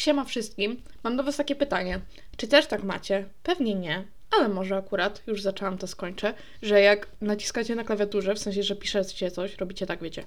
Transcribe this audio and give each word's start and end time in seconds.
Siema 0.00 0.24
wszystkim. 0.24 0.82
Mam 1.04 1.16
do 1.16 1.22
Was 1.24 1.36
takie 1.36 1.56
pytanie. 1.56 2.00
Czy 2.36 2.48
też 2.48 2.66
tak 2.66 2.82
macie? 2.82 3.28
Pewnie 3.42 3.74
nie. 3.74 4.04
Ale 4.38 4.48
może 4.48 4.76
akurat, 4.76 5.22
już 5.26 5.42
zaczęłam 5.42 5.78
to 5.78 5.86
skończę, 5.86 6.34
że 6.62 6.80
jak 6.80 7.06
naciskacie 7.20 7.74
na 7.74 7.84
klawiaturze, 7.84 8.34
w 8.34 8.38
sensie, 8.38 8.62
że 8.62 8.76
piszecie 8.76 9.30
coś, 9.30 9.56
robicie 9.56 9.86
tak, 9.86 10.02
wiecie. 10.02 10.24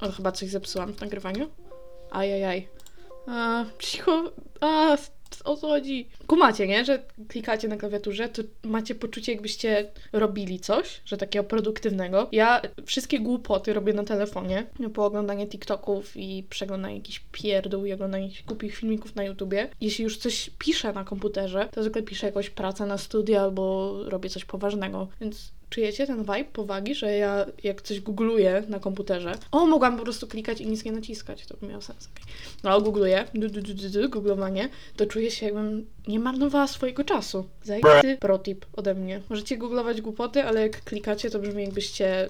O, 0.00 0.12
chyba 0.12 0.32
coś 0.32 0.48
zepsułam 0.48 0.92
w 0.92 1.00
nagrywaniu. 1.00 1.50
Ajajaj. 2.10 2.68
A, 3.26 3.64
cicho. 3.78 4.32
A, 4.60 4.96
o 5.44 5.56
co 5.56 5.68
chodzi? 5.68 6.08
Kumacie, 6.26 6.66
nie? 6.66 6.84
Że 6.84 7.02
klikacie 7.28 7.68
na 7.68 7.76
klawiaturze, 7.76 8.28
to 8.28 8.42
macie 8.64 8.94
poczucie, 8.94 9.32
jakbyście 9.32 9.90
robili 10.12 10.60
coś, 10.60 11.00
że 11.04 11.16
takiego 11.16 11.44
produktywnego. 11.44 12.28
Ja 12.32 12.62
wszystkie 12.86 13.20
głupoty 13.20 13.72
robię 13.72 13.92
na 13.92 14.04
telefonie, 14.04 14.66
po 14.94 15.04
oglądanie 15.04 15.46
TikToków 15.46 16.16
i 16.16 16.44
przeglądanie 16.50 16.96
jakichś 16.96 17.22
pierdół 17.32 17.84
i 17.84 17.92
oglądanie 17.92 18.24
jakichś 18.24 18.42
głupich 18.42 18.76
filmików 18.76 19.14
na 19.14 19.24
YouTubie. 19.24 19.68
Jeśli 19.80 20.04
już 20.04 20.16
coś 20.16 20.50
piszę 20.58 20.92
na 20.92 21.04
komputerze, 21.04 21.68
to 21.72 21.82
zwykle 21.82 22.02
piszę 22.02 22.26
jakąś 22.26 22.50
pracę 22.50 22.86
na 22.86 22.98
studia 22.98 23.42
albo 23.42 23.94
robię 24.04 24.28
coś 24.28 24.44
poważnego, 24.44 25.08
więc 25.20 25.52
czujecie 25.70 26.06
ten 26.06 26.18
vibe 26.18 26.44
powagi, 26.44 26.94
że 26.94 27.12
ja 27.12 27.46
jak 27.62 27.82
coś 27.82 28.00
googluję 28.00 28.62
na 28.68 28.80
komputerze, 28.80 29.34
o, 29.52 29.66
mogłam 29.66 29.96
po 29.96 30.02
prostu 30.02 30.26
klikać 30.26 30.60
i 30.60 30.66
nic 30.66 30.84
nie 30.84 30.92
naciskać, 30.92 31.46
to 31.46 31.56
by 31.56 31.66
miało 31.66 31.82
sens, 31.82 32.08
okay. 32.12 32.34
No, 32.64 32.70
ale 32.70 32.82
googluję, 32.82 33.24
du, 33.34 33.48
du, 33.48 33.62
du, 33.62 33.74
du, 33.74 33.88
du, 33.90 34.08
googlowanie, 34.08 34.68
to 34.96 35.06
czuję 35.06 35.30
się 35.30 35.46
jakbym 35.46 35.86
nie 36.08 36.18
marnowała 36.18 36.66
swojego 36.66 37.04
czasu. 37.04 37.48
Zajęty 37.62 38.16
protip 38.20 38.66
ode 38.72 38.94
mnie. 38.94 39.20
Możecie 39.28 39.56
googlować 39.56 40.00
głupoty, 40.00 40.44
ale 40.44 40.62
jak 40.62 40.84
klikacie, 40.84 41.30
to 41.30 41.38
brzmi 41.38 41.64
jakbyście 41.64 42.28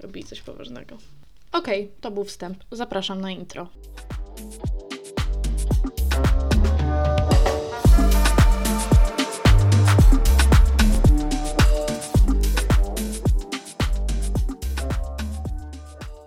robili 0.00 0.24
coś 0.24 0.40
poważnego. 0.40 0.96
Okej, 1.52 1.84
okay, 1.84 1.96
to 2.00 2.10
był 2.10 2.24
wstęp. 2.24 2.58
Zapraszam 2.72 3.20
na 3.20 3.30
intro. 3.30 3.68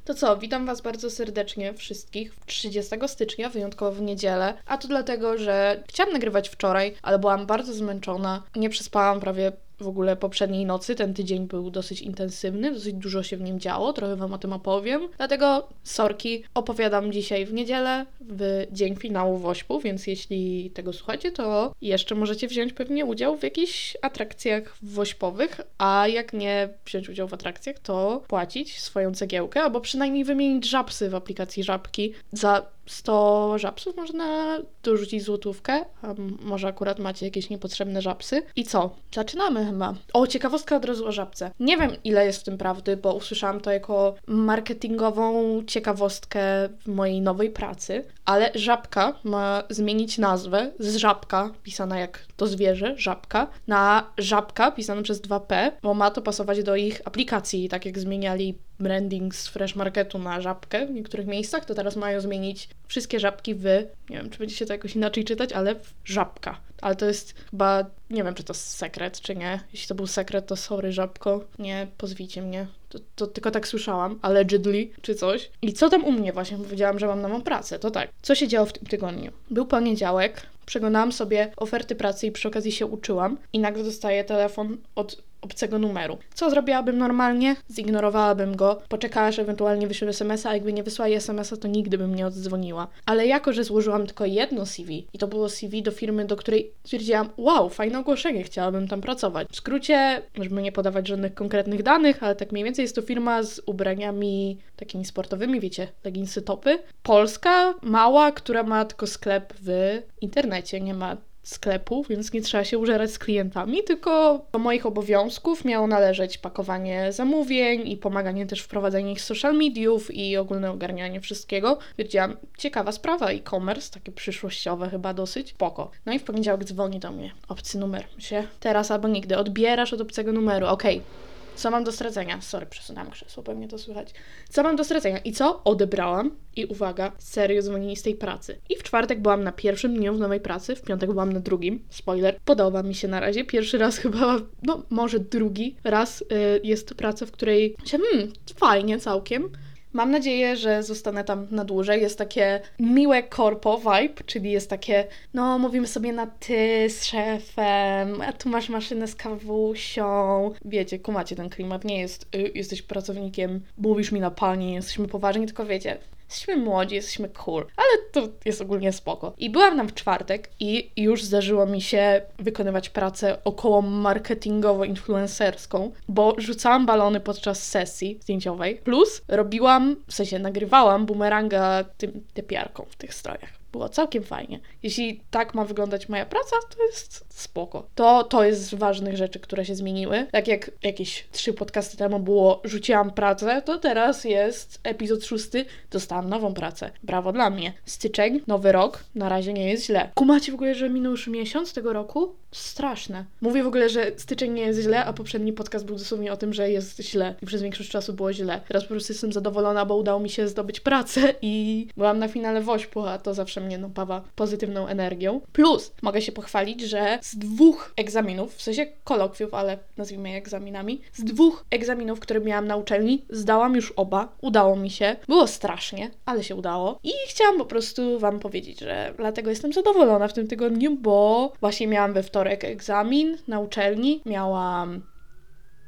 To 0.05 0.13
co, 0.13 0.37
witam 0.37 0.65
Was 0.65 0.81
bardzo 0.81 1.09
serdecznie 1.09 1.73
wszystkich 1.73 2.35
30 2.45 2.95
stycznia, 3.07 3.49
wyjątkowo 3.49 3.91
w 3.91 4.01
niedzielę. 4.01 4.53
A 4.65 4.77
to 4.77 4.87
dlatego, 4.87 5.37
że 5.37 5.83
chciałam 5.87 6.13
nagrywać 6.13 6.49
wczoraj, 6.49 6.95
ale 7.01 7.19
byłam 7.19 7.45
bardzo 7.45 7.73
zmęczona. 7.73 8.43
Nie 8.55 8.69
przespałam 8.69 9.19
prawie 9.19 9.51
w 9.79 9.87
ogóle 9.87 10.15
poprzedniej 10.15 10.65
nocy. 10.65 10.95
Ten 10.95 11.13
tydzień 11.13 11.47
był 11.47 11.71
dosyć 11.71 12.01
intensywny, 12.01 12.73
dosyć 12.73 12.93
dużo 12.93 13.23
się 13.23 13.37
w 13.37 13.41
nim 13.41 13.59
działo, 13.59 13.93
trochę 13.93 14.15
Wam 14.15 14.33
o 14.33 14.37
tym 14.37 14.53
opowiem. 14.53 15.01
Dlatego 15.17 15.67
sorki, 15.83 16.43
opowiadam 16.53 17.11
dzisiaj 17.11 17.45
w 17.45 17.53
niedzielę, 17.53 18.05
w 18.21 18.67
dzień 18.71 18.95
finału 18.95 19.37
Wośpu, 19.37 19.79
więc 19.79 20.07
jeśli 20.07 20.71
tego 20.71 20.93
słuchacie, 20.93 21.31
to 21.31 21.73
jeszcze 21.81 22.15
możecie 22.15 22.47
wziąć 22.47 22.73
pewnie 22.73 23.05
udział 23.05 23.37
w 23.37 23.43
jakichś 23.43 23.97
atrakcjach 24.01 24.77
wośpowych, 24.81 25.61
a 25.77 26.07
jak 26.07 26.33
nie 26.33 26.69
wziąć 26.85 27.09
udział 27.09 27.27
w 27.27 27.33
atrakcjach, 27.33 27.79
to 27.79 28.23
płacić 28.27 28.79
swoją 28.79 29.13
cegiełkę, 29.13 29.61
albo 29.61 29.81
przynajmniej 29.81 30.23
wymienić 30.23 30.69
żabsy 30.69 31.09
w 31.09 31.15
aplikacji 31.15 31.63
Żabki 31.63 32.13
za 32.31 32.74
100 32.85 33.57
żabsów 33.57 33.95
można 33.95 34.57
dorzucić 34.83 35.23
złotówkę, 35.23 35.85
a 36.01 36.13
może 36.41 36.67
akurat 36.67 36.99
macie 36.99 37.25
jakieś 37.25 37.49
niepotrzebne 37.49 38.01
żabsy. 38.01 38.43
I 38.55 38.63
co? 38.63 38.95
Zaczynamy 39.13 39.65
chyba. 39.65 39.93
O, 40.13 40.27
ciekawostka 40.27 40.75
od 40.75 40.85
razu 40.85 41.07
o 41.07 41.11
żabce. 41.11 41.51
Nie 41.59 41.77
wiem, 41.77 41.91
ile 42.03 42.25
jest 42.25 42.41
w 42.41 42.43
tym 42.43 42.57
prawdy, 42.57 42.97
bo 42.97 43.13
usłyszałam 43.13 43.61
to 43.61 43.71
jako 43.71 44.15
marketingową 44.27 45.63
ciekawostkę 45.67 46.69
w 46.69 46.87
mojej 46.87 47.21
nowej 47.21 47.49
pracy, 47.49 48.05
ale 48.25 48.51
żabka 48.55 49.19
ma 49.23 49.63
zmienić 49.69 50.17
nazwę 50.17 50.71
z 50.79 50.95
żabka, 50.95 51.51
pisana 51.63 51.99
jak 51.99 52.25
to 52.37 52.47
zwierzę, 52.47 52.95
żabka, 52.97 53.47
na 53.67 54.11
żabka, 54.17 54.71
pisana 54.71 55.01
przez 55.01 55.21
2P, 55.21 55.71
bo 55.83 55.93
ma 55.93 56.11
to 56.11 56.21
pasować 56.21 56.63
do 56.63 56.75
ich 56.75 57.01
aplikacji, 57.05 57.69
tak 57.69 57.85
jak 57.85 57.99
zmieniali 57.99 58.57
branding 58.79 59.35
z 59.35 59.47
Fresh 59.47 59.75
Marketu 59.75 60.19
na 60.19 60.41
żabkę 60.41 60.85
w 60.85 60.91
niektórych 60.91 61.27
miejscach, 61.27 61.65
to 61.65 61.75
teraz 61.75 61.95
mają 61.95 62.21
zmienić 62.21 62.69
wszystkie 62.87 63.19
żabki 63.19 63.55
w, 63.55 63.63
nie 64.09 64.17
wiem, 64.17 64.29
czy 64.29 64.39
będzie 64.39 64.55
się 64.55 64.65
to 64.65 64.73
jakoś 64.73 64.95
inaczej 64.95 65.23
czytać, 65.23 65.53
ale 65.53 65.75
w 65.75 65.93
żabka. 66.05 66.59
Ale 66.81 66.95
to 66.95 67.05
jest 67.05 67.33
chyba, 67.51 67.85
nie 68.09 68.23
wiem, 68.23 68.33
czy 68.33 68.43
to 68.43 68.53
sekret, 68.53 69.21
czy 69.21 69.35
nie. 69.35 69.59
Jeśli 69.71 69.87
to 69.87 69.95
był 69.95 70.07
sekret, 70.07 70.47
to 70.47 70.55
sorry, 70.55 70.91
żabko. 70.91 71.43
Nie, 71.59 71.87
pozwijcie 71.97 72.41
mnie. 72.41 72.67
To, 72.89 72.99
to 73.15 73.27
tylko 73.27 73.51
tak 73.51 73.67
słyszałam, 73.67 74.19
allegedly, 74.21 74.89
czy 75.01 75.15
coś. 75.15 75.49
I 75.61 75.73
co 75.73 75.89
tam 75.89 76.05
u 76.05 76.11
mnie 76.11 76.33
właśnie? 76.33 76.57
Powiedziałam, 76.57 76.99
że 76.99 77.07
mam 77.07 77.21
nową 77.21 77.41
pracę. 77.41 77.79
To 77.79 77.91
tak. 77.91 78.09
Co 78.21 78.35
się 78.35 78.47
działo 78.47 78.65
w 78.65 78.73
tym 78.73 78.87
tygodniu? 78.87 79.31
Był 79.51 79.65
poniedziałek, 79.65 80.41
przeglądałam 80.65 81.11
sobie 81.11 81.51
oferty 81.57 81.95
pracy 81.95 82.27
i 82.27 82.31
przy 82.31 82.47
okazji 82.47 82.71
się 82.71 82.85
uczyłam 82.85 83.37
i 83.53 83.59
nagle 83.59 83.83
dostaję 83.83 84.23
telefon 84.23 84.77
od 84.95 85.23
obcego 85.41 85.79
numeru. 85.79 86.17
Co 86.33 86.49
zrobiłabym 86.49 86.97
normalnie? 86.97 87.55
Zignorowałabym 87.71 88.55
go, 88.55 88.81
poczekała, 88.89 89.31
że 89.31 89.41
ewentualnie 89.41 89.87
wyśle 89.87 90.07
SMS-a, 90.07 90.49
a 90.49 90.53
jakby 90.53 90.73
nie 90.73 90.83
wysłali 90.83 91.13
SMS-a, 91.13 91.57
to 91.57 91.67
nigdy 91.67 91.97
bym 91.97 92.15
nie 92.15 92.27
odzwoniła. 92.27 92.87
Ale 93.05 93.27
jako, 93.27 93.53
że 93.53 93.63
złożyłam 93.63 94.05
tylko 94.05 94.25
jedno 94.25 94.65
CV 94.65 95.07
i 95.13 95.17
to 95.17 95.27
było 95.27 95.49
CV 95.49 95.83
do 95.83 95.91
firmy, 95.91 96.25
do 96.25 96.35
której 96.35 96.71
stwierdziłam, 96.83 97.29
wow, 97.37 97.69
fajne 97.69 97.99
ogłoszenie, 97.99 98.43
chciałabym 98.43 98.87
tam 98.87 99.01
pracować. 99.01 99.47
W 99.51 99.55
skrócie, 99.55 100.21
żeby 100.35 100.61
nie 100.61 100.71
podawać 100.71 101.07
żadnych 101.07 101.33
konkretnych 101.33 101.83
danych, 101.83 102.23
ale 102.23 102.35
tak 102.35 102.51
mniej 102.51 102.63
więcej 102.63 102.83
jest 102.83 102.95
to 102.95 103.01
firma 103.01 103.43
z 103.43 103.61
ubraniami 103.65 104.57
takimi 104.75 105.05
sportowymi, 105.05 105.59
wiecie, 105.59 105.87
leginsy 106.03 106.41
topy. 106.41 106.79
Polska, 107.03 107.73
mała, 107.81 108.31
która 108.31 108.63
ma 108.63 108.85
tylko 108.85 109.07
sklep 109.07 109.53
w 109.61 109.99
internecie, 110.21 110.81
nie 110.81 110.93
ma 110.93 111.17
sklepu, 111.47 112.05
więc 112.09 112.33
nie 112.33 112.41
trzeba 112.41 112.63
się 112.63 112.77
użerać 112.77 113.11
z 113.11 113.19
klientami, 113.19 113.83
tylko 113.83 114.41
do 114.51 114.59
moich 114.59 114.85
obowiązków 114.85 115.65
miało 115.65 115.87
należeć 115.87 116.37
pakowanie 116.37 117.11
zamówień 117.11 117.87
i 117.87 117.97
pomaganie 117.97 118.45
też 118.45 118.61
w 118.61 118.67
prowadzeniu 118.67 119.11
ich 119.11 119.21
social 119.21 119.57
mediów 119.57 120.15
i 120.15 120.37
ogólne 120.37 120.71
ogarnianie 120.71 121.21
wszystkiego. 121.21 121.77
Wiedziałam, 121.97 122.37
ciekawa 122.57 122.91
sprawa, 122.91 123.29
e-commerce, 123.29 123.93
takie 123.93 124.11
przyszłościowe 124.11 124.89
chyba 124.89 125.13
dosyć, 125.13 125.53
poko. 125.53 125.91
No 126.05 126.13
i 126.13 126.19
w 126.19 126.23
poniedziałek 126.23 126.63
dzwoni 126.63 126.99
do 126.99 127.11
mnie 127.11 127.31
obcy 127.47 127.77
numer. 127.77 128.05
Się 128.17 128.43
teraz 128.59 128.91
albo 128.91 129.07
nigdy, 129.07 129.37
odbierasz 129.37 129.93
od 129.93 130.01
obcego 130.01 130.31
numeru, 130.31 130.67
okej. 130.67 130.97
Okay 130.97 131.34
co 131.55 131.71
mam 131.71 131.83
do 131.83 131.91
stracenia? 131.91 132.41
Sorry, 132.41 132.65
przesunęłam 132.65 133.11
krzesło, 133.11 133.43
pewnie 133.43 133.67
to 133.67 133.77
słychać. 133.77 134.13
Co 134.49 134.63
mam 134.63 134.75
do 134.75 134.83
stracenia? 134.83 135.17
I 135.17 135.31
co? 135.31 135.63
Odebrałam. 135.63 136.35
I 136.55 136.65
uwaga, 136.65 137.11
serio 137.17 137.61
dzwonili 137.61 137.95
z 137.95 138.01
tej 138.01 138.15
pracy. 138.15 138.57
I 138.69 138.75
w 138.75 138.83
czwartek 138.83 139.21
byłam 139.21 139.43
na 139.43 139.51
pierwszym 139.51 139.95
dniu 139.95 140.15
w 140.15 140.19
nowej 140.19 140.39
pracy, 140.39 140.75
w 140.75 140.81
piątek 140.81 141.11
byłam 141.11 141.33
na 141.33 141.39
drugim. 141.39 141.83
Spoiler, 141.89 142.39
podoba 142.45 142.83
mi 142.83 142.95
się 142.95 143.07
na 143.07 143.19
razie. 143.19 143.45
Pierwszy 143.45 143.77
raz 143.77 143.97
chyba, 144.03 144.37
no 144.63 144.83
może 144.89 145.19
drugi 145.19 145.75
raz 145.83 146.21
y, 146.21 146.25
jest 146.63 146.93
praca, 146.93 147.25
w 147.25 147.31
której 147.31 147.75
się, 147.85 147.97
hmm, 147.97 148.33
fajnie 148.55 148.99
całkiem 148.99 149.49
Mam 149.95 150.11
nadzieję, 150.11 150.55
że 150.55 150.83
zostanę 150.83 151.23
tam 151.23 151.47
na 151.51 151.65
dłużej. 151.65 152.01
Jest 152.01 152.17
takie 152.17 152.61
miłe 152.79 153.23
korpo 153.23 153.77
vibe, 153.77 154.23
czyli 154.25 154.51
jest 154.51 154.69
takie, 154.69 155.07
no 155.33 155.59
mówimy 155.59 155.87
sobie 155.87 156.13
na 156.13 156.27
ty 156.27 156.89
z 156.89 157.05
szefem, 157.05 158.21
a 158.21 158.33
tu 158.33 158.49
masz 158.49 158.69
maszynę 158.69 159.07
z 159.07 159.15
kawusią. 159.15 160.51
Wiecie, 160.65 160.99
kumacie 160.99 161.35
ten 161.35 161.49
klimat. 161.49 161.83
Nie 161.83 161.99
jest, 161.99 162.35
y, 162.35 162.51
jesteś 162.55 162.81
pracownikiem, 162.81 163.61
mówisz 163.77 164.11
mi 164.11 164.19
na 164.19 164.31
pani, 164.31 164.73
jesteśmy 164.73 165.07
poważni, 165.07 165.45
tylko 165.45 165.65
wiecie, 165.65 165.97
Jesteśmy 166.29 166.57
młodzi, 166.57 166.95
jesteśmy 166.95 167.29
cool, 167.29 167.65
ale 167.77 167.87
to 168.11 168.27
jest 168.45 168.61
ogólnie 168.61 168.93
spoko. 168.93 169.33
I 169.37 169.49
byłam 169.49 169.77
tam 169.77 169.87
w 169.87 169.93
czwartek 169.93 170.49
i 170.59 170.91
już 170.97 171.23
zdarzyło 171.23 171.65
mi 171.65 171.81
się 171.81 172.21
wykonywać 172.39 172.89
pracę 172.89 173.37
około 173.43 173.81
marketingowo-influencerską, 173.81 175.91
bo 176.07 176.35
rzucałam 176.37 176.85
balony 176.85 177.19
podczas 177.19 177.67
sesji 177.67 178.19
zdjęciowej, 178.21 178.75
plus 178.75 179.21
robiłam, 179.27 179.95
w 180.07 180.13
sensie 180.13 180.39
nagrywałam 180.39 181.05
bumeranga 181.05 181.83
tym 181.97 182.23
tepiarką 182.33 182.85
w 182.89 182.95
tych 182.95 183.13
strojach. 183.13 183.64
Było 183.75 183.89
całkiem 183.89 184.23
fajnie. 184.23 184.59
Jeśli 184.83 185.21
tak 185.31 185.53
ma 185.53 185.65
wyglądać 185.65 186.09
moja 186.09 186.25
praca, 186.25 186.55
to 186.75 186.83
jest 186.83 187.25
spoko. 187.29 187.87
To, 187.95 188.23
to 188.23 188.43
jest 188.43 188.61
z 188.61 188.73
ważnych 188.73 189.17
rzeczy, 189.17 189.39
które 189.39 189.65
się 189.65 189.75
zmieniły. 189.75 190.27
Tak 190.31 190.47
jak 190.47 190.71
jakieś 190.83 191.27
trzy 191.31 191.53
podcasty 191.53 191.97
temu 191.97 192.19
było 192.19 192.61
rzuciłam 192.63 193.11
pracę, 193.11 193.61
to 193.65 193.77
teraz 193.77 194.23
jest 194.23 194.79
epizod 194.83 195.25
szósty, 195.25 195.65
dostałam 195.91 196.29
nową 196.29 196.53
pracę. 196.53 196.91
Brawo 197.03 197.33
dla 197.33 197.49
mnie. 197.49 197.73
Styczeń, 197.85 198.41
nowy 198.47 198.71
rok, 198.71 199.03
na 199.15 199.29
razie 199.29 199.53
nie 199.53 199.69
jest 199.69 199.85
źle. 199.85 200.09
Kumacie 200.13 200.51
w 200.51 200.55
ogóle, 200.55 200.75
że 200.75 200.89
minął 200.89 201.11
już 201.11 201.27
miesiąc 201.27 201.73
tego 201.73 201.93
roku? 201.93 202.35
Straszne. 202.55 203.25
Mówię 203.41 203.63
w 203.63 203.67
ogóle, 203.67 203.89
że 203.89 204.11
styczeń 204.17 204.51
nie 204.51 204.61
jest 204.61 204.79
źle, 204.79 205.05
a 205.05 205.13
poprzedni 205.13 205.53
podcast 205.53 205.85
był 205.85 205.95
dosłownie 205.95 206.33
o 206.33 206.37
tym, 206.37 206.53
że 206.53 206.71
jest 206.71 207.01
źle 207.01 207.35
i 207.41 207.45
przez 207.45 207.61
większość 207.61 207.89
czasu 207.89 208.13
było 208.13 208.33
źle. 208.33 208.61
Teraz 208.67 208.83
po 208.83 208.89
prostu 208.89 209.13
jestem 209.13 209.33
zadowolona, 209.33 209.85
bo 209.85 209.95
udało 209.95 210.19
mi 210.19 210.29
się 210.29 210.47
zdobyć 210.47 210.79
pracę 210.79 211.33
i 211.41 211.87
byłam 211.97 212.19
na 212.19 212.27
finale 212.27 212.61
Wośpu, 212.61 213.05
a 213.05 213.17
to 213.17 213.33
zawsze 213.33 213.61
mnie 213.61 213.77
napawa 213.77 214.21
pozytywną 214.35 214.87
energią. 214.87 215.41
Plus 215.53 215.91
mogę 216.01 216.21
się 216.21 216.31
pochwalić, 216.31 216.81
że 216.81 217.19
z 217.21 217.37
dwóch 217.37 217.93
egzaminów, 217.97 218.55
w 218.55 218.61
sensie 218.61 218.87
kolokwiów, 219.03 219.53
ale 219.53 219.77
nazwijmy 219.97 220.29
je 220.29 220.37
egzaminami, 220.37 221.01
z 221.13 221.23
dwóch 221.23 221.65
egzaminów, 221.71 222.19
które 222.19 222.39
miałam 222.39 222.67
na 222.67 222.75
uczelni, 222.75 223.25
zdałam 223.29 223.75
już 223.75 223.93
oba. 223.95 224.35
Udało 224.41 224.75
mi 224.75 224.89
się. 224.89 225.15
Było 225.27 225.47
strasznie, 225.47 226.11
ale 226.25 226.43
się 226.43 226.55
udało. 226.55 226.99
I 227.03 227.11
chciałam 227.27 227.57
po 227.57 227.65
prostu 227.65 228.19
Wam 228.19 228.39
powiedzieć, 228.39 228.79
że 228.79 229.13
dlatego 229.17 229.49
jestem 229.49 229.73
zadowolona 229.73 230.27
w 230.27 230.33
tym 230.33 230.47
tygodniu, 230.47 230.97
bo 231.01 231.53
właśnie 231.61 231.87
miałam 231.87 232.13
we 232.13 232.23
wtorek 232.23 232.44
egzamin 232.51 233.37
na 233.47 233.59
uczelni, 233.59 234.21
miałam 234.25 235.01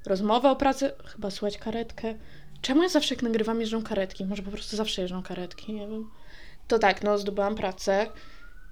rozmowę 0.06 0.52
o 0.52 0.56
pracy, 0.56 0.92
chyba 1.06 1.32
słuchać 1.32 1.58
karetkę. 1.58 2.16
Czemu 2.62 2.84
ja 2.84 2.90
zawsze 2.90 3.16
jak 3.16 3.24
nagrywam 3.24 3.62
jeżdżą 3.62 3.84
karetki? 3.84 4.26
Może 4.26 4.44
po 4.44 4.52
prostu 4.52 4.78
zawsze 4.78 5.02
jeżdżą 5.02 5.24
karetki, 5.24 5.74
nie 5.74 5.88
wiem. 5.88 6.10
To 6.68 6.80
tak, 6.80 7.04
no 7.04 7.18
zdobyłam 7.18 7.56
pracę, 7.56 8.08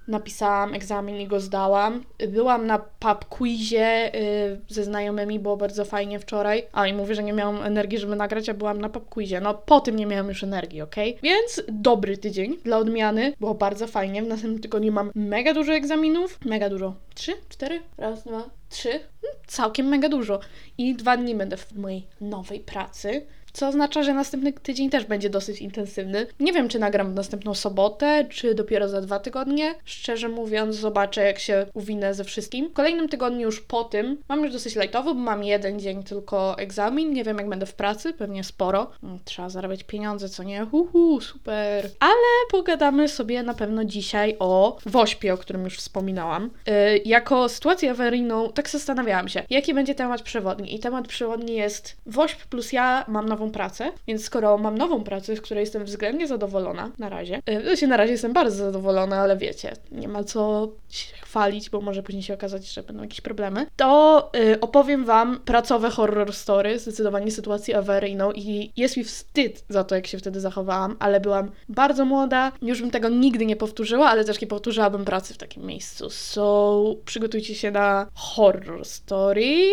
napisałam 0.08 0.74
egzamin 0.74 1.16
i 1.16 1.26
go 1.26 1.40
zdałam. 1.40 2.04
Byłam 2.28 2.66
na 2.66 2.78
pub 2.78 3.24
quizie 3.24 4.10
yy, 4.14 4.60
ze 4.68 4.84
znajomymi, 4.84 5.38
było 5.38 5.56
bardzo 5.56 5.84
fajnie 5.84 6.18
wczoraj. 6.18 6.66
A 6.72 6.86
i 6.86 6.94
mówię, 6.94 7.14
że 7.14 7.22
nie 7.22 7.32
miałam 7.32 7.62
energii, 7.62 7.98
żeby 7.98 8.16
nagrać, 8.16 8.48
a 8.48 8.54
byłam 8.54 8.80
na 8.80 8.88
pub 8.88 9.08
quizie. 9.08 9.40
No 9.40 9.54
po 9.54 9.80
tym 9.80 9.96
nie 9.96 10.06
miałam 10.06 10.28
już 10.28 10.44
energii, 10.44 10.82
ok? 10.82 10.96
Więc 11.22 11.62
dobry 11.68 12.18
tydzień 12.18 12.56
dla 12.64 12.78
odmiany. 12.78 13.32
Było 13.40 13.54
bardzo 13.54 13.86
fajnie. 13.86 14.22
W 14.22 14.26
następnym 14.26 14.62
tygodniu 14.62 14.92
mam 14.92 15.10
mega 15.14 15.54
dużo 15.54 15.72
egzaminów. 15.72 16.38
Mega 16.44 16.70
dużo. 16.70 16.94
Trzy? 17.14 17.32
Cztery? 17.48 17.80
Raz, 17.98 18.24
dwa, 18.24 18.44
trzy? 18.68 18.90
Hmm, 18.90 19.38
całkiem 19.46 19.86
mega 19.86 20.08
dużo. 20.08 20.40
I 20.78 20.94
dwa 20.94 21.16
dni 21.16 21.34
będę 21.34 21.56
w 21.56 21.72
mojej 21.72 22.06
nowej 22.20 22.60
pracy 22.60 23.26
co 23.56 23.68
oznacza, 23.68 24.02
że 24.02 24.14
następny 24.14 24.52
tydzień 24.52 24.90
też 24.90 25.04
będzie 25.04 25.30
dosyć 25.30 25.60
intensywny. 25.60 26.26
Nie 26.40 26.52
wiem, 26.52 26.68
czy 26.68 26.78
nagram 26.78 27.14
następną 27.14 27.54
sobotę, 27.54 28.26
czy 28.30 28.54
dopiero 28.54 28.88
za 28.88 29.00
dwa 29.00 29.18
tygodnie. 29.18 29.74
Szczerze 29.84 30.28
mówiąc, 30.28 30.76
zobaczę, 30.76 31.24
jak 31.24 31.38
się 31.38 31.66
uwinę 31.74 32.14
ze 32.14 32.24
wszystkim. 32.24 32.68
W 32.68 32.72
kolejnym 32.72 33.08
tygodniu 33.08 33.40
już 33.40 33.60
po 33.60 33.84
tym 33.84 34.18
mam 34.28 34.44
już 34.44 34.52
dosyć 34.52 34.76
lightowy, 34.76 35.14
bo 35.14 35.20
mam 35.20 35.44
jeden 35.44 35.80
dzień 35.80 36.02
tylko 36.02 36.58
egzamin. 36.58 37.12
Nie 37.12 37.24
wiem, 37.24 37.38
jak 37.38 37.48
będę 37.48 37.66
w 37.66 37.74
pracy, 37.74 38.12
pewnie 38.12 38.44
sporo. 38.44 38.90
Mm, 39.02 39.18
trzeba 39.24 39.48
zarabiać 39.48 39.84
pieniądze, 39.84 40.28
co 40.28 40.42
nie? 40.42 40.66
Uhu, 40.72 41.20
super. 41.20 41.90
Ale 42.00 42.50
pogadamy 42.50 43.08
sobie 43.08 43.42
na 43.42 43.54
pewno 43.54 43.84
dzisiaj 43.84 44.36
o 44.38 44.78
Wośpie, 44.86 45.34
o 45.34 45.38
którym 45.38 45.64
już 45.64 45.76
wspominałam. 45.78 46.50
Yy, 46.66 46.72
jako 47.04 47.48
sytuację 47.48 47.90
awaryjną, 47.90 48.52
tak 48.52 48.70
zastanawiałam 48.70 49.28
się, 49.28 49.42
jaki 49.50 49.74
będzie 49.74 49.94
temat 49.94 50.22
przewodni. 50.22 50.74
I 50.74 50.78
temat 50.78 51.08
przewodni 51.08 51.54
jest 51.54 51.96
Wośp 52.06 52.46
plus 52.46 52.72
ja 52.72 53.04
mam 53.08 53.28
nową 53.28 53.45
pracę, 53.50 53.92
więc 54.06 54.24
skoro 54.24 54.58
mam 54.58 54.78
nową 54.78 55.04
pracę, 55.04 55.36
z 55.36 55.40
której 55.40 55.62
jestem 55.62 55.84
względnie 55.84 56.26
zadowolona 56.26 56.90
na 56.98 57.08
razie, 57.08 57.42
to 57.64 57.76
się 57.76 57.86
na 57.86 57.96
razie 57.96 58.12
jestem 58.12 58.32
bardzo 58.32 58.56
zadowolona, 58.56 59.16
ale 59.16 59.36
wiecie, 59.36 59.72
nie 59.92 60.08
ma 60.08 60.24
co 60.24 60.68
się 60.88 61.16
chwalić, 61.16 61.70
bo 61.70 61.80
może 61.80 62.02
później 62.02 62.22
się 62.22 62.34
okazać, 62.34 62.72
że 62.72 62.82
będą 62.82 63.02
jakieś 63.02 63.20
problemy, 63.20 63.66
to 63.76 64.30
y, 64.36 64.60
opowiem 64.60 65.04
Wam 65.04 65.40
pracowe 65.44 65.90
horror 65.90 66.32
story, 66.32 66.78
zdecydowanie 66.78 67.30
sytuację 67.30 67.78
awaryjną 67.78 68.32
i 68.32 68.72
jest 68.76 68.96
mi 68.96 69.04
wstyd 69.04 69.64
za 69.68 69.84
to, 69.84 69.94
jak 69.94 70.06
się 70.06 70.18
wtedy 70.18 70.40
zachowałam, 70.40 70.96
ale 70.98 71.20
byłam 71.20 71.50
bardzo 71.68 72.04
młoda, 72.04 72.52
już 72.62 72.80
bym 72.80 72.90
tego 72.90 73.08
nigdy 73.08 73.46
nie 73.46 73.56
powtórzyła, 73.56 74.08
ale 74.08 74.24
też 74.24 74.40
nie 74.40 74.46
powtórzyłabym 74.46 75.04
pracy 75.04 75.34
w 75.34 75.38
takim 75.38 75.66
miejscu. 75.66 76.10
So, 76.10 76.94
przygotujcie 77.04 77.54
się 77.54 77.70
na 77.70 78.06
horror 78.14 78.84
story. 78.84 79.68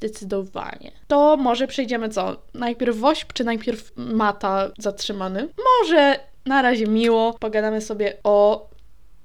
Zdecydowanie. 0.00 0.92
To 1.08 1.36
może 1.36 1.66
przejdziemy 1.66 2.08
co? 2.08 2.36
Najpierw 2.54 2.96
WOŚP, 2.96 3.32
czy 3.32 3.44
najpierw 3.44 3.92
Mata 3.96 4.70
zatrzymany? 4.78 5.48
Może 5.82 6.18
na 6.46 6.62
razie 6.62 6.86
miło. 6.86 7.36
Pogadamy 7.40 7.80
sobie 7.80 8.16
o 8.24 8.69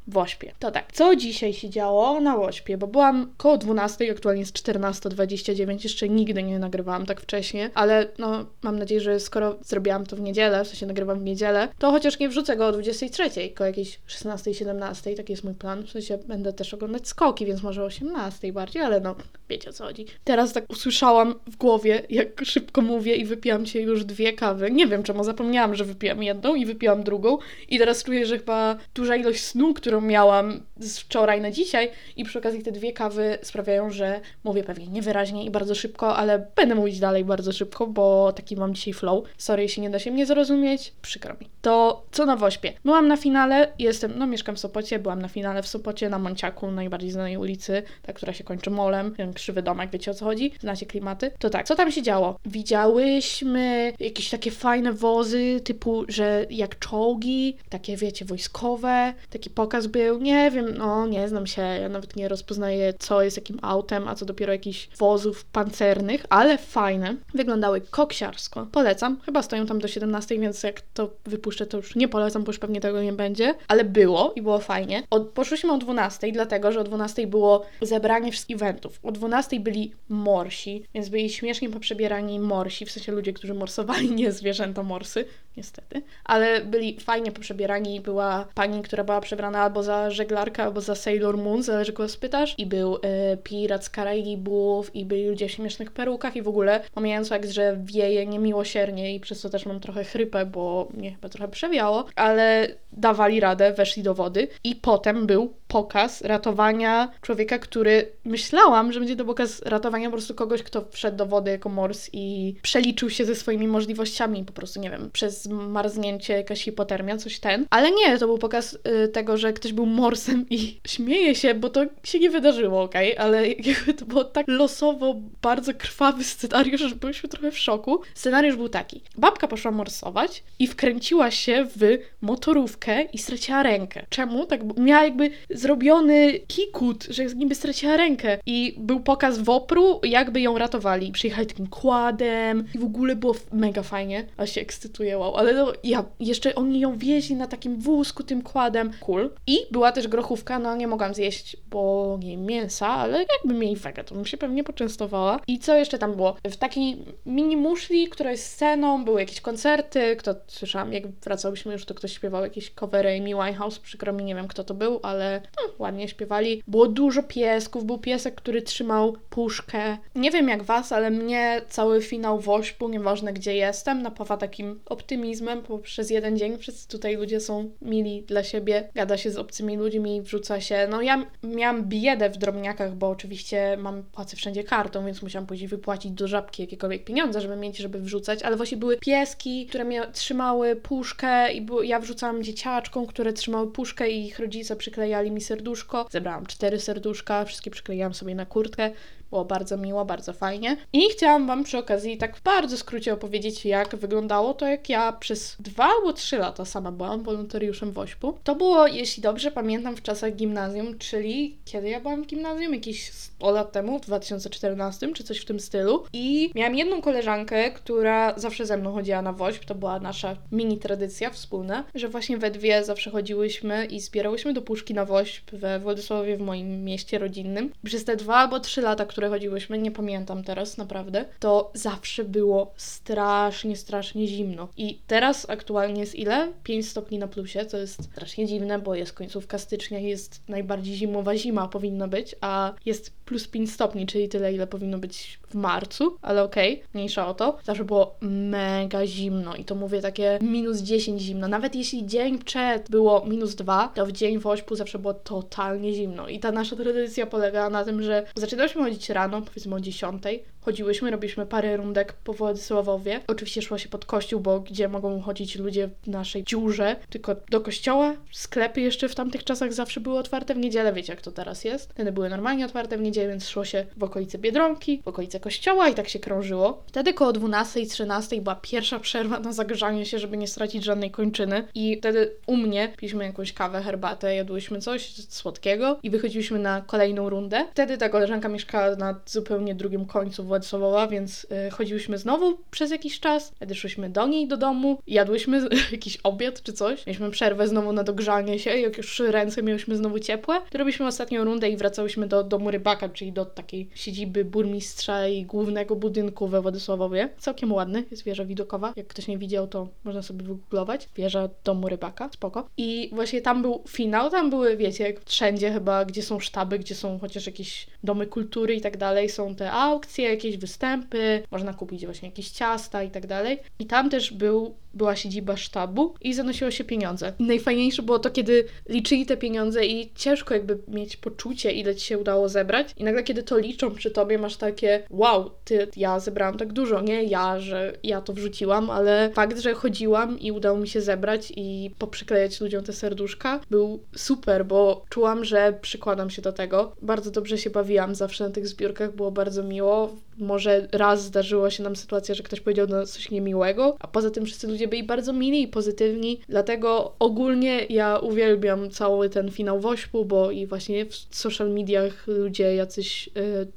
Wośpie. 0.07 0.53
To 0.59 0.71
tak, 0.71 0.91
co 0.93 1.15
dzisiaj 1.15 1.53
się 1.53 1.69
działo 1.69 2.19
na 2.21 2.37
Wośpie? 2.37 2.77
Bo 2.77 2.87
byłam 2.87 3.33
koło 3.37 3.57
12, 3.57 4.11
aktualnie 4.11 4.41
jest 4.41 4.55
14.29, 4.55 5.83
jeszcze 5.83 6.09
nigdy 6.09 6.43
nie 6.43 6.59
nagrywałam 6.59 7.05
tak 7.05 7.21
wcześnie, 7.21 7.69
ale 7.73 8.07
no 8.17 8.45
mam 8.61 8.79
nadzieję, 8.79 9.01
że 9.01 9.19
skoro 9.19 9.55
zrobiłam 9.61 10.05
to 10.05 10.15
w 10.15 10.21
niedzielę, 10.21 10.65
w 10.65 10.67
sensie 10.67 10.85
nagrywam 10.85 11.19
w 11.19 11.23
niedzielę, 11.23 11.67
to 11.79 11.91
chociaż 11.91 12.19
nie 12.19 12.29
wrzucę 12.29 12.57
go 12.57 12.67
o 12.67 12.71
23, 12.71 13.29
koło 13.55 13.67
jakiejś 13.67 13.99
16-17, 14.07 15.15
taki 15.17 15.33
jest 15.33 15.43
mój 15.43 15.53
plan. 15.53 15.83
W 15.83 15.91
sensie 15.91 16.17
będę 16.17 16.53
też 16.53 16.73
oglądać 16.73 17.07
skoki, 17.07 17.45
więc 17.45 17.63
może 17.63 17.83
o 17.83 17.85
18 17.85 18.53
bardziej, 18.53 18.81
ale 18.81 18.99
no 18.99 19.15
wiecie 19.49 19.69
o 19.69 19.73
co 19.73 19.83
chodzi. 19.83 20.05
Teraz 20.23 20.53
tak 20.53 20.65
usłyszałam 20.69 21.35
w 21.47 21.55
głowie, 21.55 22.01
jak 22.09 22.45
szybko 22.45 22.81
mówię 22.81 23.15
i 23.15 23.25
wypiłam 23.25 23.65
się 23.65 23.79
już 23.79 24.05
dwie 24.05 24.33
kawy. 24.33 24.71
Nie 24.71 24.87
wiem 24.87 25.03
czemu, 25.03 25.23
zapomniałam, 25.23 25.75
że 25.75 25.85
wypiłam 25.85 26.23
jedną 26.23 26.55
i 26.55 26.65
wypiłam 26.65 27.03
drugą 27.03 27.37
i 27.69 27.79
teraz 27.79 28.03
czuję, 28.03 28.25
że 28.25 28.37
chyba 28.37 28.77
duża 28.95 29.15
ilość 29.15 29.43
snu, 29.43 29.73
którą 29.73 29.94
którą 29.95 30.07
miałam 30.07 30.59
z 30.79 30.99
wczoraj 30.99 31.41
na 31.41 31.51
dzisiaj 31.51 31.91
i 32.17 32.23
przy 32.23 32.39
okazji 32.39 32.63
te 32.63 32.71
dwie 32.71 32.93
kawy 32.93 33.37
sprawiają, 33.41 33.91
że 33.91 34.21
mówię 34.43 34.63
pewnie 34.63 34.87
niewyraźnie 34.87 35.45
i 35.45 35.49
bardzo 35.49 35.75
szybko, 35.75 36.15
ale 36.15 36.47
będę 36.55 36.75
mówić 36.75 36.99
dalej 36.99 37.25
bardzo 37.25 37.51
szybko, 37.51 37.87
bo 37.87 38.33
taki 38.33 38.55
mam 38.55 38.75
dzisiaj 38.75 38.93
flow. 38.93 39.23
Sorry, 39.37 39.63
jeśli 39.63 39.81
nie 39.81 39.89
da 39.89 39.99
się 39.99 40.11
mnie 40.11 40.25
zrozumieć, 40.25 40.93
przykro 41.01 41.33
mi. 41.41 41.49
To 41.61 42.05
co 42.11 42.25
na 42.25 42.35
Wośpie? 42.35 42.73
Byłam 42.85 43.07
na 43.07 43.17
finale, 43.17 43.71
jestem, 43.79 44.13
no 44.17 44.27
mieszkam 44.27 44.55
w 44.55 44.59
Sopocie, 44.59 44.99
byłam 44.99 45.21
na 45.21 45.27
finale 45.27 45.63
w 45.63 45.67
Sopocie, 45.67 46.09
na 46.09 46.19
Monciaku, 46.19 46.71
najbardziej 46.71 47.11
znanej 47.11 47.37
ulicy, 47.37 47.83
ta, 48.01 48.13
która 48.13 48.33
się 48.33 48.43
kończy 48.43 48.69
molem, 48.69 49.15
ten 49.15 49.33
krzywy 49.33 49.61
domek, 49.61 49.89
wiecie 49.91 50.11
o 50.11 50.13
co 50.13 50.25
chodzi? 50.25 50.51
Znacie 50.59 50.85
klimaty? 50.85 51.31
To 51.39 51.49
tak, 51.49 51.67
co 51.67 51.75
tam 51.75 51.91
się 51.91 52.01
działo? 52.01 52.39
Widziałyśmy 52.45 53.93
jakieś 53.99 54.29
takie 54.29 54.51
fajne 54.51 54.93
wozy, 54.93 55.61
typu, 55.63 56.05
że 56.07 56.45
jak 56.49 56.79
czołgi, 56.79 57.57
takie 57.69 57.97
wiecie, 57.97 58.25
wojskowe, 58.25 59.13
taki 59.29 59.49
pokaz 59.49 59.87
był, 59.87 60.19
nie 60.19 60.51
wiem, 60.51 60.64
no 60.77 61.07
nie 61.07 61.27
znam 61.27 61.47
się, 61.47 61.61
ja 61.61 61.89
nawet 61.89 62.15
nie 62.15 62.27
rozpoznaję, 62.27 62.93
co 62.99 63.21
jest 63.21 63.37
jakim 63.37 63.59
autem, 63.61 64.07
a 64.07 64.15
co 64.15 64.25
dopiero 64.25 64.53
jakichś 64.53 64.89
wozów 64.97 65.45
pancernych, 65.45 66.25
ale 66.29 66.57
fajne. 66.57 67.15
Wyglądały 67.33 67.81
koksiarsko. 67.81 68.67
Polecam. 68.71 69.19
Chyba 69.25 69.41
stoją 69.41 69.65
tam 69.65 69.79
do 69.79 69.87
17, 69.87 70.39
więc 70.39 70.63
jak 70.63 70.81
to 70.81 71.09
wypuszczę, 71.25 71.65
to 71.65 71.77
już 71.77 71.95
nie 71.95 72.07
polecam, 72.07 72.43
bo 72.43 72.49
już 72.49 72.59
pewnie 72.59 72.81
tego 72.81 73.01
nie 73.01 73.13
będzie, 73.13 73.55
ale 73.67 73.83
było 73.83 74.33
i 74.35 74.41
było 74.41 74.59
fajnie. 74.59 75.03
Od, 75.09 75.29
poszłyśmy 75.29 75.73
o 75.73 75.77
12, 75.77 76.31
dlatego, 76.31 76.71
że 76.71 76.79
o 76.79 76.83
12 76.83 77.27
było 77.27 77.65
zebranie 77.81 78.31
wszystkich 78.31 78.55
eventów. 78.55 78.99
O 79.03 79.11
12 79.11 79.59
byli 79.59 79.93
morsi, 80.09 80.83
więc 80.93 81.09
byli 81.09 81.29
śmiesznie 81.29 81.69
poprzebierani 81.69 82.39
morsi, 82.39 82.85
w 82.85 82.91
sensie 82.91 83.11
ludzie, 83.11 83.33
którzy 83.33 83.53
morsowali, 83.53 84.11
nie 84.21 84.31
zwierzęta 84.31 84.83
morsy, 84.83 85.25
niestety, 85.57 86.01
ale 86.23 86.61
byli 86.61 86.99
fajnie 86.99 87.31
poprzebierani. 87.31 88.01
Była 88.01 88.47
pani, 88.55 88.81
która 88.81 89.03
była 89.03 89.21
przebrana 89.21 89.59
albo 89.59 89.83
za 89.83 90.11
żeglarkę, 90.11 90.63
albo 90.63 90.81
za 90.81 90.95
Sailor 90.95 91.37
Moon, 91.37 91.63
zależy 91.63 91.93
kogo 91.93 92.09
spytasz. 92.09 92.55
I 92.57 92.65
był 92.65 92.95
y, 92.95 92.99
pirat 93.43 93.85
z 93.85 93.89
Karaibów, 93.89 94.95
i 94.95 95.05
byli 95.05 95.27
ludzie 95.27 95.47
w 95.47 95.51
śmiesznych 95.51 95.91
perukach, 95.91 96.35
i 96.35 96.41
w 96.41 96.47
ogóle 96.47 96.81
pomijając 96.93 97.29
fakt, 97.29 97.49
że 97.49 97.77
wieje 97.83 98.25
niemiłosiernie 98.25 99.15
i 99.15 99.19
przez 99.19 99.41
to 99.41 99.49
też 99.49 99.65
mam 99.65 99.79
trochę 99.79 100.03
chrypę, 100.03 100.45
bo 100.45 100.87
mnie 100.93 101.11
chyba 101.11 101.29
trochę 101.29 101.47
przewiało, 101.47 102.05
ale 102.15 102.67
dawali 102.91 103.39
radę, 103.39 103.73
weszli 103.73 104.03
do 104.03 104.13
wody. 104.13 104.47
I 104.63 104.75
potem 104.75 105.27
był 105.27 105.53
pokaz 105.75 106.21
ratowania 106.21 107.11
człowieka, 107.21 107.59
który 107.59 108.11
myślałam, 108.25 108.91
że 108.91 108.99
będzie 108.99 109.15
to 109.15 109.25
pokaz 109.25 109.61
ratowania 109.61 110.07
po 110.07 110.11
prostu 110.11 110.35
kogoś, 110.35 110.63
kto 110.63 110.85
wszedł 110.91 111.17
do 111.17 111.25
wody 111.25 111.51
jako 111.51 111.69
mors 111.69 112.09
i 112.13 112.55
przeliczył 112.61 113.09
się 113.09 113.25
ze 113.25 113.35
swoimi 113.35 113.67
możliwościami, 113.67 114.43
po 114.43 114.53
prostu, 114.53 114.79
nie 114.79 114.89
wiem, 114.89 115.09
przez 115.13 115.47
marznięcie, 115.47 116.33
jakaś 116.33 116.63
hipotermia, 116.63 117.17
coś 117.17 117.39
ten. 117.39 117.65
Ale 117.69 117.91
nie, 117.91 118.17
to 118.17 118.27
był 118.27 118.37
pokaz 118.37 118.77
y, 119.03 119.07
tego, 119.07 119.37
że 119.37 119.53
ktoś 119.53 119.73
był 119.73 119.85
morsem 119.85 120.45
i 120.49 120.79
śmieje 120.87 121.35
się, 121.35 121.53
bo 121.53 121.69
to 121.69 121.85
się 122.03 122.19
nie 122.19 122.29
wydarzyło, 122.29 122.81
okej, 122.83 123.13
okay? 123.13 123.25
ale 123.25 123.47
jakby 123.47 123.93
to 123.93 124.05
było 124.05 124.23
tak 124.23 124.47
losowo, 124.47 125.15
bardzo 125.41 125.73
krwawy 125.73 126.23
scenariusz, 126.23 126.81
że 126.81 126.95
byliśmy 126.95 127.29
trochę 127.29 127.51
w 127.51 127.57
szoku. 127.57 128.01
Scenariusz 128.13 128.55
był 128.55 128.69
taki. 128.69 129.01
Babka 129.17 129.47
poszła 129.47 129.71
morsować 129.71 130.43
i 130.59 130.67
wkręciła 130.67 131.31
się 131.31 131.67
w 131.75 131.97
motorówkę 132.21 133.01
i 133.01 133.17
straciła 133.17 133.63
rękę. 133.63 134.05
Czemu? 134.09 134.45
Tak, 134.45 134.61
miała 134.77 135.03
jakby 135.03 135.31
zrobiony 135.65 136.39
kikut, 136.47 137.03
że 137.09 137.25
niby 137.25 137.55
straciła 137.55 137.97
rękę 137.97 138.37
i 138.45 138.75
był 138.77 138.99
pokaz 138.99 139.37
wopru, 139.37 139.99
jakby 140.03 140.41
ją 140.41 140.57
ratowali. 140.57 141.11
Przyjechali 141.11 141.47
takim 141.47 141.67
kładem 141.67 142.65
i 142.75 142.79
w 142.79 142.83
ogóle 142.83 143.15
było 143.15 143.35
mega 143.51 143.83
fajnie, 143.83 144.25
a 144.37 144.45
się 144.45 144.61
ekscytuje, 144.61 145.17
wow. 145.17 145.35
Ale 145.35 145.53
no, 145.53 145.73
ja, 145.83 146.05
jeszcze 146.19 146.55
oni 146.55 146.79
ją 146.79 146.97
wieźli 146.97 147.35
na 147.35 147.47
takim 147.47 147.79
wózku 147.79 148.23
tym 148.23 148.41
kładem. 148.41 148.91
Cool. 148.99 149.29
I 149.47 149.57
była 149.71 149.91
też 149.91 150.07
grochówka, 150.07 150.59
no 150.59 150.75
nie 150.75 150.87
mogłam 150.87 151.13
zjeść, 151.13 151.57
bo 151.69 152.17
nie 152.23 152.37
mięsa, 152.37 152.87
ale 152.87 153.25
jakby 153.37 153.59
mieli 153.59 153.75
wege, 153.75 154.03
to 154.03 154.15
bym 154.15 154.25
się 154.25 154.37
pewnie 154.37 154.63
poczęstowała. 154.63 155.39
I 155.47 155.59
co 155.59 155.75
jeszcze 155.75 155.97
tam 155.97 156.15
było? 156.15 156.35
W 156.43 156.55
takiej 156.55 156.97
mini 157.25 157.57
muszli, 157.57 158.07
która 158.07 158.31
jest 158.31 158.45
sceną, 158.45 159.05
były 159.05 159.19
jakieś 159.19 159.41
koncerty, 159.41 160.15
kto 160.15 160.35
słyszałam, 160.47 160.93
jak 160.93 161.07
wracałyśmy 161.07 161.73
już, 161.73 161.85
to 161.85 161.93
ktoś 161.93 162.13
śpiewał 162.13 162.43
jakieś 162.43 162.71
covery 162.71 163.09
Amy 163.09 163.29
Winehouse, 163.29 163.79
przykro 163.79 164.13
mi, 164.13 164.23
nie 164.23 164.35
wiem 164.35 164.47
kto 164.47 164.63
to 164.63 164.73
był, 164.73 164.99
ale 165.03 165.41
no, 165.57 165.73
ładnie 165.79 166.07
śpiewali. 166.07 166.63
Było 166.67 166.87
dużo 166.87 167.23
piesków, 167.23 167.85
był 167.85 167.97
piesek, 167.97 168.35
który 168.35 168.61
trzymał 168.61 169.17
puszkę. 169.29 169.97
Nie 170.15 170.31
wiem 170.31 170.49
jak 170.49 170.63
was, 170.63 170.91
ale 170.91 171.11
mnie 171.11 171.61
cały 171.69 172.01
finał 172.01 172.39
Wośpu, 172.39 172.89
nieważne 172.89 173.33
gdzie 173.33 173.55
jestem, 173.55 174.01
napawa 174.01 174.37
takim 174.37 174.79
optymizmem, 174.85 175.61
bo 175.69 175.79
przez 175.79 176.09
jeden 176.09 176.37
dzień 176.37 176.57
wszyscy 176.57 176.87
tutaj 176.87 177.15
ludzie 177.15 177.39
są 177.39 177.69
mili 177.81 178.23
dla 178.23 178.43
siebie, 178.43 178.89
gada 178.95 179.17
się 179.17 179.31
z 179.31 179.37
obcymi 179.37 179.77
ludźmi, 179.77 180.21
wrzuca 180.21 180.61
się. 180.61 180.87
No 180.89 181.01
ja 181.01 181.25
miałam 181.43 181.83
biedę 181.83 182.29
w 182.29 182.37
drobniakach, 182.37 182.95
bo 182.95 183.09
oczywiście 183.09 183.77
mam 183.77 184.03
płacę 184.03 184.37
wszędzie 184.37 184.63
kartą, 184.63 185.05
więc 185.05 185.21
musiałam 185.21 185.47
później 185.47 185.67
wypłacić 185.67 186.11
do 186.11 186.27
żabki 186.27 186.61
jakiekolwiek 186.61 187.03
pieniądze, 187.03 187.41
żeby 187.41 187.55
mieć, 187.55 187.77
żeby 187.77 187.99
wrzucać, 187.99 188.43
ale 188.43 188.55
właśnie 188.55 188.77
były 188.77 188.97
pieski, 188.97 189.65
które 189.65 189.83
mnie 189.83 190.07
trzymały 190.13 190.75
puszkę 190.75 191.53
i 191.53 191.67
ja 191.83 191.99
wrzucałam 191.99 192.43
dzieciaczką, 192.43 193.05
które 193.05 193.33
trzymały 193.33 193.71
puszkę 193.71 194.09
i 194.09 194.25
ich 194.25 194.39
rodzice 194.39 194.75
przyklejali 194.75 195.31
mi 195.35 195.41
serduszko. 195.41 196.07
Zebrałam 196.11 196.45
cztery 196.45 196.79
serduszka, 196.79 197.45
wszystkie 197.45 197.71
przyklejałam 197.71 198.13
sobie 198.13 198.35
na 198.35 198.45
kurtkę. 198.45 198.91
Było 199.35 199.45
bardzo 199.45 199.77
miło, 199.77 200.05
bardzo 200.05 200.33
fajnie. 200.33 200.77
I 200.93 201.09
chciałam 201.09 201.47
Wam 201.47 201.63
przy 201.63 201.77
okazji 201.77 202.17
tak 202.17 202.37
w 202.37 202.43
bardzo 202.43 202.77
skrócie 202.77 203.13
opowiedzieć, 203.13 203.65
jak 203.65 203.95
wyglądało 203.95 204.53
to, 204.53 204.67
jak 204.67 204.89
ja 204.89 205.11
przez 205.11 205.55
dwa 205.59 205.83
albo 205.83 206.13
trzy 206.13 206.37
lata 206.37 206.65
sama 206.65 206.91
byłam 206.91 207.23
wolontariuszem 207.23 207.91
WOŚP-u. 207.91 208.37
To 208.43 208.55
było, 208.55 208.87
jeśli 208.87 209.23
dobrze 209.23 209.51
pamiętam, 209.51 209.95
w 209.95 210.01
czasach 210.01 210.35
gimnazjum, 210.35 210.97
czyli 210.97 211.57
kiedy 211.65 211.89
ja 211.89 211.99
byłam 211.99 212.23
w 212.23 212.27
gimnazjum? 212.27 212.73
Jakieś 212.73 213.11
100 213.11 213.51
lat 213.51 213.71
temu, 213.71 213.99
w 213.99 214.01
2014 214.01 215.13
czy 215.13 215.23
coś 215.23 215.39
w 215.39 215.45
tym 215.45 215.59
stylu. 215.59 216.03
I 216.13 216.51
miałam 216.55 216.75
jedną 216.75 217.01
koleżankę, 217.01 217.71
która 217.71 218.33
zawsze 218.37 218.65
ze 218.65 218.77
mną 218.77 218.93
chodziła 218.93 219.21
na 219.21 219.33
WOŚP, 219.33 219.65
to 219.65 219.75
była 219.75 219.99
nasza 219.99 220.35
mini 220.51 220.77
tradycja 220.77 221.29
wspólna, 221.29 221.83
że 221.95 222.09
właśnie 222.09 222.37
we 222.37 222.51
dwie 222.51 222.83
zawsze 222.83 223.11
chodziłyśmy 223.11 223.85
i 223.85 223.99
zbierałyśmy 223.99 224.53
do 224.53 224.61
puszki 224.61 224.93
na 224.93 225.05
WOŚP 225.05 225.51
we 225.51 225.79
Władysławowie, 225.79 226.37
w 226.37 226.41
moim 226.41 226.83
mieście 226.83 227.19
rodzinnym. 227.19 227.71
Przez 227.85 228.05
te 228.05 228.15
dwa 228.15 228.35
albo 228.35 228.59
trzy 228.59 228.81
lata, 228.81 229.05
które 229.05 229.24
chodziłyśmy, 229.29 229.77
nie 229.77 229.91
pamiętam 229.91 230.43
teraz 230.43 230.77
naprawdę, 230.77 231.25
to 231.39 231.71
zawsze 231.73 232.23
było 232.23 232.73
strasznie, 232.77 233.75
strasznie 233.75 234.27
zimno. 234.27 234.67
I 234.77 234.99
teraz 235.07 235.49
aktualnie 235.49 235.99
jest 236.01 236.15
ile? 236.15 236.51
5 236.63 236.89
stopni 236.89 237.19
na 237.19 237.27
plusie, 237.27 237.65
co 237.65 237.77
jest 237.77 238.03
strasznie 238.03 238.45
dziwne, 238.47 238.79
bo 238.79 238.95
jest 238.95 239.13
końcówka 239.13 239.57
stycznia, 239.57 239.99
jest 239.99 240.41
najbardziej 240.47 240.95
zimowa 240.95 241.37
zima 241.37 241.67
powinna 241.67 242.07
być, 242.07 242.35
a 242.41 242.73
jest 242.85 243.13
plus 243.25 243.47
5 243.47 243.71
stopni, 243.71 244.05
czyli 244.05 244.29
tyle, 244.29 244.53
ile 244.53 244.67
powinno 244.67 244.97
być 244.97 245.39
marcu, 245.55 246.17
ale 246.21 246.43
okej, 246.43 246.73
okay, 246.73 246.87
mniejsza 246.93 247.27
o 247.27 247.33
to. 247.33 247.57
Zawsze 247.63 247.83
było 247.83 248.15
mega 248.21 249.05
zimno 249.07 249.55
i 249.55 249.65
to 249.65 249.75
mówię 249.75 250.01
takie 250.01 250.39
minus 250.41 250.77
10 250.77 251.21
zimno. 251.21 251.47
Nawet 251.47 251.75
jeśli 251.75 252.05
dzień 252.05 252.39
przed 252.39 252.89
było 252.89 253.25
minus 253.25 253.55
2, 253.55 253.91
to 253.95 254.05
w 254.05 254.11
dzień 254.11 254.39
w 254.39 254.47
ośpu 254.47 254.75
zawsze 254.75 254.99
było 254.99 255.13
totalnie 255.13 255.93
zimno. 255.93 256.27
I 256.27 256.39
ta 256.39 256.51
nasza 256.51 256.75
tradycja 256.75 257.25
polegała 257.25 257.69
na 257.69 257.85
tym, 257.85 258.03
że 258.03 258.25
zaczynałyśmy 258.35 258.83
chodzić 258.83 259.09
rano, 259.09 259.41
powiedzmy 259.41 259.75
o 259.75 259.79
10, 259.79 260.23
chodziłyśmy, 260.65 261.11
robiliśmy 261.11 261.45
parę 261.45 261.77
rundek 261.77 262.13
po 262.13 262.33
Władysławowie. 262.33 263.19
Oczywiście 263.27 263.61
szło 263.61 263.77
się 263.77 263.89
pod 263.89 264.05
kościół, 264.05 264.39
bo 264.39 264.59
gdzie 264.59 264.87
mogą 264.87 265.21
chodzić 265.21 265.55
ludzie 265.55 265.89
w 266.03 266.07
naszej 266.07 266.43
dziurze, 266.43 266.95
tylko 267.09 267.35
do 267.49 267.61
kościoła. 267.61 268.13
Sklepy 268.31 268.81
jeszcze 268.81 269.09
w 269.09 269.15
tamtych 269.15 269.43
czasach 269.43 269.73
zawsze 269.73 269.99
były 269.99 270.19
otwarte 270.19 270.53
w 270.53 270.57
niedzielę, 270.57 270.93
wiecie 270.93 271.13
jak 271.13 271.21
to 271.21 271.31
teraz 271.31 271.63
jest. 271.63 271.91
Wtedy 271.91 272.11
były 272.11 272.29
normalnie 272.29 272.65
otwarte 272.65 272.97
w 272.97 273.01
niedzielę, 273.01 273.29
więc 273.29 273.49
szło 273.49 273.65
się 273.65 273.85
w 273.97 274.03
okolice 274.03 274.37
Biedronki, 274.37 275.01
w 275.05 275.07
okolice 275.07 275.39
kościoła 275.39 275.89
i 275.89 275.93
tak 275.93 276.09
się 276.09 276.19
krążyło. 276.19 276.83
Wtedy 276.87 277.13
koło 277.13 277.33
12 277.33 277.79
i 277.81 277.87
13 277.87 278.41
była 278.41 278.55
pierwsza 278.55 278.99
przerwa 278.99 279.39
na 279.39 279.53
zagrzanie 279.53 280.05
się, 280.05 280.19
żeby 280.19 280.37
nie 280.37 280.47
stracić 280.47 280.83
żadnej 280.83 281.11
kończyny 281.11 281.67
i 281.75 281.97
wtedy 281.97 282.31
u 282.47 282.57
mnie 282.57 282.93
piliśmy 282.97 283.25
jakąś 283.25 283.53
kawę, 283.53 283.81
herbatę, 283.81 284.35
jadłyśmy 284.35 284.81
coś 284.81 285.13
słodkiego 285.29 285.99
i 286.03 286.09
wychodziliśmy 286.09 286.59
na 286.59 286.81
kolejną 286.81 287.29
rundę. 287.29 287.65
Wtedy 287.71 287.97
ta 287.97 288.09
koleżanka 288.09 288.49
mieszkała 288.49 288.95
na 288.95 289.19
zupełnie 289.25 289.75
drugim 289.75 290.05
końcu 290.05 290.43
Władysławowa, 290.55 291.07
więc 291.07 291.47
y, 291.67 291.71
chodziłyśmy 291.71 292.17
znowu 292.17 292.57
przez 292.71 292.91
jakiś 292.91 293.19
czas, 293.19 293.51
wtedy 293.55 293.75
szłyśmy 293.75 294.09
do 294.09 294.27
niej 294.27 294.47
do 294.47 294.57
domu, 294.57 294.99
jadłyśmy 295.07 295.69
jakiś 295.91 296.17
obiad 296.23 296.61
czy 296.63 296.73
coś, 296.73 297.05
mieliśmy 297.05 297.31
przerwę 297.31 297.67
znowu 297.67 297.93
na 297.93 298.03
dogrzanie 298.03 298.59
się, 298.59 298.77
jak 298.77 298.97
już 298.97 299.19
ręce 299.19 299.63
miałyśmy 299.63 299.95
znowu 299.95 300.19
ciepłe, 300.19 300.61
to 300.69 300.77
robiliśmy 300.77 301.07
ostatnią 301.07 301.43
rundę 301.43 301.69
i 301.69 301.77
wracałyśmy 301.77 302.27
do 302.27 302.43
domu 302.43 302.71
rybaka, 302.71 303.09
czyli 303.09 303.31
do 303.31 303.45
takiej 303.45 303.89
siedziby 303.95 304.45
burmistrza 304.45 305.27
i 305.27 305.43
głównego 305.43 305.95
budynku 305.95 306.47
we 306.47 306.61
Władysławowie. 306.61 307.29
Całkiem 307.37 307.71
ładny, 307.71 308.03
jest 308.11 308.23
wieża 308.23 308.45
widokowa. 308.45 308.93
Jak 308.95 309.07
ktoś 309.07 309.27
nie 309.27 309.37
widział, 309.37 309.67
to 309.67 309.87
można 310.03 310.21
sobie 310.21 310.43
wygooglować. 310.43 311.09
Wieża 311.15 311.49
domu 311.63 311.89
rybaka, 311.89 312.29
spoko. 312.33 312.69
I 312.77 313.09
właśnie 313.13 313.41
tam 313.41 313.61
był 313.61 313.83
finał, 313.87 314.29
tam 314.29 314.49
były, 314.49 314.77
wiecie, 314.77 315.03
jak 315.03 315.25
wszędzie 315.25 315.71
chyba, 315.71 316.05
gdzie 316.05 316.23
są 316.23 316.39
sztaby, 316.39 316.79
gdzie 316.79 316.95
są 316.95 317.19
chociaż 317.19 317.45
jakieś 317.45 317.87
domy 318.03 318.27
kultury 318.27 318.75
i 318.75 318.81
tak 318.81 318.97
dalej, 318.97 319.29
są 319.29 319.55
te 319.55 319.71
aukcje, 319.71 320.29
jakieś 320.29 320.44
występy, 320.57 321.43
można 321.51 321.73
kupić 321.73 322.05
właśnie 322.05 322.29
jakieś 322.29 322.49
ciasta 322.49 323.03
i 323.03 323.11
tak 323.11 323.27
dalej. 323.27 323.59
I 323.79 323.85
tam 323.85 324.09
też 324.09 324.33
był 324.33 324.75
była 324.95 325.15
siedziba 325.15 325.57
sztabu 325.57 326.13
i 326.21 326.33
zanosiło 326.33 326.71
się 326.71 326.83
pieniądze. 326.83 327.33
Najfajniejsze 327.39 328.01
było 328.01 328.19
to, 328.19 328.29
kiedy 328.29 328.65
liczyli 328.89 329.25
te 329.25 329.37
pieniądze 329.37 329.85
i 329.85 330.11
ciężko 330.15 330.53
jakby 330.53 330.77
mieć 330.87 331.17
poczucie, 331.17 331.71
ile 331.71 331.95
ci 331.95 332.05
się 332.05 332.17
udało 332.17 332.49
zebrać. 332.49 332.93
I 332.97 333.03
nagle, 333.03 333.23
kiedy 333.23 333.43
to 333.43 333.57
liczą 333.57 333.91
przy 333.91 334.11
tobie, 334.11 334.37
masz 334.37 334.57
takie 334.57 335.03
wow, 335.09 335.51
ty, 335.63 335.87
ja 335.95 336.19
zebrałam 336.19 336.57
tak 336.57 336.73
dużo. 336.73 337.01
Nie 337.01 337.23
ja, 337.23 337.59
że 337.59 337.93
ja 338.03 338.21
to 338.21 338.33
wrzuciłam, 338.33 338.89
ale 338.89 339.31
fakt, 339.33 339.59
że 339.59 339.73
chodziłam 339.73 340.39
i 340.39 340.51
udało 340.51 340.77
mi 340.77 340.87
się 340.87 341.01
zebrać 341.01 341.53
i 341.55 341.91
poprzyklejać 341.99 342.61
ludziom 342.61 342.83
te 342.83 342.93
serduszka, 342.93 343.59
był 343.69 343.99
super, 344.15 344.65
bo 344.65 345.05
czułam, 345.09 345.45
że 345.45 345.73
przykładam 345.81 346.29
się 346.29 346.41
do 346.41 346.51
tego. 346.53 346.95
Bardzo 347.01 347.31
dobrze 347.31 347.57
się 347.57 347.69
bawiłam 347.69 348.15
zawsze 348.15 348.43
na 348.43 348.49
tych 348.49 348.67
zbiórkach, 348.67 349.15
było 349.15 349.31
bardzo 349.31 349.63
miło. 349.63 350.15
Może 350.37 350.87
raz 350.91 351.23
zdarzyło 351.23 351.69
się 351.69 351.83
nam 351.83 351.95
sytuacja, 351.95 352.35
że 352.35 352.43
ktoś 352.43 352.61
powiedział 352.61 352.87
nas 352.87 353.11
coś 353.11 353.31
niemiłego, 353.31 353.95
a 353.99 354.07
poza 354.07 354.31
tym 354.31 354.45
wszyscy 354.45 354.67
ludzie 354.67 354.84
byli 354.87 355.03
bardzo 355.03 355.33
mili 355.33 355.61
i 355.61 355.67
pozytywni, 355.67 356.41
dlatego 356.49 357.15
ogólnie 357.19 357.85
ja 357.89 358.19
uwielbiam 358.19 358.89
cały 358.89 359.29
ten 359.29 359.51
finał 359.51 359.79
Wośpu, 359.79 360.25
bo 360.25 360.51
i 360.51 360.67
właśnie 360.67 361.05
w 361.05 361.15
social 361.15 361.71
mediach 361.71 362.27
ludzie 362.27 362.75
jacyś 362.75 363.29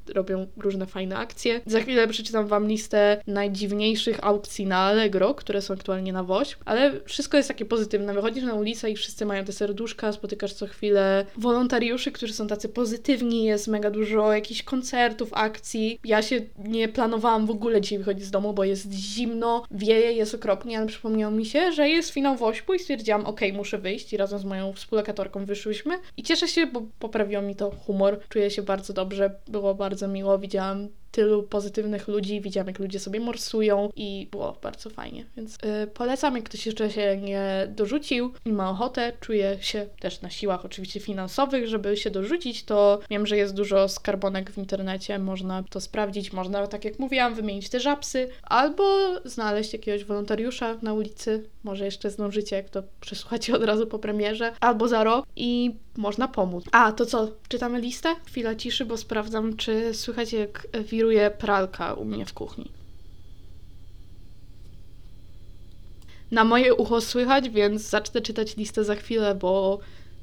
y, 0.06 0.14
robią 0.14 0.46
różne 0.56 0.86
fajne 0.86 1.16
akcje. 1.16 1.60
Za 1.66 1.80
chwilę 1.80 2.08
przeczytam 2.08 2.46
Wam 2.46 2.68
listę 2.68 3.22
najdziwniejszych 3.26 4.24
aukcji 4.24 4.66
na 4.66 4.78
Allegro, 4.78 5.34
które 5.34 5.62
są 5.62 5.74
aktualnie 5.74 6.12
na 6.12 6.24
Wośp, 6.24 6.60
ale 6.64 6.92
wszystko 7.04 7.36
jest 7.36 7.48
takie 7.48 7.64
pozytywne. 7.64 8.14
Wychodzisz 8.14 8.44
na 8.44 8.54
ulicę 8.54 8.90
i 8.90 8.96
wszyscy 8.96 9.26
mają 9.26 9.44
te 9.44 9.52
serduszka, 9.52 10.12
spotykasz 10.12 10.52
co 10.52 10.66
chwilę 10.66 11.26
wolontariuszy, 11.36 12.12
którzy 12.12 12.32
są 12.32 12.46
tacy 12.46 12.68
pozytywni, 12.68 13.44
jest 13.44 13.68
mega 13.68 13.90
dużo 13.90 14.32
jakichś 14.32 14.62
koncertów, 14.62 15.28
akcji. 15.32 16.00
Ja 16.04 16.22
się 16.22 16.40
nie 16.58 16.88
planowałam 16.88 17.46
w 17.46 17.50
ogóle 17.50 17.80
dzisiaj 17.80 17.98
wychodzić 17.98 18.24
z 18.24 18.30
domu, 18.30 18.52
bo 18.52 18.64
jest 18.64 18.92
zimno, 18.92 19.64
wieje, 19.70 20.12
jest 20.12 20.34
okropnie, 20.34 20.78
ale 20.78 20.86
przypomniało 20.98 21.34
mi 21.34 21.46
się, 21.46 21.72
że 21.72 21.88
jest 21.88 22.10
finał 22.10 22.36
Wośpu 22.36 22.74
i 22.74 22.78
stwierdziłam, 22.78 23.26
ok, 23.26 23.40
muszę 23.52 23.78
wyjść 23.78 24.12
i 24.12 24.16
razem 24.16 24.38
z 24.38 24.44
moją 24.44 24.72
współlokatorką 24.72 25.44
wyszłyśmy. 25.44 25.98
I 26.16 26.22
cieszę 26.22 26.48
się, 26.48 26.66
bo 26.66 26.82
poprawiło 26.98 27.42
mi 27.42 27.56
to 27.56 27.70
humor, 27.70 28.20
czuję 28.28 28.50
się 28.50 28.62
bardzo 28.62 28.92
dobrze, 28.92 29.34
było 29.48 29.74
bardzo 29.74 30.08
miło, 30.08 30.38
widziałam 30.38 30.88
tylu 31.18 31.42
pozytywnych 31.42 32.08
ludzi, 32.08 32.40
widziałam 32.40 32.66
jak 32.66 32.78
ludzie 32.78 33.00
sobie 33.00 33.20
morsują 33.20 33.90
i 33.96 34.28
było 34.30 34.58
bardzo 34.62 34.90
fajnie, 34.90 35.24
więc 35.36 35.58
yy, 35.62 35.86
polecam, 35.86 36.36
jak 36.36 36.44
ktoś 36.44 36.66
jeszcze 36.66 36.90
się 36.90 37.16
nie 37.16 37.68
dorzucił 37.68 38.32
i 38.44 38.52
ma 38.52 38.70
ochotę, 38.70 39.12
czuje 39.20 39.56
się 39.60 39.86
też 40.00 40.20
na 40.20 40.30
siłach 40.30 40.64
oczywiście 40.64 41.00
finansowych, 41.00 41.68
żeby 41.68 41.96
się 41.96 42.10
dorzucić, 42.10 42.64
to 42.64 43.00
wiem, 43.10 43.26
że 43.26 43.36
jest 43.36 43.54
dużo 43.54 43.88
skarbonek 43.88 44.50
w 44.50 44.58
internecie, 44.58 45.18
można 45.18 45.62
to 45.70 45.80
sprawdzić, 45.80 46.32
można, 46.32 46.66
tak 46.66 46.84
jak 46.84 46.98
mówiłam, 46.98 47.34
wymienić 47.34 47.68
te 47.68 47.80
żapsy, 47.80 48.28
albo 48.42 48.84
znaleźć 49.24 49.72
jakiegoś 49.72 50.04
wolontariusza 50.04 50.78
na 50.82 50.94
ulicy, 50.94 51.48
może 51.64 51.84
jeszcze 51.84 52.10
zdążycie, 52.10 52.56
jak 52.56 52.70
to 52.70 52.82
przesłuchacie 53.00 53.54
od 53.54 53.64
razu 53.64 53.86
po 53.86 53.98
premierze, 53.98 54.52
albo 54.60 54.88
za 54.88 55.04
rok 55.04 55.26
i 55.36 55.74
można 55.98 56.28
pomóc. 56.28 56.64
A, 56.72 56.92
to 56.92 57.06
co? 57.06 57.28
Czytamy 57.48 57.80
listę? 57.80 58.16
Chwila 58.26 58.54
ciszy, 58.54 58.84
bo 58.84 58.96
sprawdzam, 58.96 59.56
czy 59.56 59.94
słychać 59.94 60.32
jak 60.32 60.68
wiruje 60.84 61.30
pralka 61.30 61.94
u 61.94 62.04
mnie 62.04 62.26
w 62.26 62.34
kuchni. 62.34 62.70
Na 66.30 66.44
moje 66.44 66.74
ucho 66.74 67.00
słychać, 67.00 67.50
więc 67.50 67.82
zacznę 67.82 68.20
czytać 68.20 68.56
listę 68.56 68.84
za 68.84 68.94
chwilę, 68.94 69.34
bo 69.34 69.78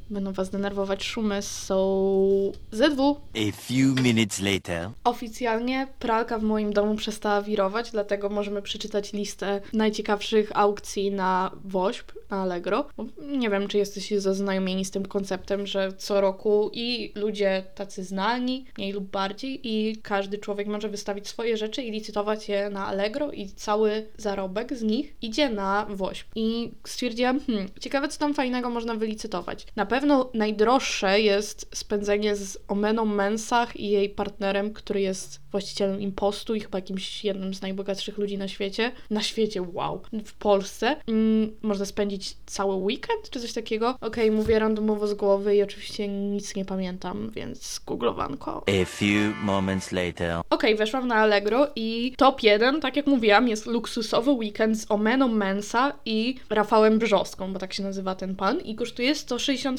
Będą 0.10 0.34
was 0.34 0.50
denerwować 0.50 1.04
szumy, 1.04 1.42
są 1.42 2.52
ZW. 2.72 3.22
A 3.36 3.52
few 3.52 4.02
minutes 4.04 4.42
later. 4.42 4.90
Oficjalnie 5.04 5.88
pralka 6.00 6.40
w 6.40 6.44
moim 6.44 6.74
domu 6.74 6.96
przestała 6.96 7.42
wirować, 7.42 7.92
dlatego 7.92 8.30
możemy 8.30 8.62
przeczytać 8.62 9.14
listę 9.14 9.62
najciekawszych 9.74 10.52
aukcji 10.54 11.12
na 11.12 11.52
WOŚP, 11.64 12.14
na 12.30 12.42
Allegro. 12.42 12.86
Nie 13.22 13.50
wiem, 13.50 13.68
czy 13.68 13.78
jesteście 13.78 14.22
zaznajomieni 14.22 14.86
z 14.86 14.92
tym 14.92 15.06
konceptem, 15.06 15.68
że 15.68 15.94
co 15.98 16.22
roku 16.22 16.72
i 16.74 17.12
ludzie 17.16 17.64
tacy 17.76 18.04
znani, 18.04 18.66
mniej 18.78 18.94
lub 18.94 19.04
bardziej, 19.04 19.60
i 19.64 19.98
każdy 19.98 20.38
człowiek 20.38 20.68
może 20.68 20.90
wystawić 20.90 21.28
swoje 21.28 21.58
rzeczy 21.58 21.84
i 21.84 21.92
licytować 21.92 22.50
je 22.50 22.70
na 22.70 22.88
Allegro 22.88 23.32
i 23.32 23.50
cały 23.50 24.08
zarobek 24.18 24.78
z 24.78 24.84
nich 24.84 25.16
idzie 25.22 25.50
na 25.50 25.86
WOŚP. 25.90 26.28
I 26.36 26.72
stwierdziłam, 26.88 27.40
hmm, 27.40 27.68
ciekawe 27.80 28.08
co 28.08 28.20
tam 28.20 28.34
fajnego 28.34 28.70
można 28.70 28.96
wylicytować. 28.96 29.68
Na 29.76 29.86
pewno 29.96 30.30
najdroższe 30.34 31.22
jest 31.22 31.70
spędzenie 31.74 32.36
z 32.36 32.58
Omeną 32.68 33.06
Mensah 33.06 33.76
i 33.76 33.90
jej 33.90 34.10
partnerem, 34.10 34.74
który 34.74 35.02
jest 35.02 35.40
właścicielem 35.52 36.02
Impostu 36.02 36.56
i 36.56 36.60
chyba 36.60 36.78
jakimś 36.78 37.24
jednym 37.24 37.54
z 37.54 37.62
najbogatszych 37.62 38.18
ludzi 38.18 38.38
na 38.38 38.48
świecie. 38.48 38.92
Na 39.10 39.22
świecie, 39.22 39.62
wow. 39.74 40.02
W 40.26 40.34
Polsce. 40.34 40.96
Mm, 41.08 41.52
można 41.62 41.86
spędzić 41.86 42.38
cały 42.46 42.76
weekend, 42.76 43.30
czy 43.30 43.40
coś 43.40 43.54
takiego. 43.54 43.98
Okej, 44.02 44.32
mówię 44.32 44.60
randomowo 44.60 45.08
z 45.08 45.14
głowy 45.14 45.56
i 45.56 45.64
oczywiście 45.64 46.08
nic 46.08 46.56
nie 46.56 46.66
pamiętam, 46.66 47.32
więc 47.36 47.82
googlowanko. 47.88 48.64
A 48.68 48.86
few 48.86 49.44
moments 49.44 49.92
later. 49.92 50.42
Okej, 50.50 50.76
weszłam 50.76 51.08
na 51.08 51.16
Allegro 51.16 51.68
i 51.76 52.14
top 52.18 52.44
1, 52.44 52.82
tak 52.82 52.96
jak 52.96 53.08
mówiłam, 53.08 53.48
jest 53.48 53.66
luksusowy 53.66 54.32
weekend 54.32 54.80
z 54.80 54.92
Omeną 54.92 55.28
Mensa 55.28 55.94
i 56.06 56.36
Rafałem 56.50 57.00
Brzoską, 57.00 57.54
bo 57.54 57.60
tak 57.60 57.74
się 57.74 57.84
nazywa 57.84 58.16
ten 58.16 58.36
pan 58.36 58.60
i 58.60 58.76
kosztuje 58.76 59.16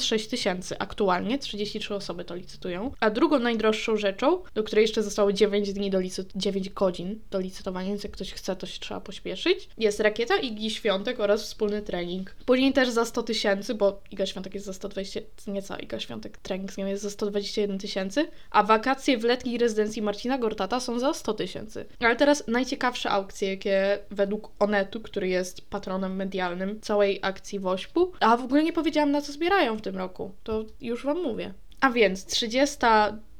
166 0.07 0.27
tysięcy 0.27 0.79
aktualnie, 0.79 1.37
33 1.37 1.95
osoby 1.95 2.25
to 2.25 2.35
licytują. 2.35 2.91
A 2.99 3.09
drugą 3.09 3.39
najdroższą 3.39 3.97
rzeczą, 3.97 4.43
do 4.53 4.63
której 4.63 4.81
jeszcze 4.81 5.03
zostało 5.03 5.33
9 5.33 5.73
dni 5.73 5.89
do 5.89 5.99
licy- 5.99 6.25
9 6.35 6.69
godzin 6.69 7.19
do 7.31 7.39
licytowania, 7.39 7.89
więc 7.89 8.03
jak 8.03 8.11
ktoś 8.13 8.33
chce, 8.33 8.55
to 8.55 8.67
się 8.67 8.79
trzeba 8.79 8.99
pośpieszyć, 9.01 9.69
jest 9.77 9.99
rakieta 9.99 10.37
Igi 10.37 10.71
Świątek 10.71 11.19
oraz 11.19 11.43
wspólny 11.43 11.81
trening. 11.81 12.35
Później 12.45 12.73
też 12.73 12.89
za 12.89 13.05
100 13.05 13.23
tysięcy, 13.23 13.75
bo 13.75 14.01
Iga 14.11 14.25
Świątek 14.25 14.53
jest 14.53 14.65
za 14.65 14.73
120, 14.73 15.19
nie 15.47 15.61
cała 15.61 15.79
Iga 15.79 15.99
Świątek, 15.99 16.37
trening 16.37 16.73
z 16.73 16.77
nią 16.77 16.87
jest 16.87 17.03
za 17.03 17.09
121 17.09 17.79
tysięcy, 17.79 18.27
a 18.51 18.63
wakacje 18.63 19.17
w 19.17 19.23
letniej 19.23 19.57
rezydencji 19.57 20.01
Marcina 20.01 20.37
Gortata 20.37 20.79
są 20.79 20.99
za 20.99 21.13
100 21.13 21.33
tysięcy. 21.33 21.85
Ale 21.99 22.15
teraz 22.15 22.47
najciekawsze 22.47 23.09
aukcje, 23.09 23.49
jakie 23.49 23.99
według 24.11 24.51
Onetu, 24.59 25.01
który 25.01 25.27
jest 25.27 25.69
patronem 25.69 26.15
medialnym 26.15 26.81
całej 26.81 27.19
akcji 27.21 27.59
Wośpu, 27.59 28.11
a 28.19 28.37
w 28.37 28.43
ogóle 28.43 28.63
nie 28.63 28.73
powiedziałam 28.73 29.11
na 29.11 29.21
co 29.21 29.31
zbierają 29.31 29.75
w 29.77 29.81
tym 29.81 29.96
roku, 29.97 30.35
to 30.43 30.65
już 30.81 31.05
Wam 31.05 31.23
mówię. 31.23 31.53
A 31.81 31.89
więc 31.89 32.25
30 32.25 32.77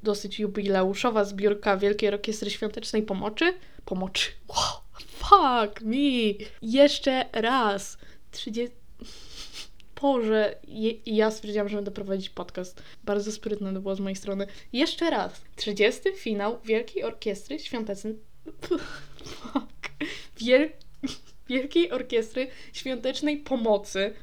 dosyć 0.04 0.40
jubileuszowa 0.40 1.26
zbiórka 1.26 1.78
Wielkiej 1.78 2.10
Orkiestry 2.10 2.50
Świątecznej 2.50 3.04
Pomocy. 3.04 3.54
Pomocy. 3.86 4.26
Wow, 4.48 4.82
fuck 4.98 5.82
me. 5.82 6.46
Jeszcze 6.62 7.26
raz. 7.34 7.98
30... 8.32 8.76
Boże, 10.02 10.56
je, 10.68 10.94
ja 11.06 11.32
stwierdziłam, 11.32 11.70
że 11.70 11.76
będę 11.76 11.92
prowadzić 11.92 12.30
podcast. 12.30 12.84
Bardzo 13.04 13.32
sprytne 13.32 13.74
to 13.74 13.82
było 13.82 13.96
z 13.96 14.00
mojej 14.00 14.16
strony. 14.16 14.48
Jeszcze 14.74 15.10
raz. 15.10 15.42
30. 15.56 16.02
finał 16.16 16.60
Wielkiej 16.66 17.04
Orkiestry 17.04 17.60
Świątecznej... 17.60 18.16
Fuck. 19.26 19.90
Wiel... 20.38 20.70
Wielkiej 21.48 21.92
Orkiestry 21.92 22.48
Świątecznej 22.74 23.38
Pomocy 23.38 24.14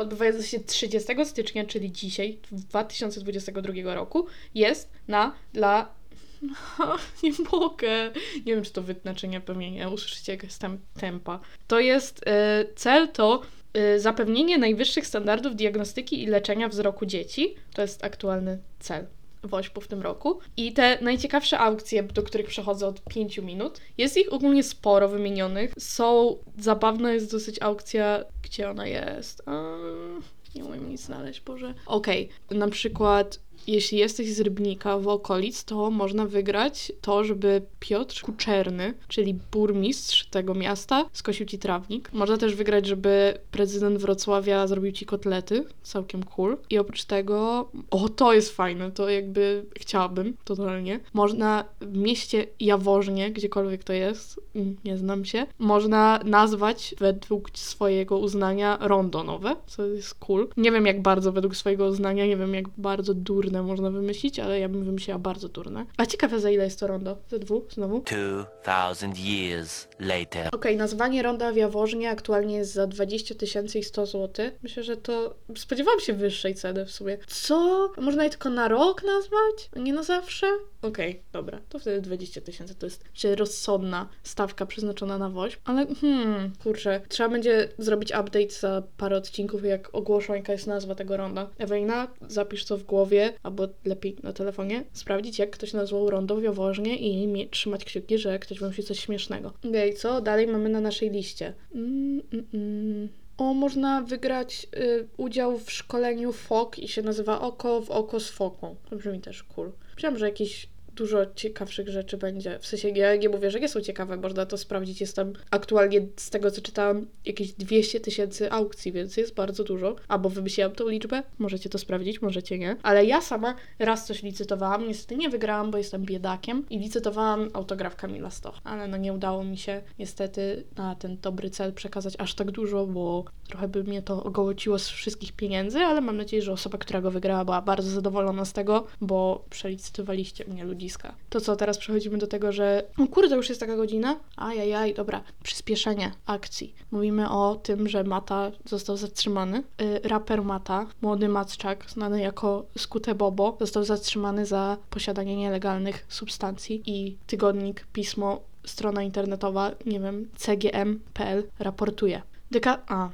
odbywający 0.00 0.46
się 0.46 0.60
30 0.60 1.12
stycznia, 1.24 1.64
czyli 1.64 1.92
dzisiaj, 1.92 2.38
2022 2.52 3.94
roku, 3.94 4.26
jest 4.54 4.90
na 5.08 5.34
dla. 5.52 6.00
nie 7.22 7.32
mogę. 7.52 8.10
Nie 8.46 8.54
wiem, 8.54 8.64
czy 8.64 8.72
to 8.72 8.82
wytnę, 8.82 9.14
czy 9.14 9.28
nie, 9.28 9.40
pewnie 9.40 9.70
nie. 9.70 9.88
Usłyszycie, 9.88 10.32
jak 10.32 10.42
jest 10.42 10.58
tam 10.58 10.78
tempa. 11.00 11.40
To 11.66 11.80
jest 11.80 12.20
e, 12.26 12.64
cel 12.76 13.08
to 13.08 13.42
e, 13.72 13.98
zapewnienie 13.98 14.58
najwyższych 14.58 15.06
standardów 15.06 15.56
diagnostyki 15.56 16.22
i 16.22 16.26
leczenia 16.26 16.68
wzroku 16.68 17.06
dzieci. 17.06 17.54
To 17.74 17.82
jest 17.82 18.04
aktualny 18.04 18.58
cel. 18.78 19.06
Wośpu 19.42 19.80
w 19.80 19.88
tym 19.88 20.02
roku. 20.02 20.38
I 20.56 20.72
te 20.72 20.98
najciekawsze 21.00 21.58
aukcje, 21.58 22.02
do 22.02 22.22
których 22.22 22.46
przechodzę 22.46 22.86
od 22.86 23.00
5 23.04 23.38
minut, 23.38 23.80
jest 23.98 24.16
ich 24.16 24.32
ogólnie 24.32 24.62
sporo 24.62 25.08
wymienionych. 25.08 25.72
Są, 25.78 26.36
zabawna 26.58 27.12
jest 27.12 27.32
dosyć 27.32 27.62
aukcja, 27.62 28.24
gdzie 28.50 28.70
ona 28.70 28.86
jest. 28.86 29.42
Eee, 29.48 30.22
nie 30.54 30.64
umiem 30.64 30.88
nic 30.88 31.00
znaleźć, 31.00 31.40
Boże. 31.40 31.74
Okej, 31.86 32.28
na 32.50 32.68
przykład 32.68 33.40
jeśli 33.72 33.98
jesteś 33.98 34.32
z 34.32 34.40
Rybnika 34.40 34.98
w 34.98 35.08
okolic, 35.08 35.64
to 35.64 35.90
można 35.90 36.26
wygrać 36.26 36.92
to, 37.00 37.24
żeby 37.24 37.62
Piotr 37.80 38.22
Kuczerny, 38.22 38.94
czyli 39.08 39.34
burmistrz 39.52 40.26
tego 40.26 40.54
miasta, 40.54 41.04
skosił 41.12 41.46
ci 41.46 41.58
trawnik. 41.58 42.12
Można 42.12 42.36
też 42.36 42.54
wygrać, 42.54 42.86
żeby 42.86 43.38
prezydent 43.50 43.98
Wrocławia 43.98 44.66
zrobił 44.66 44.92
ci 44.92 45.06
kotlety. 45.06 45.64
Całkiem 45.82 46.22
cool. 46.22 46.56
I 46.70 46.78
oprócz 46.78 47.04
tego, 47.04 47.68
o 47.90 48.08
to 48.08 48.32
jest 48.32 48.56
fajne, 48.56 48.90
to 48.90 49.08
jakby 49.08 49.64
chciałabym 49.78 50.36
totalnie. 50.44 51.00
Można 51.12 51.64
w 51.80 51.96
mieście 51.96 52.46
Jaworznie, 52.60 53.30
gdziekolwiek 53.30 53.84
to 53.84 53.92
jest, 53.92 54.40
mm, 54.54 54.76
nie 54.84 54.96
znam 54.96 55.24
się, 55.24 55.46
można 55.58 56.20
nazwać 56.24 56.94
według 56.98 57.50
swojego 57.54 58.18
uznania 58.18 58.78
rondo 58.80 59.24
nowe, 59.24 59.56
co 59.66 59.86
jest 59.86 60.14
cool. 60.14 60.48
Nie 60.56 60.72
wiem 60.72 60.86
jak 60.86 61.02
bardzo 61.02 61.32
według 61.32 61.56
swojego 61.56 61.86
uznania, 61.86 62.26
nie 62.26 62.36
wiem 62.36 62.54
jak 62.54 62.68
bardzo 62.68 63.14
durne 63.14 63.59
można 63.62 63.90
wymyślić, 63.90 64.38
ale 64.38 64.60
ja 64.60 64.68
bym 64.68 64.84
wymyśliła 64.84 65.18
bardzo 65.18 65.48
durne. 65.48 65.86
A 65.96 66.06
ciekawe 66.06 66.40
za 66.40 66.50
ile 66.50 66.64
jest 66.64 66.80
to 66.80 66.86
rondo? 66.86 67.16
Ze 67.28 67.38
dwóch 67.38 67.72
znowu? 67.72 68.00
2000 68.00 69.20
years 69.22 69.88
later. 70.00 70.48
Okej, 70.52 70.76
nazwanie 70.76 71.22
ronda 71.22 71.52
w 71.52 71.56
Jaworznie 71.56 72.10
aktualnie 72.10 72.56
jest 72.56 72.72
za 72.72 72.86
20 72.86 73.34
tysięcy 73.34 73.78
i 73.78 73.82
100 73.82 74.06
zł. 74.06 74.46
Myślę, 74.62 74.82
że 74.82 74.96
to... 74.96 75.34
Spodziewałam 75.56 76.00
się 76.00 76.12
wyższej 76.12 76.54
ceny 76.54 76.86
w 76.86 76.90
sumie. 76.90 77.18
Co? 77.26 77.90
Można 77.96 78.24
je 78.24 78.30
tylko 78.30 78.50
na 78.50 78.68
rok 78.68 79.02
nazwać? 79.02 79.70
A 79.76 79.78
nie 79.78 79.92
na 79.92 80.02
zawsze? 80.02 80.46
Okej, 80.82 81.22
dobra. 81.32 81.60
To 81.68 81.78
wtedy 81.78 82.00
20 82.00 82.40
tysięcy 82.40 82.74
to 82.74 82.86
jest 82.86 83.04
rozsądna 83.36 84.08
stawka 84.22 84.66
przeznaczona 84.66 85.18
na 85.18 85.30
woźb. 85.30 85.60
Ale 85.64 85.86
hmm, 85.94 86.52
kurczę. 86.62 87.00
Trzeba 87.08 87.28
będzie 87.28 87.68
zrobić 87.78 88.10
update 88.10 88.50
za 88.60 88.82
parę 88.96 89.16
odcinków, 89.16 89.64
jak 89.64 89.94
ogłoszą 89.94 90.34
jaka 90.34 90.52
jest 90.52 90.66
nazwa 90.66 90.94
tego 90.94 91.16
ronda. 91.16 91.50
Ewelina, 91.58 92.08
zapisz 92.28 92.64
to 92.64 92.76
w 92.76 92.82
głowie, 92.82 93.32
albo 93.42 93.68
lepiej 93.84 94.16
na 94.22 94.32
telefonie, 94.32 94.84
sprawdzić 94.92 95.38
jak 95.38 95.50
ktoś 95.50 95.72
nazwał 95.72 96.10
rondo 96.10 96.36
w 96.36 96.42
Jaworznie 96.42 96.96
i 96.96 97.48
trzymać 97.48 97.84
kciuki, 97.84 98.18
że 98.18 98.38
ktoś 98.38 98.58
wymyśli 98.58 98.84
coś 98.84 99.00
śmiesznego. 99.00 99.52
Okej, 99.68 99.94
co 99.94 100.20
dalej 100.20 100.46
mamy 100.46 100.68
na 100.68 100.80
naszej 100.80 101.10
liście? 101.10 101.54
Mm, 101.74 102.22
mm, 102.32 102.46
mm. 102.54 103.08
O, 103.38 103.54
można 103.54 104.02
wygrać 104.02 104.66
y, 104.76 105.08
udział 105.16 105.58
w 105.58 105.72
szkoleniu 105.72 106.32
FOK 106.32 106.78
i 106.78 106.88
się 106.88 107.02
nazywa 107.02 107.40
Oko 107.40 107.80
w 107.80 107.90
oko 107.90 108.20
z 108.20 108.30
foką. 108.30 108.76
To 108.90 108.96
brzmi 108.96 109.20
też 109.20 109.42
cool. 109.42 109.72
Myślałam, 109.94 110.18
że 110.18 110.26
jakiś 110.26 110.68
dużo 111.00 111.26
ciekawszych 111.34 111.88
rzeczy 111.88 112.16
będzie. 112.16 112.58
W 112.58 112.66
sensie 112.66 112.88
ja 112.88 113.16
nie 113.16 113.28
mówię, 113.28 113.50
że 113.50 113.60
nie 113.60 113.68
są 113.68 113.80
ciekawe, 113.80 114.16
można 114.16 114.46
to 114.46 114.58
sprawdzić. 114.58 115.00
Jest 115.00 115.16
tam 115.16 115.32
aktualnie 115.50 116.06
z 116.16 116.30
tego, 116.30 116.50
co 116.50 116.60
czytałam, 116.60 117.06
jakieś 117.24 117.52
200 117.52 118.00
tysięcy 118.00 118.52
aukcji, 118.52 118.92
więc 118.92 119.16
jest 119.16 119.34
bardzo 119.34 119.64
dużo. 119.64 119.96
Albo 120.08 120.28
wymyśliłam 120.28 120.72
tą 120.72 120.88
liczbę, 120.88 121.22
możecie 121.38 121.68
to 121.68 121.78
sprawdzić, 121.78 122.22
możecie 122.22 122.58
nie. 122.58 122.76
Ale 122.82 123.04
ja 123.04 123.20
sama 123.20 123.54
raz 123.78 124.06
coś 124.06 124.22
licytowałam, 124.22 124.88
niestety 124.88 125.16
nie 125.16 125.30
wygrałam, 125.30 125.70
bo 125.70 125.78
jestem 125.78 126.04
biedakiem 126.04 126.66
i 126.70 126.78
licytowałam 126.78 127.50
autograf 127.52 127.96
Kamila 127.96 128.30
Stoch. 128.30 128.60
Ale 128.64 128.88
no 128.88 128.96
nie 128.96 129.12
udało 129.12 129.44
mi 129.44 129.58
się 129.58 129.82
niestety 129.98 130.64
na 130.76 130.94
ten 130.94 131.16
dobry 131.22 131.50
cel 131.50 131.72
przekazać 131.72 132.14
aż 132.18 132.34
tak 132.34 132.50
dużo, 132.50 132.86
bo 132.86 133.24
trochę 133.48 133.68
by 133.68 133.84
mnie 133.84 134.02
to 134.02 134.24
ogołociło 134.24 134.78
z 134.78 134.88
wszystkich 134.88 135.32
pieniędzy, 135.32 135.78
ale 135.78 136.00
mam 136.00 136.16
nadzieję, 136.16 136.42
że 136.42 136.52
osoba, 136.52 136.78
która 136.78 137.00
go 137.00 137.10
wygrała, 137.10 137.44
była 137.44 137.62
bardzo 137.62 137.90
zadowolona 137.90 138.44
z 138.44 138.52
tego, 138.52 138.86
bo 139.00 139.44
przelicytowaliście 139.50 140.44
mnie 140.44 140.64
ludziska. 140.90 141.14
To 141.30 141.40
co, 141.40 141.56
teraz 141.56 141.78
przechodzimy 141.78 142.18
do 142.18 142.26
tego, 142.26 142.52
że 142.52 142.82
o 142.98 143.06
kurde, 143.06 143.36
już 143.36 143.48
jest 143.48 143.60
taka 143.60 143.76
godzina? 143.76 144.16
Ajajaj, 144.36 144.94
dobra. 144.94 145.22
Przyspieszenie 145.42 146.12
akcji. 146.26 146.74
Mówimy 146.90 147.30
o 147.30 147.54
tym, 147.62 147.88
że 147.88 148.04
Mata 148.04 148.50
został 148.64 148.96
zatrzymany. 148.96 149.62
Y, 149.82 150.00
raper 150.04 150.42
Mata, 150.42 150.86
młody 151.02 151.28
Matczak, 151.28 151.90
znany 151.90 152.20
jako 152.20 152.66
Skute 152.78 153.14
Bobo, 153.14 153.56
został 153.60 153.84
zatrzymany 153.84 154.46
za 154.46 154.76
posiadanie 154.90 155.36
nielegalnych 155.36 156.06
substancji 156.08 156.82
i 156.86 157.16
tygodnik, 157.26 157.86
pismo, 157.92 158.40
strona 158.66 159.02
internetowa, 159.02 159.70
nie 159.86 160.00
wiem, 160.00 160.28
cgm.pl 160.36 161.44
raportuje. 161.58 162.22
Deka... 162.50 162.82
A, 162.86 163.08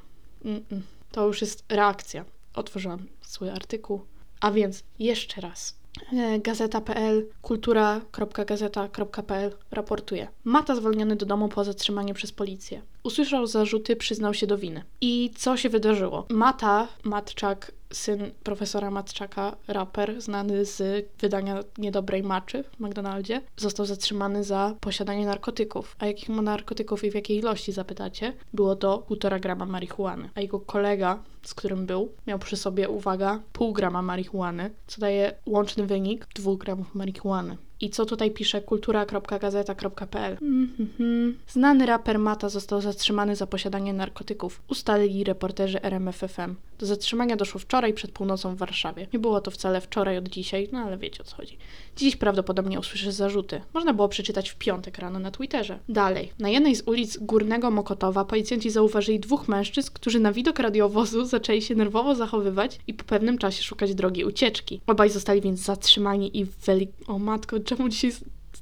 mm, 0.45 0.65
mm. 0.73 0.83
to 1.13 1.27
już 1.27 1.41
jest 1.41 1.65
reakcja. 1.69 2.25
Otworzyłam 2.55 3.07
swój 3.21 3.51
artykuł. 3.51 4.01
A 4.41 4.51
więc 4.51 4.83
jeszcze 4.99 5.41
raz. 5.41 5.77
E, 6.13 6.39
Gazeta.pl, 6.39 7.27
kultura.gazeta.pl 7.43 9.53
raportuje. 9.71 10.29
Mata 10.45 10.75
zwolniony 10.75 11.17
do 11.17 11.27
domu 11.27 11.49
po 11.49 11.65
zatrzymaniu 11.65 12.15
przez 12.15 12.33
policję. 12.33 12.83
Usłyszał 13.03 13.47
zarzuty, 13.47 13.97
przyznał 13.97 14.35
się 14.35 14.47
do 14.47 14.59
winy. 14.59 14.85
I 15.01 15.31
co 15.37 15.57
się 15.57 15.69
wydarzyło? 15.69 16.27
Mata, 16.31 16.89
Matczak, 17.05 17.73
syn 17.93 18.31
profesora 18.43 18.91
Matczaka, 18.91 19.57
raper, 19.69 20.21
znany 20.21 20.65
z 20.65 21.07
wydania 21.21 21.65
niedobrej 21.79 22.23
maczy 22.23 22.65
w 22.65 22.81
McDonaldzie, 22.81 23.43
został 23.57 23.87
zatrzymany 23.87 24.45
za 24.45 24.75
posiadanie 24.81 25.27
narkotyków. 25.27 25.97
A 25.99 26.07
jakich 26.07 26.29
ma 26.29 26.43
narkotyków 26.43 27.05
i 27.05 27.11
w 27.11 27.15
jakiej 27.15 27.39
ilości 27.39 27.73
zapytacie? 27.73 28.33
Było 28.55 28.77
to 28.77 29.07
1,5 29.11 29.41
grama 29.41 29.67
marihuany. 29.67 30.31
A 30.35 30.41
jego 30.41 30.61
kolega 30.61 31.23
z 31.47 31.55
którym 31.55 31.87
był, 31.87 32.13
miał 32.27 32.39
przy 32.39 32.57
sobie, 32.57 32.89
uwaga, 32.89 33.41
pół 33.53 33.73
grama 33.73 34.03
marihuany, 34.03 34.71
co 34.87 35.01
daje 35.01 35.35
łączny 35.47 35.87
wynik 35.87 36.27
2 36.35 36.57
gramów 36.57 36.95
marihuany. 36.95 37.57
I 37.81 37.91
co 37.91 38.07
tutaj 38.07 38.31
pisze 38.31 38.61
kultura.gazeta.pl? 38.61 40.37
Mhm. 40.43 41.39
Znany 41.49 41.87
raper 41.87 42.19
Mata 42.19 42.49
został 42.49 42.81
zatrzymany 42.81 43.37
za 43.37 43.47
posiadanie 43.47 43.93
narkotyków, 43.93 44.63
ustalili 44.69 45.25
reporterzy 45.25 45.83
RMFFM. 45.83 46.55
Do 46.79 46.87
zatrzymania 46.87 47.37
doszło 47.37 47.61
wczoraj 47.61 47.95
przed 47.95 48.11
północą 48.11 48.55
w 48.55 48.59
Warszawie. 48.59 49.07
Nie 49.13 49.19
było 49.19 49.41
to 49.41 49.51
wcale 49.51 49.81
wczoraj 49.81 50.19
od 50.19 50.29
dzisiaj, 50.29 50.69
no 50.73 50.79
ale 50.79 50.99
wiecie 50.99 51.23
o 51.23 51.25
co 51.25 51.37
chodzi. 51.37 51.59
Dziś 51.97 52.17
prawdopodobnie 52.17 52.79
usłyszy 52.81 53.13
zarzuty. 53.13 53.61
Można 53.75 53.95
było 53.95 54.09
przeczytać 54.09 54.51
w 54.51 54.57
piątek 54.57 54.99
rano 54.99 55.19
na 55.19 55.31
Twitterze. 55.31 55.79
Dalej. 55.89 56.33
Na 56.39 56.49
jednej 56.49 56.77
z 56.77 56.83
ulic 56.89 57.17
Górnego 57.17 57.71
Mokotowa 57.71 58.25
policjanci 58.25 58.71
zauważyli 58.71 59.21
dwóch 59.21 59.49
mężczyzn, 59.49 59.91
którzy 59.95 60.21
na 60.21 60.33
widok 60.33 60.59
radiowozu 60.59 61.25
zaczęli 61.25 61.63
się 61.63 61.75
nerwowo 61.75 62.15
zachowywać 62.15 62.79
i 62.87 62.95
po 62.95 63.05
pewnym 63.05 63.39
czasie 63.39 63.63
szukać 63.63 63.95
drogi 63.95 64.25
ucieczki. 64.25 64.81
Obaj 64.87 65.11
zostali 65.11 65.41
więc 65.41 65.61
zatrzymani 65.61 66.39
i 66.39 66.45
weli... 66.45 66.89
O 67.07 67.19
matko, 67.19 67.61
czemu 67.67 67.89
dzisiaj 67.89 68.13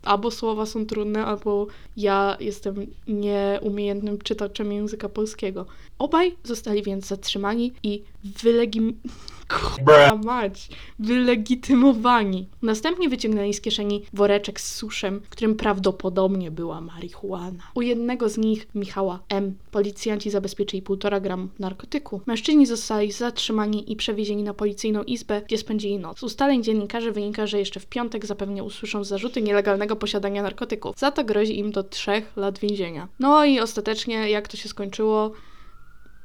albo 0.03 0.31
słowa 0.31 0.67
są 0.67 0.87
trudne, 0.87 1.27
albo 1.27 1.67
ja 1.97 2.37
jestem 2.41 2.87
nieumiejętnym 3.09 4.19
czytaczem 4.19 4.73
języka 4.73 5.09
polskiego. 5.09 5.67
Obaj 5.99 6.37
zostali 6.45 6.83
więc 6.83 7.07
zatrzymani 7.07 7.73
i 7.83 8.03
wylegim... 8.43 9.01
Kurwa 9.49 10.17
mać, 10.17 10.69
wylegitymowani. 10.99 12.49
Następnie 12.63 13.09
wyciągnęli 13.09 13.55
z 13.55 13.61
kieszeni 13.61 14.03
woreczek 14.13 14.61
z 14.61 14.75
suszem, 14.75 15.21
w 15.21 15.29
którym 15.29 15.55
prawdopodobnie 15.55 16.51
była 16.51 16.81
marihuana. 16.81 17.63
U 17.75 17.83
jednego 17.83 18.29
z 18.29 18.39
nich, 18.39 18.67
Michała 18.75 19.21
M., 19.29 19.55
policjanci 19.71 20.31
zabezpieczyli 20.31 20.83
1,5 20.83 21.21
gram 21.21 21.49
narkotyku. 21.59 22.21
Mężczyźni 22.27 22.67
zostali 22.67 23.13
zatrzymani 23.13 23.93
i 23.93 23.97
przewiezieni 23.97 24.43
na 24.43 24.55
policyjną 24.55 25.03
izbę, 25.03 25.43
gdzie 25.47 25.59
spędzili 25.59 25.99
noc. 25.99 26.19
Z 26.19 26.23
ustaleń 26.23 26.63
dziennikarzy 26.63 27.13
wynika, 27.13 27.47
że 27.47 27.59
jeszcze 27.59 27.81
w 27.81 27.87
piątek 27.87 28.27
zapewne 28.27 28.65
usłyszą 28.65 29.05
zarzuty 29.05 29.43
nielegalnego 29.43 29.97
posiadania 29.97 30.43
narkotyków. 30.43 30.99
Za 30.99 31.11
to 31.11 31.25
grozi 31.25 31.59
im 31.59 31.73
do 31.73 31.83
3 31.83 32.23
lat 32.37 32.59
więzienia. 32.59 33.09
No 33.21 33.45
i 33.45 33.61
ostatecznie, 33.61 34.31
jak 34.31 34.49
to 34.49 34.57
się 34.57 34.69
skończyło, 34.69 35.33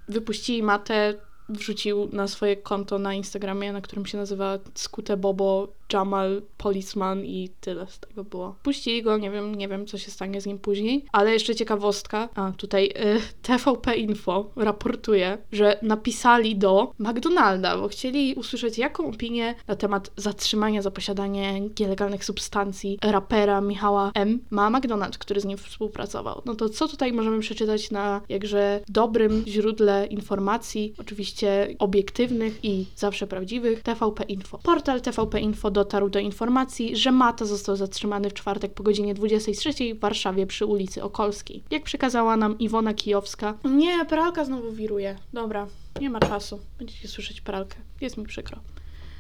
wypuścili 0.10 0.64
matę, 0.64 1.14
wrzucił 1.50 2.10
na 2.12 2.28
swoje 2.28 2.58
konto 2.58 3.00
na 3.00 3.14
Instagramie, 3.14 3.74
na 3.74 3.82
którym 3.82 4.06
się 4.06 4.18
nazywa 4.18 4.60
Skute 4.76 5.18
Bobo 5.18 5.68
Jamal 5.94 6.42
Policeman 6.58 7.26
i 7.26 7.50
tyle 7.62 7.88
z 7.88 8.00
tego 8.00 8.24
było. 8.24 8.56
Puścili 8.64 9.04
go, 9.04 9.18
nie 9.18 9.32
wiem, 9.32 9.56
nie 9.56 9.68
wiem 9.68 9.86
co 9.86 9.98
się 9.98 10.12
stanie 10.12 10.42
z 10.42 10.46
nim 10.46 10.60
później, 10.60 11.06
ale 11.12 11.34
jeszcze 11.34 11.56
ciekawostka, 11.56 12.30
a 12.36 12.52
tutaj 12.52 12.86
y, 12.86 13.22
TVP 13.48 13.96
Info 13.96 14.52
raportuje, 14.56 15.38
że 15.52 15.80
napisali 15.82 16.56
do 16.56 16.94
McDonalda, 17.00 17.78
bo 17.78 17.88
chcieli 17.88 18.34
usłyszeć 18.34 18.78
jaką 18.78 19.08
opinię 19.08 19.56
na 19.68 19.76
temat 19.76 20.12
zatrzymania 20.18 20.82
za 20.82 20.92
posiadanie 20.92 21.62
nielegalnych 21.80 22.26
substancji 22.26 23.00
rapera 23.04 23.62
Michała 23.62 24.12
M. 24.16 24.40
ma 24.50 24.72
McDonald's, 24.72 25.18
który 25.18 25.42
z 25.42 25.46
nim 25.46 25.58
współpracował. 25.58 26.42
No 26.46 26.56
to 26.56 26.70
co 26.70 26.88
tutaj 26.88 27.14
możemy 27.14 27.40
przeczytać 27.40 27.92
na 27.92 28.22
jakże 28.30 28.82
dobrym 28.88 29.44
źródle 29.48 30.06
informacji, 30.06 30.94
oczywiście 30.98 31.39
obiektywnych 31.80 32.66
i 32.66 32.86
zawsze 32.96 33.28
prawdziwych, 33.28 33.84
TVP 33.84 34.24
Info. 34.24 34.58
Portal 34.58 35.02
TVP 35.02 35.40
Info 35.40 35.72
dotarł 35.72 36.10
do 36.10 36.20
informacji, 36.20 36.96
że 36.96 37.12
Mata 37.12 37.46
został 37.46 37.76
zatrzymany 37.76 38.30
w 38.30 38.34
czwartek 38.34 38.74
po 38.74 38.84
godzinie 38.84 39.14
23 39.14 39.96
w 39.96 40.00
Warszawie 40.00 40.48
przy 40.48 40.66
ulicy 40.66 41.04
Okolskiej. 41.04 41.64
Jak 41.72 41.84
przekazała 41.84 42.38
nam 42.38 42.60
Iwona 42.60 42.94
Kijowska, 42.94 43.54
nie, 43.64 44.06
pralka 44.06 44.46
znowu 44.46 44.72
wiruje. 44.72 45.16
Dobra, 45.34 45.68
nie 46.02 46.10
ma 46.10 46.20
czasu. 46.20 46.60
Będziecie 46.78 47.08
słyszeć 47.08 47.42
pralkę. 47.42 47.76
Jest 48.02 48.18
mi 48.18 48.26
przykro. 48.26 48.58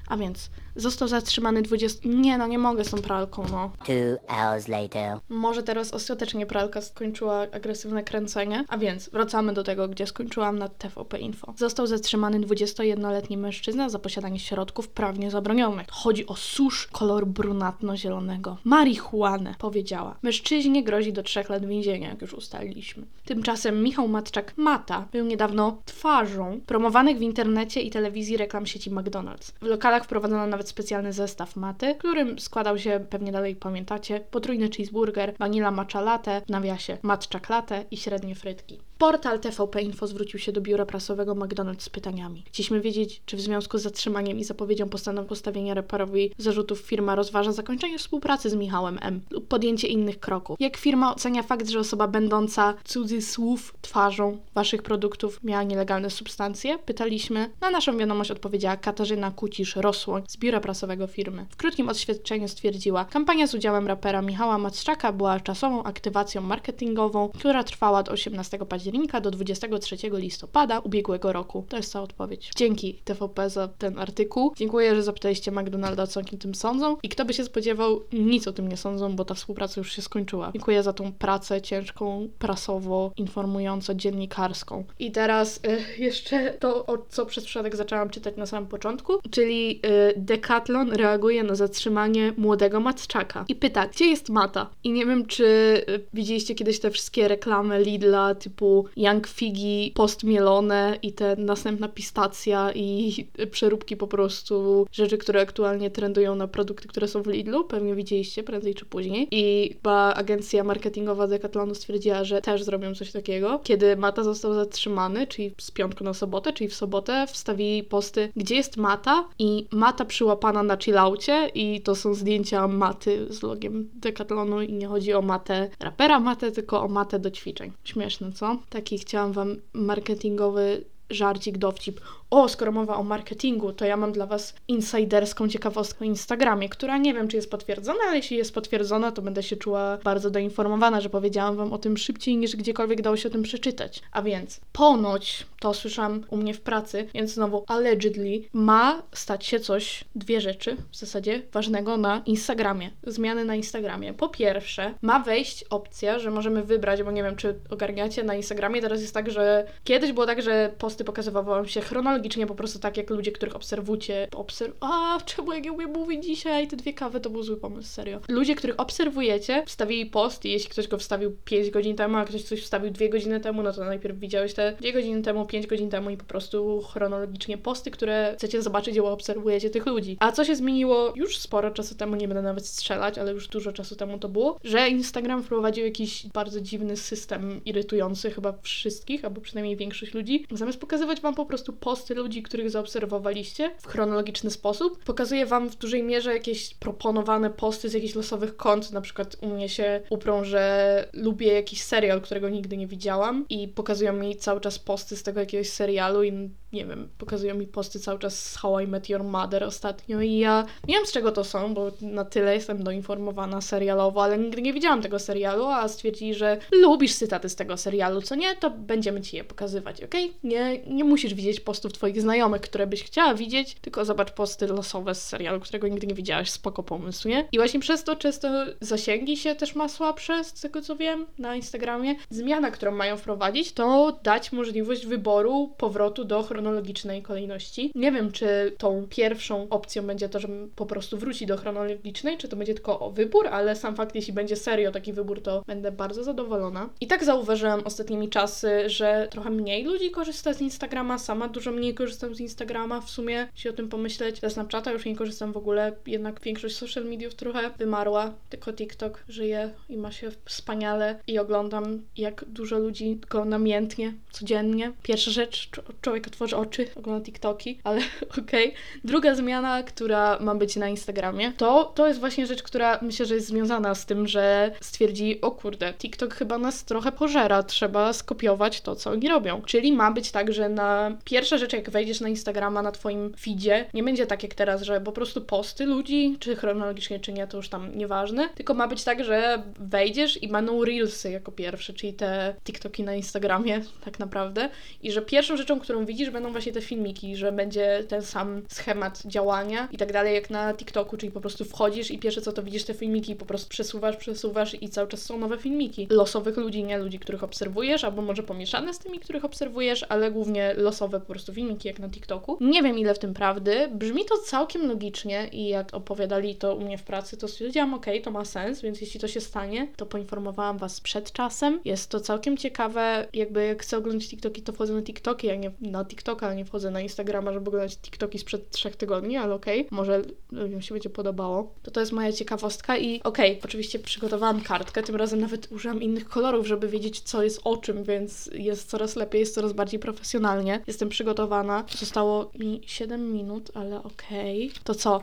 A 0.09 0.17
więc 0.17 0.49
został 0.75 1.07
zatrzymany 1.07 1.61
20... 1.61 2.09
Nie 2.09 2.37
no, 2.37 2.47
nie 2.47 2.57
mogę 2.57 2.85
z 2.85 2.91
tą 2.91 2.97
pralką, 2.97 3.45
no. 3.51 3.71
Two 3.85 4.33
hours 4.35 4.67
later. 4.67 5.17
Może 5.29 5.63
teraz 5.63 5.93
ostatecznie 5.93 6.45
pralka 6.45 6.81
skończyła 6.81 7.41
agresywne 7.51 8.03
kręcenie. 8.03 8.65
A 8.67 8.77
więc 8.77 9.09
wracamy 9.09 9.53
do 9.53 9.63
tego, 9.63 9.87
gdzie 9.87 10.07
skończyłam 10.07 10.59
na 10.59 10.69
TVP 10.69 11.19
Info. 11.19 11.53
Został 11.57 11.87
zatrzymany 11.87 12.39
21-letni 12.39 13.37
mężczyzna 13.37 13.89
za 13.89 13.99
posiadanie 13.99 14.39
środków 14.39 14.87
prawnie 14.87 15.31
zabronionych. 15.31 15.87
Chodzi 15.91 16.27
o 16.27 16.35
susz 16.35 16.87
kolor 16.87 17.27
brunatno-zielonego. 17.27 18.57
Marihuanę, 18.63 19.55
powiedziała. 19.59 20.15
Mężczyźnie 20.21 20.83
grozi 20.83 21.13
do 21.13 21.23
trzech 21.23 21.49
lat 21.49 21.65
więzienia, 21.65 22.09
jak 22.09 22.21
już 22.21 22.33
ustaliliśmy. 22.33 23.05
Tymczasem 23.25 23.83
Michał 23.83 24.07
Matczak-Mata 24.07 25.03
był 25.11 25.25
niedawno 25.25 25.77
twarzą 25.85 26.59
promowanych 26.65 27.17
w 27.17 27.21
internecie 27.21 27.81
i 27.81 27.89
telewizji 27.89 28.37
reklam 28.37 28.65
sieci 28.65 28.91
McDonald's. 28.91 29.51
W 29.61 29.65
lokalach 29.65 29.98
wprowadzono 30.03 30.47
nawet 30.47 30.69
specjalny 30.69 31.13
zestaw 31.13 31.55
maty, 31.55 31.95
którym 31.95 32.39
składał 32.39 32.77
się, 32.77 33.05
pewnie 33.09 33.31
dalej 33.31 33.55
pamiętacie, 33.55 34.19
potrójny 34.19 34.69
cheeseburger, 34.69 35.33
vanilla 35.39 35.71
matcha 35.71 36.01
latte, 36.01 36.41
w 36.41 36.49
nawiasie 36.49 36.97
matcha 37.03 37.39
latte 37.49 37.85
i 37.91 37.97
średnie 37.97 38.35
frytki. 38.35 38.88
Portal 38.99 39.39
TVP 39.39 39.81
Info 39.81 40.07
zwrócił 40.07 40.39
się 40.39 40.51
do 40.51 40.61
biura 40.61 40.85
prasowego 40.85 41.35
McDonald's 41.35 41.81
z 41.81 41.89
pytaniami. 41.89 42.43
Chcieliśmy 42.47 42.81
wiedzieć, 42.81 43.21
czy 43.25 43.37
w 43.37 43.41
związku 43.41 43.77
z 43.77 43.81
zatrzymaniem 43.81 44.39
i 44.39 44.43
zapowiedzią 44.43 44.89
postawienia 45.27 45.73
reparowi 45.73 46.31
zarzutów 46.37 46.79
firma 46.79 47.15
rozważa 47.15 47.51
zakończenie 47.51 47.97
współpracy 47.97 48.49
z 48.49 48.55
Michałem 48.55 48.99
M. 49.01 49.21
lub 49.29 49.47
podjęcie 49.47 49.87
innych 49.87 50.19
kroków. 50.19 50.57
Jak 50.59 50.77
firma 50.77 51.15
ocenia 51.15 51.43
fakt, 51.43 51.69
że 51.69 51.79
osoba 51.79 52.07
będąca 52.07 52.73
cudzysłów 52.83 53.73
twarzą 53.81 54.37
waszych 54.53 54.83
produktów 54.83 55.43
miała 55.43 55.63
nielegalne 55.63 56.09
substancje? 56.09 56.79
Pytaliśmy. 56.79 57.49
Na 57.61 57.69
naszą 57.71 57.97
wiadomość 57.97 58.31
odpowiedziała 58.31 58.77
Katarzyna 58.77 59.31
Kucisz-Rosłoń 59.31 60.23
z 60.27 60.37
biura 60.37 60.59
prasowego 60.59 61.07
firmy. 61.07 61.45
W 61.49 61.55
krótkim 61.55 61.89
oświadczeniu 61.89 62.47
stwierdziła, 62.47 63.05
kampania 63.05 63.47
z 63.47 63.53
udziałem 63.53 63.87
rapera 63.87 64.21
Michała 64.21 64.57
Matczaka 64.57 65.11
była 65.13 65.39
czasową 65.39 65.83
aktywacją 65.83 66.41
marketingową, 66.41 67.29
która 67.29 67.63
trwała 67.63 67.99
od 67.99 68.09
18 68.09 68.57
października 68.57 68.88
do 69.21 69.31
23 69.31 69.97
listopada 70.13 70.79
ubiegłego 70.79 71.33
roku. 71.33 71.65
To 71.69 71.77
jest 71.77 71.91
cała 71.91 72.05
odpowiedź. 72.05 72.51
Dzięki 72.55 72.93
TVP 73.03 73.49
za 73.49 73.67
ten 73.67 73.99
artykuł. 73.99 74.53
Dziękuję, 74.55 74.95
że 74.95 75.03
zapytaliście 75.03 75.51
McDonalda, 75.51 76.07
co 76.07 76.19
o 76.19 76.23
tym 76.23 76.55
sądzą. 76.55 76.97
I 77.03 77.09
kto 77.09 77.25
by 77.25 77.33
się 77.33 77.43
spodziewał, 77.43 78.01
nic 78.13 78.47
o 78.47 78.53
tym 78.53 78.67
nie 78.67 78.77
sądzą, 78.77 79.15
bo 79.15 79.25
ta 79.25 79.33
współpraca 79.33 79.81
już 79.81 79.91
się 79.91 80.01
skończyła. 80.01 80.51
Dziękuję 80.53 80.83
za 80.83 80.93
tą 80.93 81.13
pracę 81.13 81.61
ciężką, 81.61 82.27
prasowo, 82.39 83.11
informująco, 83.17 83.95
dziennikarską. 83.95 84.83
I 84.99 85.11
teraz 85.11 85.59
y, 85.97 86.01
jeszcze 86.01 86.53
to, 86.53 86.85
o 86.85 86.97
co 87.09 87.25
przez 87.25 87.45
przypadek 87.45 87.75
zaczęłam 87.75 88.09
czytać 88.09 88.35
na 88.37 88.45
samym 88.45 88.69
początku, 88.69 89.13
czyli 89.31 89.81
y, 89.85 90.13
Decathlon 90.17 90.91
reaguje 90.91 91.43
na 91.43 91.55
zatrzymanie 91.55 92.33
młodego 92.37 92.79
Matczaka 92.79 93.45
i 93.47 93.55
pyta, 93.55 93.87
gdzie 93.87 94.05
jest 94.05 94.29
Mata? 94.29 94.69
I 94.83 94.91
nie 94.91 95.05
wiem, 95.05 95.25
czy 95.25 95.45
y, 95.89 96.05
widzieliście 96.13 96.55
kiedyś 96.55 96.79
te 96.79 96.91
wszystkie 96.91 97.27
reklamy 97.27 97.83
Lidla 97.83 98.35
typu 98.35 98.78
Young 98.95 99.27
Figi 99.27 99.91
postmielone 99.95 100.97
i 101.01 101.13
te 101.13 101.35
następna 101.35 101.87
pistacja 101.87 102.71
i 102.71 103.15
przeróbki 103.51 103.97
po 103.97 104.07
prostu 104.07 104.87
rzeczy, 104.91 105.17
które 105.17 105.41
aktualnie 105.41 105.91
trendują 105.91 106.35
na 106.35 106.47
produkty, 106.47 106.87
które 106.87 107.07
są 107.07 107.21
w 107.21 107.27
Lidlu. 107.27 107.63
Pewnie 107.63 107.95
widzieliście 107.95 108.43
prędzej 108.43 108.75
czy 108.75 108.85
później. 108.85 109.27
I 109.31 109.69
chyba 109.73 110.13
agencja 110.13 110.63
marketingowa 110.63 111.27
Decathlonu 111.27 111.75
stwierdziła, 111.75 112.23
że 112.23 112.41
też 112.41 112.63
zrobią 112.63 112.95
coś 112.95 113.11
takiego. 113.11 113.59
Kiedy 113.63 113.97
Mata 113.97 114.23
został 114.23 114.53
zatrzymany, 114.53 115.27
czyli 115.27 115.53
z 115.57 115.71
piątku 115.71 116.03
na 116.03 116.13
sobotę, 116.13 116.53
czyli 116.53 116.69
w 116.69 116.75
sobotę, 116.75 117.25
wstawili 117.27 117.83
posty, 117.83 118.31
gdzie 118.35 118.55
jest 118.55 118.77
Mata 118.77 119.27
i 119.39 119.67
Mata 119.71 120.05
przyłapana 120.05 120.63
na 120.63 120.77
chillaucie 120.77 121.49
i 121.55 121.81
to 121.81 121.95
są 121.95 122.13
zdjęcia 122.13 122.67
Maty 122.67 123.33
z 123.33 123.43
logiem 123.43 123.89
Decathlonu 123.93 124.61
i 124.61 124.73
nie 124.73 124.87
chodzi 124.87 125.13
o 125.13 125.21
Matę 125.21 125.69
rapera 125.79 126.19
Matę, 126.19 126.51
tylko 126.51 126.81
o 126.81 126.87
Matę 126.87 127.19
do 127.19 127.31
ćwiczeń. 127.31 127.71
Śmieszne, 127.83 128.31
co? 128.31 128.57
Taki 128.69 128.97
chciałam 128.97 129.33
wam 129.33 129.55
marketingowy 129.73 130.85
żarcik, 131.09 131.57
dowcip. 131.57 132.01
O, 132.31 132.49
skoro 132.49 132.71
mowa 132.71 132.95
o 132.95 133.03
marketingu, 133.03 133.73
to 133.73 133.85
ja 133.85 133.97
mam 133.97 134.11
dla 134.11 134.25
Was 134.25 134.53
insiderską 134.67 135.47
ciekawostkę 135.47 135.99
o 136.01 136.03
Instagramie, 136.03 136.69
która 136.69 136.97
nie 136.97 137.13
wiem, 137.13 137.27
czy 137.27 137.35
jest 137.35 137.51
potwierdzona, 137.51 137.99
ale 138.07 138.17
jeśli 138.17 138.37
jest 138.37 138.53
potwierdzona, 138.53 139.11
to 139.11 139.21
będę 139.21 139.43
się 139.43 139.55
czuła 139.55 139.97
bardzo 140.03 140.29
doinformowana, 140.29 141.01
że 141.01 141.09
powiedziałam 141.09 141.55
Wam 141.55 141.73
o 141.73 141.77
tym 141.77 141.97
szybciej 141.97 142.37
niż 142.37 142.55
gdziekolwiek 142.55 143.01
dało 143.01 143.17
się 143.17 143.29
o 143.29 143.31
tym 143.31 143.43
przeczytać. 143.43 144.01
A 144.11 144.21
więc, 144.21 144.59
ponoć, 144.71 145.45
to 145.59 145.73
słyszałam 145.73 146.23
u 146.29 146.37
mnie 146.37 146.53
w 146.53 146.61
pracy, 146.61 147.07
więc 147.13 147.31
znowu 147.31 147.63
allegedly, 147.67 148.41
ma 148.53 149.03
stać 149.13 149.45
się 149.45 149.59
coś, 149.59 150.03
dwie 150.15 150.41
rzeczy 150.41 150.77
w 150.91 150.97
zasadzie 150.97 151.41
ważnego 151.53 151.97
na 151.97 152.21
Instagramie. 152.25 152.91
Zmiany 153.03 153.45
na 153.45 153.55
Instagramie. 153.55 154.13
Po 154.13 154.29
pierwsze, 154.29 154.93
ma 155.01 155.19
wejść 155.19 155.63
opcja, 155.63 156.19
że 156.19 156.31
możemy 156.31 156.63
wybrać, 156.63 157.03
bo 157.03 157.11
nie 157.11 157.23
wiem, 157.23 157.35
czy 157.35 157.55
ogarniacie 157.69 158.23
na 158.23 158.35
Instagramie, 158.35 158.81
teraz 158.81 159.01
jest 159.01 159.13
tak, 159.13 159.31
że 159.31 159.67
kiedyś 159.83 160.11
było 160.11 160.25
tak, 160.25 160.41
że 160.41 160.73
posty 160.77 161.03
pokazywały 161.03 161.45
Wam 161.45 161.67
się 161.67 161.81
chronologicznie 161.81 162.18
chronologicznie, 162.19 162.47
po 162.47 162.55
prostu 162.55 162.79
tak 162.79 162.97
jak 162.97 163.09
ludzie, 163.09 163.31
których 163.31 163.55
obserwujecie, 163.55 164.27
obserw... 164.35 164.73
A, 164.79 165.19
czemu 165.25 165.53
jak 165.53 165.65
ja 165.65 165.71
umiem 165.71 165.93
mówić 165.93 166.25
dzisiaj? 166.25 166.67
Te 166.67 166.75
dwie 166.75 166.93
kawy 166.93 167.19
to 167.19 167.29
był 167.29 167.43
zły 167.43 167.57
pomysł, 167.57 167.89
serio. 167.89 168.19
Ludzie, 168.29 168.55
których 168.55 168.79
obserwujecie, 168.79 169.63
wstawili 169.65 170.05
post 170.05 170.45
i 170.45 170.51
jeśli 170.51 170.69
ktoś 170.69 170.87
go 170.87 170.97
wstawił 170.97 171.37
5 171.45 171.69
godzin 171.69 171.95
temu, 171.95 172.17
a 172.17 172.25
ktoś 172.25 172.43
coś 172.43 172.61
wstawił 172.61 172.91
2 172.91 173.07
godziny 173.07 173.39
temu, 173.39 173.63
no 173.63 173.73
to 173.73 173.85
najpierw 173.85 174.19
widziałeś 174.19 174.53
te 174.53 174.75
2 174.81 174.91
godziny 174.91 175.21
temu, 175.21 175.45
5 175.45 175.67
godzin 175.67 175.89
temu 175.89 176.09
i 176.09 176.17
po 176.17 176.25
prostu 176.25 176.81
chronologicznie 176.81 177.57
posty, 177.57 177.91
które 177.91 178.33
chcecie 178.37 178.61
zobaczyć, 178.61 178.99
bo 178.99 179.11
obserwujecie 179.11 179.69
tych 179.69 179.85
ludzi. 179.85 180.17
A 180.19 180.31
co 180.31 180.45
się 180.45 180.55
zmieniło 180.55 181.13
już 181.15 181.37
sporo 181.37 181.71
czasu 181.71 181.95
temu, 181.95 182.15
nie 182.15 182.27
będę 182.27 182.43
nawet 182.43 182.67
strzelać, 182.67 183.17
ale 183.17 183.31
już 183.31 183.47
dużo 183.47 183.71
czasu 183.71 183.95
temu 183.95 184.19
to 184.19 184.29
było, 184.29 184.59
że 184.63 184.89
Instagram 184.89 185.43
wprowadził 185.43 185.85
jakiś 185.85 186.27
bardzo 186.27 186.61
dziwny 186.61 186.97
system 186.97 187.61
irytujący 187.65 188.31
chyba 188.31 188.53
wszystkich, 188.61 189.25
albo 189.25 189.41
przynajmniej 189.41 189.75
większość 189.77 190.13
ludzi. 190.13 190.45
Zamiast 190.51 190.79
pokazywać 190.79 191.21
wam 191.21 191.35
po 191.35 191.45
prostu 191.45 191.73
posty 192.09 192.21
ludzi, 192.21 192.43
których 192.43 192.69
zaobserwowaliście 192.69 193.71
w 193.77 193.87
chronologiczny 193.87 194.51
sposób, 194.51 195.03
pokazuje 195.03 195.45
wam 195.45 195.69
w 195.69 195.75
dużej 195.75 196.03
mierze 196.03 196.33
jakieś 196.33 196.73
proponowane 196.73 197.49
posty 197.49 197.89
z 197.89 197.93
jakichś 197.93 198.15
losowych 198.15 198.57
kont. 198.57 198.91
Na 198.91 199.01
przykład 199.01 199.35
u 199.41 199.47
mnie 199.47 199.69
się 199.69 200.01
uprą, 200.09 200.43
że 200.43 201.09
lubię 201.13 201.53
jakiś 201.53 201.81
serial, 201.81 202.21
którego 202.21 202.49
nigdy 202.49 202.77
nie 202.77 202.87
widziałam 202.87 203.45
i 203.49 203.67
pokazują 203.67 204.13
mi 204.13 204.35
cały 204.35 204.61
czas 204.61 204.79
posty 204.79 205.17
z 205.17 205.23
tego 205.23 205.39
jakiegoś 205.39 205.69
serialu 205.69 206.23
i 206.23 206.49
nie 206.73 206.85
wiem, 206.85 207.09
pokazują 207.17 207.55
mi 207.55 207.67
posty 207.67 207.99
cały 207.99 208.19
czas 208.19 208.51
z 208.51 208.57
How 208.57 208.79
I 208.79 208.87
Met 208.87 209.09
Your 209.09 209.23
Mother 209.23 209.63
ostatnio 209.63 210.21
i 210.21 210.37
ja 210.37 210.65
nie 210.87 210.95
wiem 210.95 211.05
z 211.05 211.11
czego 211.11 211.31
to 211.31 211.43
są, 211.43 211.73
bo 211.73 211.91
na 212.01 212.25
tyle 212.25 212.55
jestem 212.55 212.83
doinformowana 212.83 213.61
serialowo, 213.61 214.23
ale 214.23 214.37
nigdy 214.37 214.61
nie 214.61 214.73
widziałam 214.73 215.01
tego 215.01 215.19
serialu, 215.19 215.65
a 215.65 215.87
stwierdzili, 215.87 216.33
że 216.33 216.57
lubisz 216.71 217.15
cytaty 217.15 217.49
z 217.49 217.55
tego 217.55 217.77
serialu, 217.77 218.21
co 218.21 218.35
nie, 218.35 218.55
to 218.55 218.69
będziemy 218.69 219.21
ci 219.21 219.37
je 219.37 219.43
pokazywać, 219.43 220.03
ok? 220.03 220.13
Nie, 220.43 220.77
nie 220.87 221.03
musisz 221.03 221.33
widzieć 221.33 221.59
postów 221.59 221.93
twoich 221.93 222.21
znajomych, 222.21 222.61
które 222.61 222.87
byś 222.87 223.03
chciała 223.03 223.33
widzieć, 223.33 223.75
tylko 223.81 224.05
zobacz 224.05 224.31
posty 224.31 224.67
losowe 224.67 225.15
z 225.15 225.27
serialu, 225.27 225.59
którego 225.59 225.87
nigdy 225.87 226.07
nie 226.07 226.13
widziałaś, 226.13 226.49
spoko 226.49 226.83
pomysł, 226.83 227.27
nie? 227.27 227.47
I 227.51 227.57
właśnie 227.57 227.79
przez 227.79 228.03
to 228.03 228.15
często 228.15 228.49
zasięgi 228.81 229.37
się 229.37 229.55
też 229.55 229.75
ma 229.75 229.89
słabsze, 229.89 230.43
z 230.43 230.53
tego 230.53 230.81
co 230.81 230.95
wiem, 230.95 231.25
na 231.37 231.55
Instagramie. 231.55 232.15
Zmiana, 232.29 232.71
którą 232.71 232.91
mają 232.91 233.17
wprowadzić, 233.17 233.71
to 233.71 234.19
dać 234.23 234.51
możliwość 234.51 235.05
wyboru 235.05 235.73
powrotu 235.77 236.25
do 236.25 236.43
chronologicznej 236.59 237.21
kolejności. 237.21 237.91
Nie 237.95 238.11
wiem, 238.11 238.31
czy 238.31 238.75
tą 238.77 239.07
pierwszą 239.09 239.69
opcją 239.69 240.03
będzie 240.03 240.29
to, 240.29 240.39
że 240.39 240.47
po 240.75 240.85
prostu 240.85 241.17
wróci 241.17 241.45
do 241.45 241.57
chronologicznej, 241.57 242.37
czy 242.37 242.47
to 242.47 242.55
będzie 242.55 242.73
tylko 242.73 243.11
wybór, 243.11 243.47
ale 243.47 243.75
sam 243.75 243.95
fakt, 243.95 244.15
jeśli 244.15 244.33
będzie 244.33 244.55
serio 244.55 244.91
taki 244.91 245.13
wybór, 245.13 245.41
to 245.41 245.63
będę 245.67 245.91
bardzo 245.91 246.23
zadowolona. 246.23 246.89
I 247.01 247.07
tak 247.07 247.23
zauważyłam 247.23 247.81
ostatnimi 247.85 248.29
czasy, 248.29 248.89
że 248.89 249.27
trochę 249.31 249.49
mniej 249.49 249.83
ludzi 249.83 250.11
korzysta 250.11 250.53
z 250.53 250.61
Instagrama, 250.61 251.17
sama 251.17 251.47
dużo 251.47 251.71
mniej 251.71 251.93
korzystam 251.93 252.35
z 252.35 252.39
Instagrama 252.39 253.01
w 253.01 253.09
sumie, 253.09 253.47
jeśli 253.55 253.69
o 253.69 253.73
tym 253.73 253.89
pomyśleć. 253.89 254.39
Ze 254.39 254.49
Snapchata 254.49 254.91
już 254.91 255.05
nie 255.05 255.15
korzystam 255.15 255.53
w 255.53 255.57
ogóle, 255.57 255.93
jednak 256.07 256.41
większość 256.41 256.75
social 256.75 257.05
mediów 257.05 257.35
trochę 257.35 257.69
wymarła, 257.77 258.33
tylko 258.49 258.73
TikTok 258.73 259.23
żyje 259.29 259.71
i 259.89 259.97
ma 259.97 260.11
się 260.11 260.31
wspaniale 260.45 261.19
i 261.27 261.39
oglądam, 261.39 262.01
jak 262.17 262.45
dużo 262.47 262.79
ludzi 262.79 263.19
go 263.29 263.45
namiętnie, 263.45 264.13
codziennie. 264.31 264.91
Pierwsza 265.03 265.31
rzecz, 265.31 265.69
człowiek 266.01 266.27
otworzy 266.27 266.48
oczy, 266.53 266.87
ogląda 266.95 267.25
TikToki, 267.25 267.79
ale 267.83 268.01
okej. 268.39 268.69
Okay. 268.69 268.81
Druga 269.03 269.35
zmiana, 269.35 269.83
która 269.83 270.37
ma 270.39 270.55
być 270.55 270.75
na 270.75 270.89
Instagramie, 270.89 271.51
to, 271.57 271.83
to 271.95 272.07
jest 272.07 272.19
właśnie 272.19 272.47
rzecz, 272.47 272.63
która 272.63 272.99
myślę, 273.01 273.25
że 273.25 273.35
jest 273.35 273.47
związana 273.47 273.95
z 273.95 274.05
tym, 274.05 274.27
że 274.27 274.71
stwierdzi, 274.81 275.41
o 275.41 275.51
kurde, 275.51 275.93
TikTok 275.93 276.33
chyba 276.33 276.57
nas 276.57 276.83
trochę 276.85 277.11
pożera, 277.11 277.63
trzeba 277.63 278.13
skopiować 278.13 278.81
to, 278.81 278.95
co 278.95 279.11
oni 279.11 279.29
robią. 279.29 279.61
Czyli 279.61 279.91
ma 279.91 280.11
być 280.11 280.31
tak, 280.31 280.53
że 280.53 280.69
na 280.69 281.17
pierwsza 281.23 281.57
rzecz, 281.57 281.73
jak 281.73 281.89
wejdziesz 281.89 282.21
na 282.21 282.29
Instagrama, 282.29 282.81
na 282.81 282.91
twoim 282.91 283.33
feedzie, 283.39 283.85
nie 283.93 284.03
będzie 284.03 284.25
tak 284.25 284.43
jak 284.43 284.53
teraz, 284.53 284.81
że 284.81 285.01
po 285.01 285.11
prostu 285.11 285.41
posty 285.41 285.85
ludzi, 285.85 286.37
czy 286.39 286.55
chronologicznie, 286.55 287.19
czy 287.19 287.33
nie, 287.33 287.47
to 287.47 287.57
już 287.57 287.69
tam 287.69 287.97
nieważne, 287.97 288.49
tylko 288.55 288.73
ma 288.73 288.87
być 288.87 289.03
tak, 289.03 289.23
że 289.23 289.63
wejdziesz 289.79 290.43
i 290.43 290.47
będą 290.47 290.85
reelsy 290.85 291.31
jako 291.31 291.51
pierwsze, 291.51 291.93
czyli 291.93 292.13
te 292.13 292.55
TikToki 292.63 293.03
na 293.03 293.15
Instagramie 293.15 293.81
tak 294.05 294.19
naprawdę 294.19 294.69
i 295.03 295.11
że 295.11 295.21
pierwszą 295.21 295.57
rzeczą, 295.57 295.79
którą 295.79 296.05
widzisz, 296.05 296.29
będą 296.39 296.51
właśnie 296.51 296.71
te 296.71 296.81
filmiki, 296.81 297.35
że 297.35 297.51
będzie 297.51 298.03
ten 298.07 298.21
sam 298.21 298.61
schemat 298.69 299.21
działania 299.25 299.87
i 299.91 299.97
tak 299.97 300.13
dalej 300.13 300.35
jak 300.35 300.49
na 300.49 300.73
TikToku, 300.73 301.17
czyli 301.17 301.31
po 301.31 301.41
prostu 301.41 301.65
wchodzisz 301.65 302.11
i 302.11 302.19
pierwsze 302.19 302.41
co 302.41 302.51
to 302.51 302.63
widzisz 302.63 302.83
te 302.83 302.93
filmiki, 302.93 303.35
po 303.35 303.45
prostu 303.45 303.69
przesuwasz, 303.69 304.15
przesuwasz 304.15 304.81
i 304.81 304.89
cały 304.89 305.07
czas 305.07 305.21
są 305.21 305.37
nowe 305.37 305.57
filmiki. 305.57 306.07
Losowych 306.09 306.57
ludzi, 306.57 306.83
nie 306.83 306.97
ludzi, 306.97 307.19
których 307.19 307.43
obserwujesz, 307.43 308.03
albo 308.03 308.21
może 308.21 308.43
pomieszane 308.43 308.93
z 308.93 308.99
tymi, 308.99 309.19
których 309.19 309.45
obserwujesz, 309.45 310.05
ale 310.09 310.31
głównie 310.31 310.73
losowe 310.77 311.19
po 311.19 311.25
prostu 311.25 311.53
filmiki 311.53 311.87
jak 311.87 311.99
na 311.99 312.09
TikToku. 312.09 312.57
Nie 312.61 312.83
wiem 312.83 312.97
ile 312.99 313.13
w 313.13 313.19
tym 313.19 313.33
prawdy, 313.33 313.89
brzmi 313.91 314.25
to 314.25 314.37
całkiem 314.37 314.87
logicznie 314.87 315.47
i 315.51 315.67
jak 315.67 315.93
opowiadali 315.93 316.55
to 316.55 316.75
u 316.75 316.79
mnie 316.79 316.97
w 316.97 317.03
pracy, 317.03 317.37
to 317.37 317.47
stwierdziłam, 317.47 317.93
ok, 317.93 318.05
to 318.23 318.31
ma 318.31 318.45
sens, 318.45 318.81
więc 318.81 319.01
jeśli 319.01 319.19
to 319.19 319.27
się 319.27 319.41
stanie, 319.41 319.87
to 319.95 320.05
poinformowałam 320.05 320.77
Was 320.77 321.01
przed 321.01 321.31
czasem. 321.31 321.79
Jest 321.85 322.09
to 322.09 322.19
całkiem 322.19 322.57
ciekawe, 322.57 323.27
jakby 323.33 323.65
jak 323.65 323.81
chcę 323.81 323.97
oglądać 323.97 324.27
TikToki, 324.27 324.61
to 324.61 324.73
wchodzę 324.73 324.93
na 324.93 325.01
TikToki, 325.01 325.49
a 325.49 325.55
nie 325.55 325.71
na 325.81 326.05
TikToka, 326.29 326.53
nie 326.53 326.65
wchodzę 326.65 326.91
na 326.91 327.01
Instagrama, 327.01 327.53
żeby 327.53 327.69
oglądać 327.69 327.97
TikToki 327.97 328.39
sprzed 328.39 328.69
trzech 328.69 328.95
tygodni, 328.95 329.37
ale 329.37 329.53
okej, 329.53 329.79
okay. 329.85 329.97
może 329.97 330.21
ludziom 330.51 330.81
się 330.81 330.95
będzie 330.95 331.09
podobało. 331.09 331.73
To 331.83 331.91
to 331.91 331.99
jest 331.99 332.11
moja 332.11 332.33
ciekawostka 332.33 332.97
i 332.97 333.23
okej, 333.23 333.51
okay, 333.51 333.61
oczywiście 333.63 333.99
przygotowałam 333.99 334.61
kartkę, 334.61 335.03
tym 335.03 335.15
razem 335.15 335.39
nawet 335.39 335.71
użyłam 335.71 336.01
innych 336.01 336.29
kolorów, 336.29 336.67
żeby 336.67 336.87
wiedzieć, 336.87 337.19
co 337.19 337.43
jest 337.43 337.61
o 337.63 337.77
czym, 337.77 338.03
więc 338.03 338.49
jest 338.53 338.89
coraz 338.89 339.15
lepiej, 339.15 339.39
jest 339.39 339.55
coraz 339.55 339.73
bardziej 339.73 339.99
profesjonalnie. 339.99 340.81
Jestem 340.87 341.09
przygotowana. 341.09 341.83
Zostało 341.99 342.51
mi 342.59 342.81
7 342.85 343.33
minut, 343.33 343.71
ale 343.73 344.03
okej. 344.03 344.69
Okay. 344.69 344.83
To 344.83 344.95
co? 344.95 345.21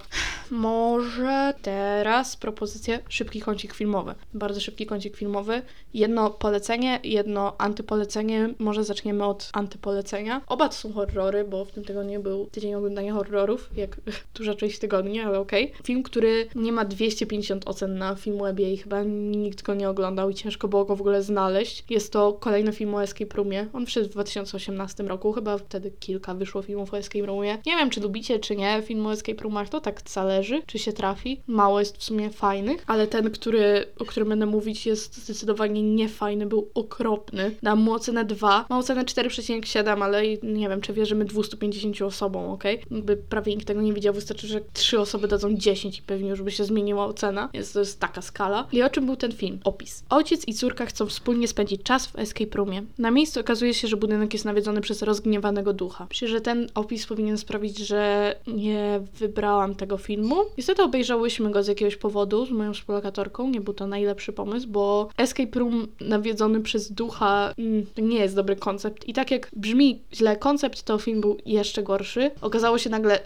Może 0.51 1.55
teraz 1.63 2.37
propozycje 2.37 2.99
szybki 3.09 3.41
kącik 3.41 3.75
filmowy. 3.75 4.15
Bardzo 4.35 4.61
szybki 4.61 4.87
kącik 4.87 5.17
filmowy. 5.17 5.63
Jedno 5.95 6.31
polecenie, 6.31 7.01
jedno 7.05 7.55
antypolecenie. 7.59 8.55
Może 8.59 8.85
zaczniemy 8.85 9.25
od 9.25 9.51
antypolecenia. 9.53 10.41
Oba 10.47 10.69
to 10.69 10.75
są 10.75 10.93
horrory, 10.97 11.45
bo 11.45 11.65
w 11.65 11.73
tym 11.73 11.85
tygodniu 11.85 12.23
był 12.23 12.47
tydzień 12.47 12.75
oglądania 12.75 13.13
horrorów, 13.13 13.71
jak 13.77 13.97
duża 14.37 14.55
część 14.55 14.79
tygodnia, 14.79 15.27
ale 15.27 15.39
okej. 15.39 15.65
Okay. 15.65 15.83
Film, 15.83 16.03
który 16.03 16.49
nie 16.55 16.73
ma 16.73 16.85
250 16.85 17.69
ocen 17.69 17.99
na 17.99 18.15
Filmwebie 18.15 18.73
i 18.73 18.77
chyba 18.77 19.03
nikt 19.07 19.63
go 19.63 19.75
nie 19.75 19.89
oglądał 19.89 20.31
i 20.31 20.35
ciężko 20.35 20.69
było 20.69 20.85
go 20.85 20.97
w 20.97 21.01
ogóle 21.01 21.23
znaleźć. 21.23 21.85
Jest 21.91 22.13
to 22.13 22.33
kolejny 22.33 22.73
film 22.73 22.95
o 22.95 23.03
Escape 23.03 23.37
Roomie. 23.37 23.67
On 23.73 23.87
wszedł 23.87 24.07
w 24.07 24.13
2018 24.13 25.03
roku, 25.03 25.33
chyba 25.33 25.59
wtedy 25.59 25.91
kilka 26.01 26.35
wyszło 26.35 26.63
filmów 26.63 26.95
o 26.95 26.99
Escape 26.99 27.27
Roomie. 27.27 27.59
Nie 27.67 27.77
wiem, 27.77 27.91
czy 27.91 28.01
lubicie, 28.01 28.39
czy 28.39 28.57
nie 28.57 28.83
film 28.83 29.07
o 29.07 29.13
Escape 29.13 29.43
Roomach, 29.43 29.69
to 29.69 29.81
tak 29.81 30.01
zależy, 30.09 30.63
czy 30.67 30.79
się 30.79 30.93
trafi. 30.93 31.41
Mało 31.47 31.81
jest 31.81 31.97
w 31.97 32.05
sumie 32.05 32.31
fajnych, 32.31 32.85
ale 32.87 33.07
ten, 33.07 33.31
który, 33.31 33.87
o 33.99 34.05
którym 34.05 34.29
będę 34.29 34.47
mówić, 34.47 34.87
jest 34.87 35.17
zdecydowanie 35.17 35.83
niefajny, 35.83 36.47
był 36.47 36.71
okropny. 36.75 37.51
Dam 37.63 37.79
mu 37.79 37.93
ocenę 37.93 38.25
2, 38.25 38.67
ma 38.71 38.79
ocenę 38.79 39.05
4,7, 39.05 40.05
ale 40.05 40.23
nie 40.43 40.69
wiem, 40.69 40.81
czy 40.87 40.93
wierzymy 40.93 41.25
250 41.25 42.03
osobom, 42.03 42.51
ok? 42.51 42.65
Jakby 42.91 43.17
prawie 43.17 43.55
nikt 43.55 43.67
tego 43.67 43.83
nie 43.83 43.93
widział, 43.93 44.15
wystarczy, 44.15 44.47
że 44.47 44.61
3 44.73 45.01
osoby 45.01 45.29
dadzą 45.29 45.55
10 45.55 45.99
i 45.99 46.03
pewnie 46.03 46.31
już 46.31 46.43
by 46.43 46.51
się 46.51 46.65
zmieniła 46.65 47.07
ocena, 47.07 47.49
więc 47.55 47.73
to 47.73 47.79
jest 47.79 48.01
taka 48.01 48.23
skala. 48.23 48.67
I 48.73 48.83
o 48.83 48.91
czym 48.91 49.07
był 49.07 49.17
ten 49.17 49.33
film? 49.33 49.61
Opis. 49.65 50.05
Ojciec 50.11 50.49
i 50.49 50.55
córka 50.55 50.87
chcą 50.87 51.07
wspólnie 51.07 51.49
spędzić 51.49 51.83
czas 51.83 52.07
w 52.07 52.19
escape 52.19 52.59
roomie. 52.59 52.83
Na 52.99 53.11
miejscu 53.11 53.41
okazuje 53.41 53.75
się, 53.75 53.89
że 53.89 53.97
budynek 53.97 54.33
jest 54.33 54.45
nawiedzony 54.45 54.81
przez 54.81 55.03
rozgniewanego 55.03 55.73
ducha. 55.73 56.07
Myślę, 56.11 56.29
że 56.29 56.41
ten 56.41 56.69
opis 56.75 57.07
powinien 57.07 57.39
sprawić, 57.39 57.79
że 57.79 58.35
nie 58.47 59.01
wybrałam 59.19 59.75
tego 59.75 59.97
filmu. 59.97 60.37
Niestety 60.59 60.83
obejrzałyśmy 60.83 61.51
go 61.51 61.63
z 61.63 61.67
jakiegoś 61.67 61.97
powodu 61.97 62.47
z 62.47 62.51
moją 62.51 62.75
współlokatorką. 62.75 63.51
Nie 63.51 63.61
był 63.61 63.75
to 63.75 63.87
najlepszy 63.87 64.33
pomysł, 64.33 64.69
bo 64.69 65.09
escape 65.17 65.59
room 65.59 65.89
nawiedzony 66.01 66.61
przez 66.61 66.93
ducha 66.93 67.55
mm, 67.59 67.87
nie 67.99 68.19
jest 68.19 68.35
dobry 68.35 68.57
koncept. 68.57 69.09
I 69.09 69.13
tak 69.13 69.31
jak 69.31 69.51
brzmi 69.57 70.01
źle 70.15 70.37
koncept, 70.37 70.76
to 70.83 70.99
film 70.99 71.21
był 71.21 71.39
jeszcze 71.47 71.83
gorszy. 71.83 72.31
Okazało 72.41 72.79
się 72.79 72.91
nagle 72.91 73.21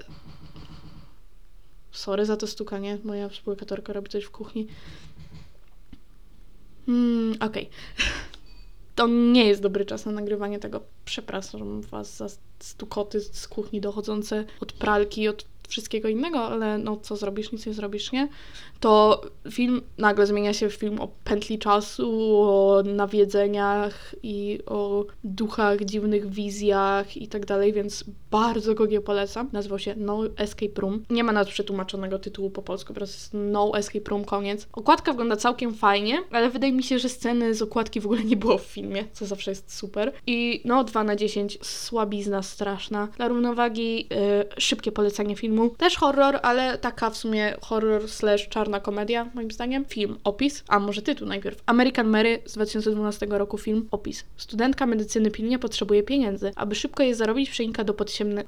Sorry 1.92 2.26
za 2.26 2.36
to 2.36 2.46
stukanie. 2.46 2.98
Moja 3.04 3.28
współlokatorka 3.28 3.92
robi 3.92 4.10
coś 4.10 4.24
w 4.24 4.30
kuchni. 4.30 4.66
Hmm, 6.86 7.36
okej. 7.40 7.46
Okay. 7.46 8.06
To 8.94 9.06
nie 9.06 9.44
jest 9.44 9.62
dobry 9.62 9.84
czas 9.84 10.06
na 10.06 10.12
nagrywanie 10.12 10.58
tego. 10.58 10.80
Przepraszam 11.04 11.80
Was 11.80 12.16
za 12.16 12.26
stukoty 12.58 13.20
z 13.20 13.48
kuchni 13.48 13.80
dochodzące 13.80 14.44
od 14.60 14.72
pralki, 14.72 15.28
od 15.28 15.44
wszystkiego 15.70 16.08
innego, 16.08 16.38
ale 16.38 16.78
no 16.78 16.96
co 16.96 17.16
zrobisz, 17.16 17.52
nic 17.52 17.66
nie 17.66 17.74
zrobisz, 17.74 18.12
nie? 18.12 18.28
To 18.80 19.20
film 19.50 19.80
nagle 19.98 20.26
zmienia 20.26 20.52
się 20.52 20.68
w 20.68 20.74
film 20.74 21.00
o 21.00 21.08
pętli 21.24 21.58
czasu, 21.58 22.40
o 22.42 22.82
nawiedzeniach 22.84 24.14
i 24.22 24.58
o 24.66 25.04
duchach, 25.24 25.84
dziwnych 25.84 26.30
wizjach 26.30 27.16
i 27.16 27.28
tak 27.28 27.46
dalej, 27.46 27.72
więc 27.72 28.04
bardzo 28.30 28.74
go 28.74 28.86
nie 28.86 29.00
polecam. 29.00 29.48
Nazywał 29.52 29.78
się 29.78 29.94
No 29.96 30.22
Escape 30.36 30.80
Room. 30.80 31.04
Nie 31.10 31.24
ma 31.24 31.32
nawet 31.32 31.48
przetłumaczonego 31.48 32.18
tytułu 32.18 32.50
po 32.50 32.62
polsku, 32.62 32.88
po 32.88 32.94
prostu 32.94 33.16
jest 33.16 33.30
No 33.34 33.78
Escape 33.78 34.10
Room, 34.10 34.24
koniec. 34.24 34.68
Okładka 34.72 35.12
wygląda 35.12 35.36
całkiem 35.36 35.74
fajnie, 35.74 36.22
ale 36.30 36.50
wydaje 36.50 36.72
mi 36.72 36.82
się, 36.82 36.98
że 36.98 37.08
sceny 37.08 37.54
z 37.54 37.62
okładki 37.62 38.00
w 38.00 38.06
ogóle 38.06 38.24
nie 38.24 38.36
było 38.36 38.58
w 38.58 38.62
filmie, 38.62 39.04
co 39.12 39.26
zawsze 39.26 39.50
jest 39.50 39.76
super. 39.76 40.12
I 40.26 40.62
no 40.64 40.84
2 40.84 41.04
na 41.04 41.16
10, 41.16 41.58
słabizna 41.62 42.42
straszna. 42.42 43.08
Dla 43.16 43.28
równowagi 43.28 43.96
yy, 43.96 44.06
szybkie 44.58 44.92
polecenie 44.92 45.36
filmu. 45.36 45.59
Też 45.68 45.96
horror, 45.96 46.38
ale 46.42 46.78
taka 46.78 47.10
w 47.10 47.16
sumie 47.16 47.54
horror 47.60 48.08
slash 48.08 48.48
czarna 48.48 48.80
komedia, 48.80 49.30
moim 49.34 49.50
zdaniem. 49.50 49.84
Film, 49.84 50.18
opis, 50.24 50.64
a 50.68 50.78
może 50.78 51.02
tytuł 51.02 51.28
najpierw. 51.28 51.62
American 51.66 52.08
Mary 52.08 52.42
z 52.44 52.52
2012 52.52 53.26
roku 53.30 53.58
film, 53.58 53.88
opis. 53.90 54.24
Studentka 54.36 54.86
medycyny 54.86 55.30
pilnie 55.30 55.58
potrzebuje 55.58 56.02
pieniędzy. 56.02 56.52
Aby 56.56 56.74
szybko 56.74 57.02
je 57.02 57.14
zarobić, 57.14 57.50
przenika 57.50 57.84
do 57.84 57.94
podziemnej... 57.94 58.44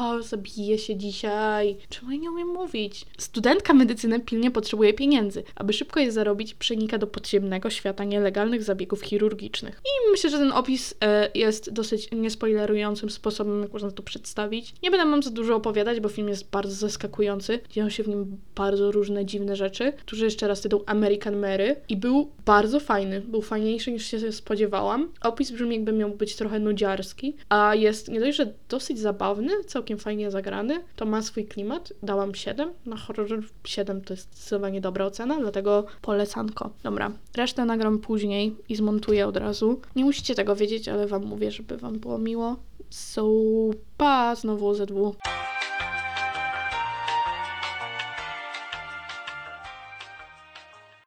O, 0.00 0.22
zabije 0.22 0.78
się 0.78 0.96
dzisiaj. 0.96 1.76
Czemu 1.88 2.10
ja 2.12 2.18
nie 2.18 2.30
umiem 2.30 2.48
mówić? 2.48 3.06
Studentka 3.18 3.74
medycyny 3.74 4.20
pilnie 4.20 4.50
potrzebuje 4.50 4.94
pieniędzy. 4.94 5.44
Aby 5.54 5.72
szybko 5.72 6.00
je 6.00 6.12
zarobić, 6.12 6.54
przenika 6.54 6.98
do 6.98 7.06
podziemnego 7.06 7.70
świata 7.70 8.04
nielegalnych 8.04 8.62
zabiegów 8.62 9.02
chirurgicznych. 9.02 9.80
I 9.84 10.10
myślę, 10.10 10.30
że 10.30 10.38
ten 10.38 10.52
opis 10.52 10.94
e, 11.00 11.30
jest 11.34 11.72
dosyć 11.72 12.08
niespoilerującym 12.12 13.10
sposobem, 13.10 13.62
jak 13.62 13.72
można 13.72 13.90
to 13.90 14.02
przedstawić. 14.02 14.74
Nie 14.82 14.90
będę 14.90 15.10
wam 15.10 15.22
za 15.22 15.30
dużo 15.30 15.56
opowiadać, 15.56 16.00
bo 16.00 16.08
film 16.08 16.28
jest 16.28 16.50
bardzo 16.56 16.74
zaskakujący. 16.74 17.60
Dzieją 17.70 17.90
się 17.90 18.02
w 18.02 18.08
nim 18.08 18.36
bardzo 18.54 18.92
różne 18.92 19.26
dziwne 19.26 19.56
rzeczy. 19.56 19.92
Tu 20.06 20.16
jeszcze 20.16 20.48
raz 20.48 20.60
tytuł 20.60 20.82
American 20.86 21.36
Mary 21.36 21.76
i 21.88 21.96
był 21.96 22.30
bardzo 22.44 22.80
fajny. 22.80 23.20
Był 23.20 23.42
fajniejszy 23.42 23.92
niż 23.92 24.06
się 24.06 24.32
spodziewałam. 24.32 25.12
Opis 25.20 25.50
brzmi 25.50 25.74
jakby 25.76 25.92
miał 25.92 26.10
być 26.10 26.36
trochę 26.36 26.58
nudziarski, 26.58 27.36
a 27.48 27.74
jest 27.74 28.08
nie 28.08 28.20
dość, 28.20 28.36
że 28.36 28.52
dosyć 28.68 28.98
zabawny, 28.98 29.64
całkiem 29.66 29.98
fajnie 29.98 30.30
zagrany, 30.30 30.84
to 30.96 31.06
ma 31.06 31.22
swój 31.22 31.44
klimat. 31.44 31.92
Dałam 32.02 32.34
7. 32.34 32.72
Na 32.86 32.96
horror 32.96 33.42
7 33.64 34.00
to 34.00 34.12
jest 34.14 34.36
zdecydowanie 34.36 34.80
dobra 34.80 35.04
ocena, 35.04 35.40
dlatego 35.40 35.86
polecanko. 36.02 36.70
Dobra, 36.82 37.12
resztę 37.36 37.64
nagram 37.64 37.98
później 37.98 38.56
i 38.68 38.76
zmontuję 38.76 39.26
od 39.26 39.36
razu. 39.36 39.80
Nie 39.96 40.04
musicie 40.04 40.34
tego 40.34 40.56
wiedzieć, 40.56 40.88
ale 40.88 41.06
wam 41.06 41.24
mówię, 41.24 41.50
żeby 41.50 41.76
wam 41.76 41.98
było 41.98 42.18
miło. 42.18 42.56
So, 42.90 43.26
pa, 43.96 44.34
znowu 44.34 44.74
ZW. 44.74 45.14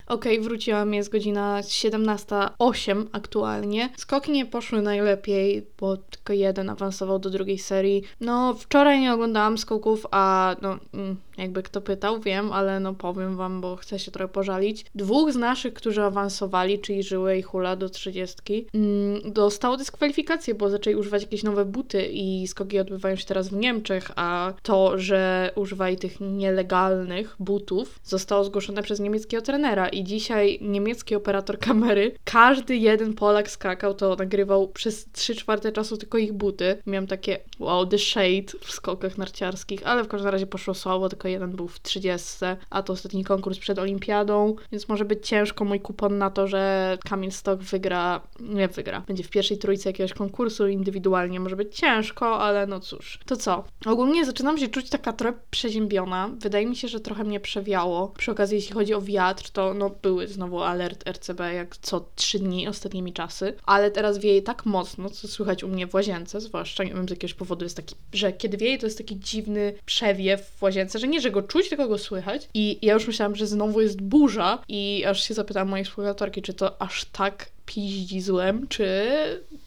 Okej, 0.10 0.34
okay, 0.34 0.44
wróciłam, 0.44 0.94
jest 0.94 1.12
godzina 1.12 1.62
17.08 1.62 3.06
aktualnie. 3.12 3.90
Skoki 3.98 4.32
nie 4.32 4.46
poszły 4.46 4.82
najlepiej, 4.82 5.68
bo 5.80 5.98
tylko 5.98 6.34
jeden 6.34 6.70
awansował 6.70 7.20
do 7.20 7.30
drugiej 7.30 7.60
serii. 7.60 8.04
No, 8.22 8.54
wczoraj 8.54 9.00
nie 9.00 9.14
oglądałam 9.14 9.58
skoków, 9.58 10.06
a 10.12 10.56
no, 10.62 10.78
mm, 10.94 11.18
jakby 11.40 11.64
kto 11.64 11.82
pytał, 11.82 12.20
wiem, 12.20 12.54
ale 12.54 12.80
no 12.80 12.94
powiem 12.94 13.36
wam, 13.36 13.62
bo 13.62 13.76
chcę 13.76 14.00
się 14.00 14.12
trochę 14.12 14.34
pożalić. 14.34 14.86
Dwóch 14.96 15.32
z 15.32 15.36
naszych, 15.36 15.74
którzy 15.74 16.02
awansowali, 16.02 16.80
czyli 16.80 17.04
Żyły 17.04 17.38
i 17.38 17.42
Hula 17.42 17.76
do 17.76 17.90
30, 17.90 18.36
mm, 18.74 19.34
dostało 19.34 19.78
dyskwalifikację, 19.78 20.56
bo 20.56 20.70
zaczęli 20.70 20.96
używać 20.96 21.22
jakieś 21.22 21.44
nowe 21.44 21.66
buty 21.66 22.08
i 22.12 22.48
skoki 22.48 22.80
odbywają 22.80 23.16
się 23.16 23.26
teraz 23.26 23.50
w 23.50 23.56
Niemczech, 23.56 24.12
a 24.16 24.54
to, 24.62 24.98
że 24.98 25.52
używali 25.56 25.98
tych 25.98 26.20
nielegalnych 26.20 27.36
butów, 27.40 28.00
zostało 28.04 28.44
zgłoszone 28.44 28.84
przez 28.84 29.00
niemieckiego 29.00 29.44
trenera 29.44 29.90
i 29.90 30.04
dzisiaj 30.04 30.60
niemiecki 30.62 31.16
operator 31.16 31.60
kamery, 31.60 32.16
każdy 32.24 32.78
jeden 32.78 33.14
Polak 33.14 33.50
skakał, 33.50 33.94
to 33.94 34.16
nagrywał 34.16 34.68
przez 34.68 35.12
3 35.12 35.36
czwarte 35.36 35.72
czasu 35.72 35.98
tylko 35.98 36.18
ich 36.18 36.34
buty. 36.34 36.78
Miałam 36.86 37.08
takie 37.08 37.40
wow, 37.60 37.86
the 37.86 37.98
shade 37.98 38.60
w 38.62 38.72
skokach 38.72 39.18
narciarskich, 39.18 39.88
ale 39.88 40.04
w 40.04 40.08
każdym 40.08 40.32
razie 40.32 40.48
poszło 40.48 40.74
słabo, 40.74 41.10
tylko 41.10 41.28
jeden 41.32 41.52
był 41.52 41.68
w 41.68 41.82
30, 41.82 42.38
a 42.70 42.84
to 42.84 42.94
ostatni 42.94 43.24
konkurs 43.24 43.60
przed 43.60 43.80
olimpiadą, 43.80 44.56
więc 44.72 44.90
może 44.90 45.06
być 45.06 45.28
ciężko 45.28 45.66
mój 45.66 45.80
kupon 45.80 46.18
na 46.18 46.30
to, 46.30 46.48
że 46.48 46.98
Kamil 47.10 47.32
Stok 47.32 47.60
wygra, 47.60 48.22
nie 48.40 48.68
wygra, 48.68 49.02
będzie 49.08 49.24
w 49.24 49.30
pierwszej 49.30 49.58
trójce 49.58 49.90
jakiegoś 49.90 50.14
konkursu 50.14 50.68
indywidualnie, 50.68 51.40
może 51.40 51.56
być 51.56 51.76
ciężko, 51.76 52.40
ale 52.40 52.68
no 52.68 52.80
cóż. 52.80 53.20
To 53.26 53.36
co? 53.38 53.64
Ogólnie 53.86 54.26
zaczynam 54.26 54.58
się 54.58 54.68
czuć 54.68 54.90
taka 54.90 55.14
trochę 55.14 55.38
przeziębiona. 55.52 56.30
Wydaje 56.40 56.66
mi 56.66 56.76
się, 56.76 56.88
że 56.88 57.00
trochę 57.00 57.24
mnie 57.24 57.40
przewiało. 57.40 58.08
Przy 58.18 58.32
okazji, 58.32 58.56
jeśli 58.56 58.74
chodzi 58.74 58.94
o 58.94 59.02
wiatr, 59.02 59.50
to 59.50 59.74
no 59.74 59.90
były 60.02 60.28
znowu 60.28 60.60
alert 60.60 61.10
RCB 61.10 61.40
jak 61.54 61.78
co 61.78 62.06
trzy 62.16 62.40
dni 62.40 62.68
ostatnimi 62.68 63.14
czasy, 63.14 63.54
ale 63.66 63.92
teraz 63.92 64.18
wieje 64.18 64.42
tak 64.42 64.66
mocno, 64.66 65.10
co 65.10 65.28
słychać 65.28 65.64
u 65.64 65.68
mnie 65.68 65.88
w 65.88 65.94
łazience, 65.94 66.42
zwłaszcza 66.42 66.84
nie 66.84 66.94
wiem 66.94 67.08
z 67.08 67.12
jakiegoś 67.12 67.34
powodu 67.34 67.66
jest 67.66 67.76
taki, 67.76 67.96
że 68.14 68.34
kiedy 68.34 68.58
wieje 68.58 68.78
to 68.78 68.86
jest 68.86 68.98
taki 68.98 69.20
dziwny 69.20 69.74
przewiew 69.86 70.52
w 70.58 70.64
łazience, 70.64 71.00
że 71.00 71.08
nie, 71.08 71.19
że 71.22 71.32
go 71.32 71.42
czuć, 71.42 71.70
tylko 71.70 71.88
go 71.88 71.98
słychać. 71.98 72.50
I 72.54 72.80
ja 72.82 72.94
już 72.94 73.08
myślałam, 73.08 73.36
że 73.36 73.48
znowu 73.48 73.82
jest 73.82 74.02
burza 74.02 74.60
i 74.68 75.06
aż 75.08 75.24
się 75.24 75.34
zapytałam 75.34 75.70
mojej 75.70 75.86
współautorki, 75.86 76.42
czy 76.42 76.54
to 76.54 76.82
aż 76.82 77.06
tak 77.06 77.50
piździ 77.70 78.22
złem, 78.22 78.68
czy 78.68 79.10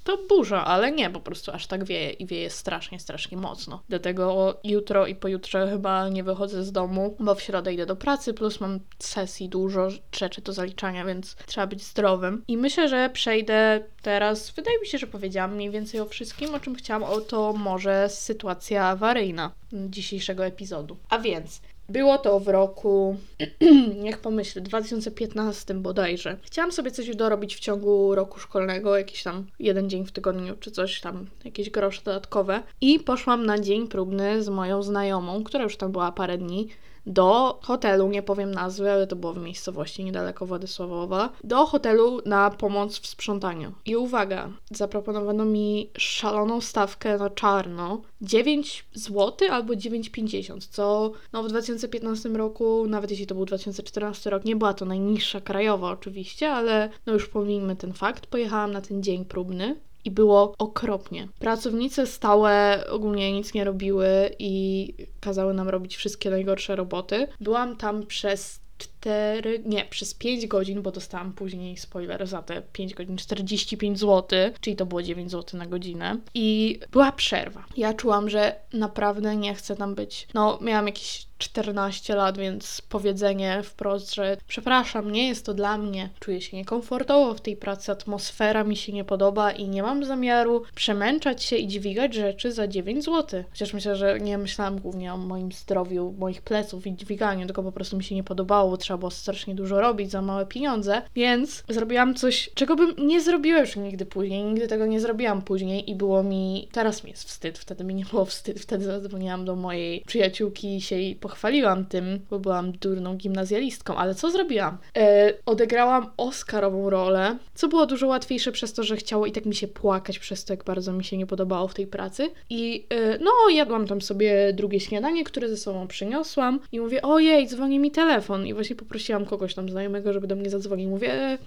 to 0.05 0.19
burza, 0.29 0.65
ale 0.65 0.93
nie, 0.93 1.11
po 1.11 1.21
prostu 1.21 1.51
aż 1.51 1.67
tak 1.67 1.85
wieje 1.85 2.11
i 2.11 2.27
wieje 2.27 2.51
strasznie, 2.51 3.01
strasznie 3.01 3.39
mocno. 3.39 3.83
Dlatego 3.89 4.57
jutro 4.65 5.07
i 5.07 5.15
pojutrze 5.15 5.69
chyba 5.71 6.09
nie 6.09 6.25
wychodzę 6.25 6.65
z 6.65 6.73
domu, 6.73 7.17
bo 7.21 7.35
w 7.35 7.43
środę 7.43 7.75
idę 7.75 7.87
do 7.87 7.97
pracy, 7.97 8.35
plus 8.35 8.61
mam 8.61 8.81
sesji 8.99 9.49
dużo 9.49 9.89
rzeczy 10.17 10.43
do 10.43 10.53
zaliczania, 10.53 11.05
więc 11.05 11.37
trzeba 11.47 11.67
być 11.67 11.83
zdrowym. 11.83 12.45
I 12.49 12.57
myślę, 12.57 12.89
że 12.89 13.11
przejdę 13.13 13.81
teraz, 14.03 14.51
wydaje 14.51 14.81
mi 14.81 14.87
się, 14.87 14.99
że 14.99 15.07
powiedziałam 15.07 15.55
mniej 15.55 15.71
więcej 15.71 16.01
o 16.01 16.07
wszystkim, 16.07 16.55
o 16.55 16.61
czym 16.61 16.75
chciałam, 16.75 17.03
o 17.03 17.21
to 17.21 17.53
może 17.53 18.09
sytuacja 18.09 18.85
awaryjna 18.85 19.53
dzisiejszego 19.73 20.47
epizodu. 20.47 20.97
A 21.09 21.19
więc 21.19 21.61
było 21.93 22.19
to 22.19 22.41
w 22.41 22.49
roku, 22.49 23.17
niech 24.05 24.19
pomyślę, 24.19 24.63
2015 24.63 25.75
bodajże. 25.75 26.37
Chciałam 26.43 26.73
sobie 26.73 26.91
coś 26.91 27.17
dorobić 27.17 27.57
w 27.57 27.61
ciągu 27.61 28.15
roku 28.15 28.41
szkolnego, 28.41 28.97
jakiś 28.99 29.23
tam 29.23 29.47
jeden 29.59 29.91
dzień 29.91 30.07
w 30.07 30.13
tygodniu, 30.13 30.57
czy 30.61 30.71
coś 30.71 31.01
tam, 31.01 31.27
jakieś 31.45 31.71
grosze 31.71 32.03
dodatkowe. 32.05 32.63
I 32.81 33.01
poszłam 33.01 33.47
na 33.47 33.59
dzień 33.59 33.89
próbny 33.89 34.43
z 34.43 34.49
moją 34.49 34.83
znajomą, 34.83 35.45
która 35.45 35.65
już 35.65 35.77
tam 35.77 35.93
była 35.93 36.13
parę 36.13 36.39
dni 36.39 36.69
do 37.07 37.59
hotelu, 37.63 38.09
nie 38.09 38.23
powiem 38.23 38.51
nazwy, 38.51 38.91
ale 38.91 39.07
to 39.07 39.17
było 39.17 39.33
w 39.33 39.39
miejscowości 39.39 40.05
niedaleko 40.05 40.47
Władysławowa, 40.47 41.33
do 41.45 41.67
hotelu 41.67 42.21
na 42.27 42.51
pomoc 42.51 42.99
w 42.99 43.07
sprzątaniu. 43.07 43.73
I 43.85 43.97
uwaga, 43.97 44.51
zaproponowano 44.71 45.45
mi 45.45 45.91
szaloną 45.99 46.61
stawkę 46.61 47.19
na 47.19 47.31
czarno, 47.31 48.03
9 48.21 48.85
zł 48.95 49.49
albo 49.51 49.73
9,50, 49.75 50.69
co 50.71 51.13
no 51.33 51.43
w 51.43 51.49
2015 51.49 52.29
roku, 52.29 52.87
nawet 52.87 53.11
jeśli 53.11 53.27
to 53.27 53.35
był 53.35 53.45
2014 53.45 54.31
rok, 54.31 54.45
nie 54.45 54.57
była 54.57 54.75
to 54.75 54.85
najniższa 54.85 55.41
krajowa 55.41 55.91
oczywiście, 55.91 56.51
ale 56.51 56.91
no 57.07 57.13
już 57.13 57.29
pomijmy 57.29 57.77
ten 57.77 57.93
fakt. 57.93 58.27
Pojechałam 58.27 58.73
na 58.73 58.81
ten 58.81 59.03
dzień 59.03 59.25
próbny 59.25 59.77
i 60.05 60.11
było 60.11 60.55
okropnie. 60.59 61.29
Pracownice 61.39 62.07
stałe 62.07 62.85
ogólnie 62.91 63.33
nic 63.33 63.55
nie 63.55 63.65
robiły 63.65 64.31
i 64.39 64.95
kazały 65.21 65.55
nam 65.55 65.69
robić 65.69 65.97
wszystkie 65.97 66.31
najgorsze 66.31 66.77
roboty. 66.77 67.29
Byłam 67.41 67.77
tam 67.77 68.07
przez 68.07 68.61
4, 69.03 69.63
nie, 69.65 69.85
przez 69.85 70.15
5 70.15 70.47
godzin, 70.47 70.83
bo 70.83 70.91
dostałam 70.91 71.33
później 71.33 71.77
spoiler 71.77 72.27
za 72.27 72.43
te 72.43 72.63
5 72.73 72.95
godzin 72.95 73.17
45 73.17 73.99
zł, 73.99 74.39
czyli 74.61 74.77
to 74.77 74.87
było 74.87 75.03
9 75.03 75.31
zł 75.31 75.59
na 75.59 75.67
godzinę. 75.67 76.17
I 76.35 76.79
była 76.93 77.13
przerwa. 77.13 77.65
Ja 77.77 77.95
czułam, 77.95 78.31
że 78.31 78.55
naprawdę 78.73 79.37
nie 79.37 79.55
chcę 79.55 79.77
tam 79.77 79.95
być. 79.95 80.29
No, 80.35 80.59
miałam 80.61 80.87
jakieś 80.87 81.27
14 81.43 82.15
lat, 82.15 82.39
więc 82.39 82.83
powiedzenie 82.89 83.63
wprost, 83.63 84.15
że 84.15 84.37
przepraszam, 84.47 85.13
nie 85.13 85.29
jest 85.29 85.47
to 85.47 85.55
dla 85.55 85.79
mnie, 85.79 86.09
czuję 86.21 86.41
się 86.41 86.57
niekomfortowo 86.57 87.35
w 87.35 87.41
tej 87.41 87.57
pracy, 87.57 87.93
atmosfera 87.93 88.65
mi 88.65 88.77
się 88.77 88.93
nie 88.93 89.05
podoba 89.05 89.53
i 89.53 89.69
nie 89.69 89.83
mam 89.83 90.05
zamiaru 90.05 90.63
przemęczać 90.75 91.43
się 91.43 91.57
i 91.57 91.69
dźwigać 91.69 92.15
rzeczy 92.15 92.53
za 92.53 92.69
9 92.69 93.05
zł. 93.05 93.45
Chociaż 93.51 93.73
myślę, 93.73 93.97
że 93.97 94.21
nie 94.21 94.39
myślałam 94.39 94.79
głównie 94.79 95.15
o 95.15 95.17
moim 95.17 95.53
zdrowiu, 95.53 96.15
moich 96.19 96.43
pleców 96.43 96.87
i 96.87 96.95
dźwiganiu, 96.95 97.47
tylko 97.47 97.63
po 97.63 97.73
prostu 97.73 97.97
mi 97.97 98.05
się 98.05 98.15
nie 98.15 98.25
podobało, 98.25 98.77
trzeba 98.77 98.92
trzeba 98.93 99.01
było 99.01 99.11
strasznie 99.11 99.55
dużo 99.55 99.81
robić 99.81 100.11
za 100.11 100.23
małe 100.23 100.47
pieniądze, 100.47 101.03
więc 101.15 101.65
zrobiłam 101.69 102.15
coś, 102.15 102.51
czego 102.55 102.77
bym 102.77 102.95
nie 102.99 103.21
zrobiła 103.21 103.61
już 103.61 103.77
nigdy 103.77 104.07
później, 104.07 104.45
nigdy 104.45 104.69
tego 104.69 104.87
nie 104.87 105.01
zrobiłam 105.01 105.43
później 105.43 105.91
i 105.91 105.95
było 105.95 106.23
mi, 106.23 106.69
teraz 106.73 107.05
mi 107.05 107.11
jest 107.11 107.25
wstyd, 107.25 107.59
wtedy 107.59 107.85
mi 107.85 107.95
nie 107.95 108.05
było 108.05 108.25
wstyd, 108.25 108.61
wtedy 108.67 108.85
zadzwoniłam 108.85 109.45
do 109.45 109.57
mojej 109.57 110.03
przyjaciółki 110.07 110.77
i 110.77 110.81
się 110.81 110.97
jej 110.97 111.15
pochwaliłam 111.17 111.85
tym, 111.85 112.21
bo 112.31 112.39
byłam 112.39 112.73
durną 112.73 113.17
gimnazjalistką, 113.17 113.97
ale 113.97 114.15
co 114.15 114.31
zrobiłam? 114.31 114.79
E, 114.97 115.33
odegrałam 115.47 116.11
Oscarową 116.17 116.91
rolę, 116.91 117.39
co 117.55 117.69
było 117.69 117.87
dużo 117.87 118.07
łatwiejsze 118.07 118.53
przez 118.53 118.73
to, 118.73 118.83
że 118.83 118.97
chciało 118.97 119.27
i 119.27 119.33
tak 119.33 119.47
mi 119.47 119.55
się 119.55 119.69
płakać 119.69 120.19
przez 120.19 120.45
to, 120.45 120.53
jak 120.53 120.65
bardzo 120.65 120.93
mi 120.93 121.05
się 121.05 121.17
nie 121.17 121.27
podobało 121.27 121.69
w 121.69 121.75
tej 121.75 121.87
pracy. 121.87 122.31
I 122.51 122.87
e, 122.91 123.19
no, 123.19 123.31
jadłam 123.53 123.87
tam 123.87 124.01
sobie 124.01 124.53
drugie 124.53 124.81
śniadanie, 124.81 125.25
które 125.25 125.49
ze 125.49 125.57
sobą 125.57 125.87
przyniosłam 125.89 126.61
i 126.73 126.81
mówię, 126.81 127.03
ojej, 127.03 127.47
dzwoni 127.47 127.79
mi 127.79 127.91
telefon. 127.91 128.47
I 128.47 128.55
właśnie 128.55 128.77
poprosiłam 128.83 129.25
kogoś 129.25 129.55
tam 129.55 129.69
znajomego, 129.69 130.13
żeby 130.13 130.27
do 130.27 130.37
mnie 130.37 130.51
zadzwonił. 130.51 130.91
Mówię, 130.91 131.13
e, 131.13 131.39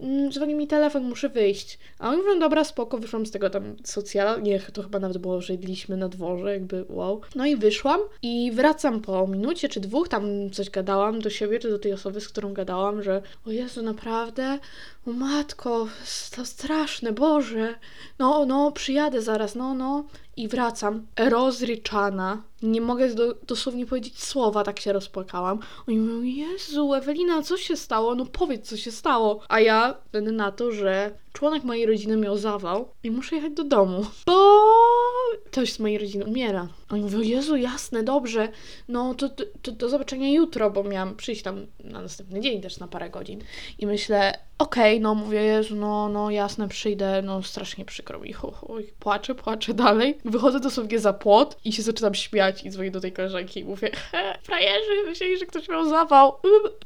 mm, 0.00 0.32
dzwoni 0.32 0.54
mi 0.54 0.66
telefon, 0.66 1.02
muszę 1.02 1.28
wyjść. 1.28 1.78
A 1.98 2.08
oni 2.08 2.18
mówią, 2.18 2.38
dobra, 2.38 2.64
spoko, 2.64 2.98
wyszłam 2.98 3.26
z 3.26 3.30
tego 3.30 3.50
tam 3.50 3.76
socjala, 3.84 4.36
nie, 4.36 4.60
to 4.60 4.82
chyba 4.82 4.98
nawet 4.98 5.18
było, 5.18 5.40
że 5.40 5.52
jedliśmy 5.52 5.96
na 5.96 6.08
dworze, 6.08 6.52
jakby 6.52 6.84
wow. 6.88 7.20
No 7.34 7.46
i 7.46 7.56
wyszłam 7.56 8.00
i 8.22 8.52
wracam 8.52 9.00
po 9.00 9.26
minucie 9.26 9.68
czy 9.68 9.80
dwóch, 9.80 10.08
tam 10.08 10.50
coś 10.50 10.70
gadałam 10.70 11.20
do 11.20 11.30
siebie, 11.30 11.58
czy 11.58 11.70
do 11.70 11.78
tej 11.78 11.92
osoby, 11.92 12.20
z 12.20 12.28
którą 12.28 12.52
gadałam, 12.52 13.02
że 13.02 13.22
o 13.46 13.50
Jezu, 13.50 13.82
naprawdę? 13.82 14.58
O 15.06 15.12
matko, 15.12 15.88
to 16.36 16.46
straszne, 16.46 17.12
Boże. 17.12 17.74
No, 18.18 18.46
no, 18.46 18.72
przyjadę 18.72 19.22
zaraz, 19.22 19.54
no, 19.54 19.74
no. 19.74 20.04
I 20.36 20.48
wracam, 20.48 21.06
rozryczana. 21.16 22.42
Nie 22.62 22.80
mogę 22.80 23.14
do, 23.14 23.34
dosłownie 23.34 23.86
powiedzieć 23.86 24.22
słowa, 24.22 24.64
tak 24.64 24.80
się 24.80 24.92
rozpłakałam. 24.92 25.58
Oni 25.88 25.98
mówią, 25.98 26.22
Jezu, 26.22 26.94
Ewelina, 26.94 27.42
co 27.42 27.56
się 27.56 27.76
stało? 27.76 28.14
No 28.14 28.26
powiedz, 28.26 28.68
co 28.68 28.76
się 28.76 28.90
stało. 28.90 29.40
A 29.48 29.60
ja 29.60 29.94
będę 30.12 30.32
na 30.32 30.52
to, 30.52 30.72
że 30.72 31.18
członek 31.32 31.64
mojej 31.64 31.86
rodziny 31.86 32.16
miał 32.16 32.36
zawał 32.36 32.88
i 33.02 33.10
muszę 33.10 33.36
jechać 33.36 33.52
do 33.52 33.64
domu, 33.64 34.06
bo 34.26 34.60
ktoś 35.46 35.72
z 35.72 35.78
mojej 35.78 35.98
rodziny 35.98 36.24
umiera. 36.24 36.68
Oni 36.90 37.02
mówią, 37.02 37.20
Jezu, 37.20 37.56
jasne, 37.56 38.02
dobrze, 38.02 38.48
no 38.88 39.14
to, 39.14 39.28
to, 39.28 39.44
to 39.62 39.72
do 39.72 39.88
zobaczenia 39.88 40.28
jutro, 40.28 40.70
bo 40.70 40.84
miałam 40.84 41.16
przyjść 41.16 41.42
tam 41.42 41.66
na 41.84 42.02
następny 42.02 42.40
dzień 42.40 42.60
też 42.60 42.78
na 42.78 42.88
parę 42.88 43.10
godzin. 43.10 43.40
I 43.78 43.86
myślę, 43.86 44.38
okej, 44.58 45.00
no 45.00 45.14
mówię, 45.14 45.42
Jezu, 45.42 45.76
no, 45.76 46.08
no 46.08 46.30
jasne, 46.30 46.68
przyjdę, 46.68 47.22
no 47.22 47.42
strasznie 47.42 47.84
przykro 47.84 48.20
mi, 48.20 48.30
i 48.30 48.92
płaczę, 48.98 49.34
płaczę 49.34 49.74
dalej. 49.74 50.18
Wychodzę 50.24 50.60
dosłownie 50.60 50.98
za 50.98 51.12
płot 51.12 51.56
i 51.64 51.72
się 51.72 51.82
zaczynam 51.82 52.14
śmiać 52.14 52.47
i 52.64 52.70
dzwonię 52.70 52.90
do 52.90 53.00
tej 53.00 53.12
koleżanki 53.12 53.60
i 53.60 53.64
mówię, 53.64 53.90
frajerzy, 54.42 55.04
myśleli, 55.06 55.38
że 55.38 55.46
ktoś 55.46 55.68
miał 55.68 55.88
zawał. 55.88 56.32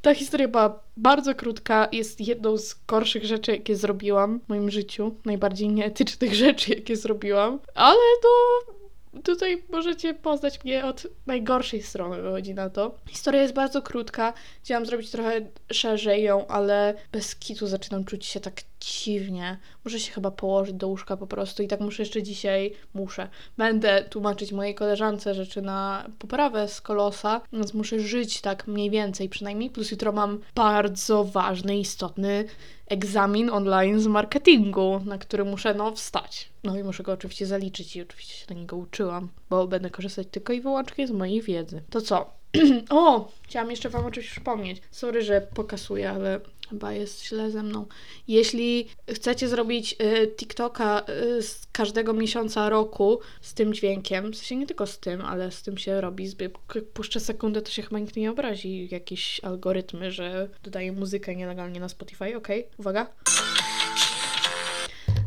Ta 0.03 0.15
historia 0.15 0.49
była 0.49 0.83
bardzo 0.97 1.35
krótka, 1.35 1.89
jest 1.93 2.21
jedną 2.21 2.57
z 2.57 2.75
gorszych 2.87 3.25
rzeczy, 3.25 3.53
jakie 3.53 3.77
zrobiłam 3.77 4.41
w 4.41 4.49
moim 4.49 4.71
życiu, 4.71 5.15
najbardziej 5.25 5.69
nieetycznych 5.69 6.35
rzeczy, 6.45 6.75
jakie 6.75 6.97
zrobiłam, 6.97 7.59
ale 7.75 8.01
no 8.25 8.82
tutaj 9.25 9.63
możecie 9.71 10.15
poznać 10.15 10.65
mnie 10.65 10.85
od 10.85 11.07
najgorszej 11.27 11.83
strony, 11.83 12.23
wychodzi 12.23 12.55
na 12.55 12.71
to. 12.71 12.95
Historia 13.09 13.43
jest 13.43 13.55
bardzo 13.55 13.83
krótka, 13.83 14.33
chciałam 14.63 14.87
zrobić 14.87 15.11
trochę 15.11 15.41
szerzej 15.73 16.23
ją, 16.23 16.47
ale 16.47 16.95
bez 17.13 17.37
kitu 17.37 17.67
zaczynam 17.67 18.05
czuć 18.05 18.27
się 18.27 18.41
tak 18.41 18.63
dziwnie. 18.81 19.59
Muszę 19.85 20.01
się 20.01 20.13
chyba 20.13 20.31
położyć 20.31 20.75
do 20.75 20.89
łóżka 20.89 21.17
po 21.17 21.27
prostu 21.27 21.63
i 21.63 21.69
tak 21.69 21.81
muszę 21.81 22.03
jeszcze 22.03 22.23
dzisiaj, 22.23 22.73
muszę. 22.95 23.29
Będę 23.59 24.05
tłumaczyć 24.05 24.53
mojej 24.53 24.75
koleżance 24.75 25.35
rzeczy 25.35 25.63
na 25.63 26.07
poprawę 26.19 26.69
z 26.69 26.81
kolosa, 26.81 27.41
więc 27.53 27.75
muszę 27.75 28.01
żyć 28.01 28.41
tak 28.41 28.67
mniej 28.67 28.91
więcej 28.91 29.29
przynajmniej, 29.29 29.71
plus 29.71 29.91
jutro 29.91 30.13
mam 30.13 30.41
bardzo 30.55 31.25
ważny, 31.25 31.79
istotny 31.79 32.45
egzamin 32.93 33.51
online 33.51 34.01
z 34.01 34.07
marketingu, 34.07 35.01
na 35.05 35.19
który 35.19 35.45
muszę 35.45 35.75
no 35.75 35.93
wstać. 35.93 36.49
No 36.65 36.79
i 36.79 36.85
muszę 36.85 37.03
go 37.03 37.13
oczywiście 37.13 37.47
zaliczyć 37.47 37.97
i 37.97 38.03
oczywiście 38.03 38.35
się 38.35 38.47
do 38.47 38.55
niego 38.55 38.77
uczyłam, 38.77 39.29
bo 39.51 39.67
będę 39.67 39.91
korzystać 39.91 40.27
tylko 40.31 40.53
i 40.53 40.61
wyłącznie 40.61 41.07
z 41.07 41.11
mojej 41.11 41.43
wiedzy. 41.43 41.83
To 41.91 42.01
co? 42.01 42.31
o, 42.91 43.29
chciałam 43.43 43.71
jeszcze 43.71 43.89
Wam 43.89 44.07
o 44.07 44.11
czymś 44.11 44.31
przypomnieć. 44.31 44.83
Sorry, 44.91 45.23
że 45.23 45.41
pokasuję, 45.41 46.11
ale 46.11 46.41
chyba 46.73 46.93
jest 46.93 47.25
źle 47.25 47.51
ze 47.51 47.63
mną. 47.63 47.87
Jeśli 48.29 48.89
chcecie 49.09 49.49
zrobić 49.49 49.97
y, 50.03 50.29
TikToka 50.37 51.03
y, 51.39 51.43
z 51.43 51.67
każdego 51.73 52.13
miesiąca 52.13 52.69
roku 52.69 53.21
z 53.41 53.55
tym 53.55 53.75
dźwiękiem, 53.75 54.33
w 54.33 54.37
sensie 54.37 54.57
nie 54.57 54.67
tylko 54.67 54.87
z 54.87 54.99
tym, 54.99 55.21
ale 55.21 55.51
z 55.51 55.63
tym 55.63 55.79
się 55.79 56.01
robi, 56.01 56.29
zbyt, 56.29 56.53
jak 56.75 56.85
puszczę 56.85 57.21
sekundę, 57.21 57.63
to 57.63 57.71
się 57.71 57.83
chyba 57.83 57.99
nikt 57.99 58.17
nie 58.17 58.31
obrazi. 58.31 58.89
Jakieś 58.91 59.41
algorytmy, 59.45 60.13
że 60.13 60.49
dodaję 60.63 60.93
muzykę 60.93 61.37
nielegalnie 61.37 61.81
na 61.81 61.89
Spotify. 61.89 62.37
Okej, 62.37 62.67
uwaga. 62.79 63.07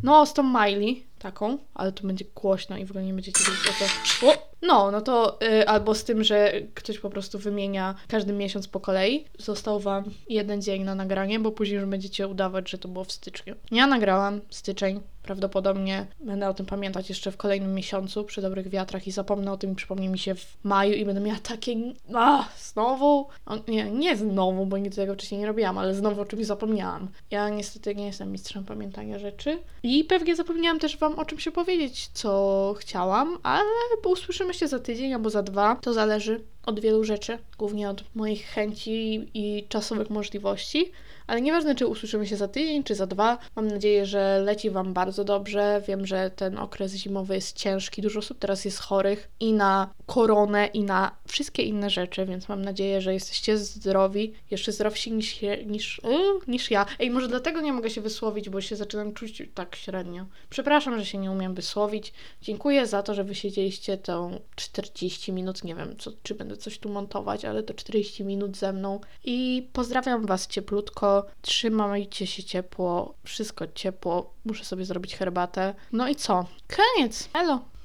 No, 0.02 0.26
z 0.26 0.34
tą 0.34 0.42
Miley, 0.42 1.06
taką, 1.18 1.58
ale 1.74 1.92
to 1.92 2.06
będzie 2.06 2.24
głośno 2.34 2.76
i 2.78 2.84
w 2.84 2.90
ogóle 2.90 3.04
nie 3.04 3.12
będziecie 3.12 3.40
wiedzieć 3.44 3.82
o. 4.22 4.30
O! 4.30 4.55
No, 4.66 4.90
no 4.90 5.00
to 5.00 5.38
y, 5.42 5.68
albo 5.68 5.94
z 5.94 6.04
tym, 6.04 6.24
że 6.24 6.52
ktoś 6.74 6.98
po 6.98 7.10
prostu 7.10 7.38
wymienia 7.38 7.94
każdy 8.08 8.32
miesiąc 8.32 8.68
po 8.68 8.80
kolei. 8.80 9.24
Został 9.38 9.80
Wam 9.80 10.04
jeden 10.28 10.62
dzień 10.62 10.84
na 10.84 10.94
nagranie, 10.94 11.40
bo 11.40 11.52
później 11.52 11.76
już 11.76 11.88
będziecie 11.88 12.28
udawać, 12.28 12.70
że 12.70 12.78
to 12.78 12.88
było 12.88 13.04
w 13.04 13.12
styczniu. 13.12 13.54
Ja 13.70 13.86
nagrałam 13.86 14.40
styczeń, 14.50 15.00
prawdopodobnie 15.26 16.06
będę 16.20 16.48
o 16.48 16.54
tym 16.54 16.66
pamiętać 16.66 17.08
jeszcze 17.08 17.32
w 17.32 17.36
kolejnym 17.36 17.74
miesiącu 17.74 18.24
przy 18.24 18.42
dobrych 18.42 18.68
wiatrach 18.68 19.06
i 19.06 19.10
zapomnę 19.10 19.52
o 19.52 19.56
tym 19.56 19.72
i 19.72 19.74
przypomni 19.74 20.08
mi 20.08 20.18
się 20.18 20.34
w 20.34 20.56
maju 20.64 20.92
i 20.92 21.04
będę 21.04 21.20
miała 21.20 21.38
takie 21.38 21.76
a, 22.14 22.48
znowu, 22.58 23.26
o, 23.46 23.56
nie, 23.68 23.90
nie 23.90 24.16
znowu, 24.16 24.66
bo 24.66 24.78
nigdy 24.78 24.96
tego 24.96 25.14
wcześniej 25.14 25.40
nie 25.40 25.46
robiłam, 25.46 25.78
ale 25.78 25.94
znowu 25.94 26.20
o 26.20 26.24
czymś 26.24 26.46
zapomniałam. 26.46 27.08
Ja 27.30 27.48
niestety 27.48 27.94
nie 27.94 28.06
jestem 28.06 28.32
mistrzem 28.32 28.64
pamiętania 28.64 29.18
rzeczy 29.18 29.58
i 29.82 30.04
pewnie 30.04 30.36
zapomniałam 30.36 30.78
też 30.78 30.96
Wam 30.96 31.18
o 31.18 31.24
czymś 31.24 31.48
opowiedzieć, 31.48 32.08
co 32.12 32.74
chciałam, 32.78 33.38
ale 33.42 33.64
usłyszymy 34.06 34.54
się 34.54 34.68
za 34.68 34.78
tydzień 34.78 35.14
albo 35.14 35.30
za 35.30 35.42
dwa, 35.42 35.76
to 35.76 35.92
zależy 35.92 36.40
od 36.66 36.80
wielu 36.80 37.04
rzeczy, 37.04 37.38
głównie 37.58 37.90
od 37.90 38.04
moich 38.14 38.46
chęci 38.46 39.28
i 39.34 39.64
czasowych 39.68 40.10
możliwości. 40.10 40.92
Ale 41.26 41.40
nieważne, 41.40 41.74
czy 41.74 41.86
usłyszymy 41.86 42.26
się 42.26 42.36
za 42.36 42.48
tydzień, 42.48 42.84
czy 42.84 42.94
za 42.94 43.06
dwa. 43.06 43.38
Mam 43.56 43.68
nadzieję, 43.68 44.06
że 44.06 44.40
leci 44.44 44.70
Wam 44.70 44.92
bardzo 44.92 45.24
dobrze. 45.24 45.82
Wiem, 45.88 46.06
że 46.06 46.30
ten 46.30 46.58
okres 46.58 46.94
zimowy 46.94 47.34
jest 47.34 47.56
ciężki. 47.56 48.02
Dużo 48.02 48.18
osób 48.18 48.38
teraz 48.38 48.64
jest 48.64 48.78
chorych 48.78 49.28
i 49.40 49.52
na 49.52 49.90
koronę, 50.06 50.66
i 50.66 50.82
na 50.82 51.16
wszystkie 51.26 51.62
inne 51.62 51.90
rzeczy, 51.90 52.26
więc 52.26 52.48
mam 52.48 52.62
nadzieję, 52.62 53.00
że 53.00 53.14
jesteście 53.14 53.58
zdrowi. 53.58 54.32
Jeszcze 54.50 54.72
zdrowsi 54.72 55.12
niż, 55.12 55.36
niż, 55.66 56.00
niż 56.48 56.70
ja. 56.70 56.86
Ej, 56.98 57.10
może 57.10 57.28
dlatego 57.28 57.60
nie 57.60 57.72
mogę 57.72 57.90
się 57.90 58.00
wysłowić, 58.00 58.48
bo 58.48 58.60
się 58.60 58.76
zaczynam 58.76 59.14
czuć 59.14 59.42
tak 59.54 59.76
średnio. 59.76 60.26
Przepraszam, 60.50 60.98
że 60.98 61.06
się 61.06 61.18
nie 61.18 61.30
umiem 61.30 61.54
wysłowić. 61.54 62.12
Dziękuję 62.42 62.86
za 62.86 63.02
to, 63.02 63.14
że 63.14 63.24
wysiedzieliście 63.24 63.98
tą 63.98 64.40
40 64.56 65.32
minut. 65.32 65.64
Nie 65.64 65.74
wiem, 65.74 65.96
co, 65.98 66.10
czy 66.22 66.34
będę 66.34 66.56
coś 66.56 66.78
tu 66.78 66.88
montować, 66.88 67.44
ale 67.44 67.62
to 67.62 67.74
40 67.74 68.24
minut 68.24 68.56
ze 68.56 68.72
mną. 68.72 69.00
I 69.24 69.68
pozdrawiam 69.72 70.26
Was 70.26 70.46
cieplutko. 70.46 71.26
Trzymajcie 71.42 72.26
się 72.26 72.42
ciepło. 72.42 73.14
Wszystko 73.24 73.66
ciepło. 73.74 74.34
Muszę 74.44 74.64
sobie 74.64 74.84
zrobić 74.84 75.16
herbatę. 75.16 75.74
No 75.92 76.08
i 76.08 76.16
co? 76.16 76.46
Koniec. 76.76 77.28
Elo. 77.34 77.75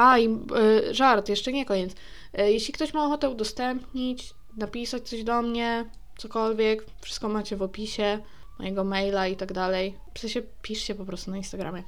A, 0.00 0.18
i 0.18 0.28
y, 0.28 0.94
żart, 0.94 1.28
jeszcze 1.28 1.52
nie 1.52 1.64
koniec. 1.64 1.92
Y, 1.92 2.52
jeśli 2.52 2.74
ktoś 2.74 2.94
ma 2.94 3.06
ochotę 3.06 3.30
udostępnić, 3.30 4.34
napisać 4.56 5.08
coś 5.08 5.24
do 5.24 5.42
mnie, 5.42 5.84
cokolwiek, 6.18 6.84
wszystko 7.00 7.28
macie 7.28 7.56
w 7.56 7.62
opisie, 7.62 8.18
mojego 8.58 8.84
maila 8.84 9.26
i 9.26 9.36
tak 9.36 9.52
dalej. 9.52 9.94
W 10.14 10.18
sensie 10.18 10.42
piszcie 10.62 10.94
po 10.94 11.04
prostu 11.04 11.30
na 11.30 11.36
Instagramie. 11.36 11.82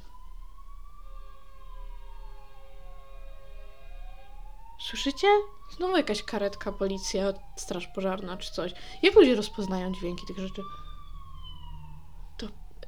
Słyszycie? 4.79 5.27
Znowu 5.77 5.97
jakaś 5.97 6.23
karetka, 6.23 6.71
policja, 6.71 7.33
straż 7.55 7.87
pożarna 7.87 8.37
czy 8.37 8.51
coś. 8.51 8.73
Jak 9.01 9.15
ludzie 9.15 9.35
rozpoznają 9.35 9.93
dźwięki 9.93 10.25
tych 10.27 10.39
rzeczy? 10.39 10.61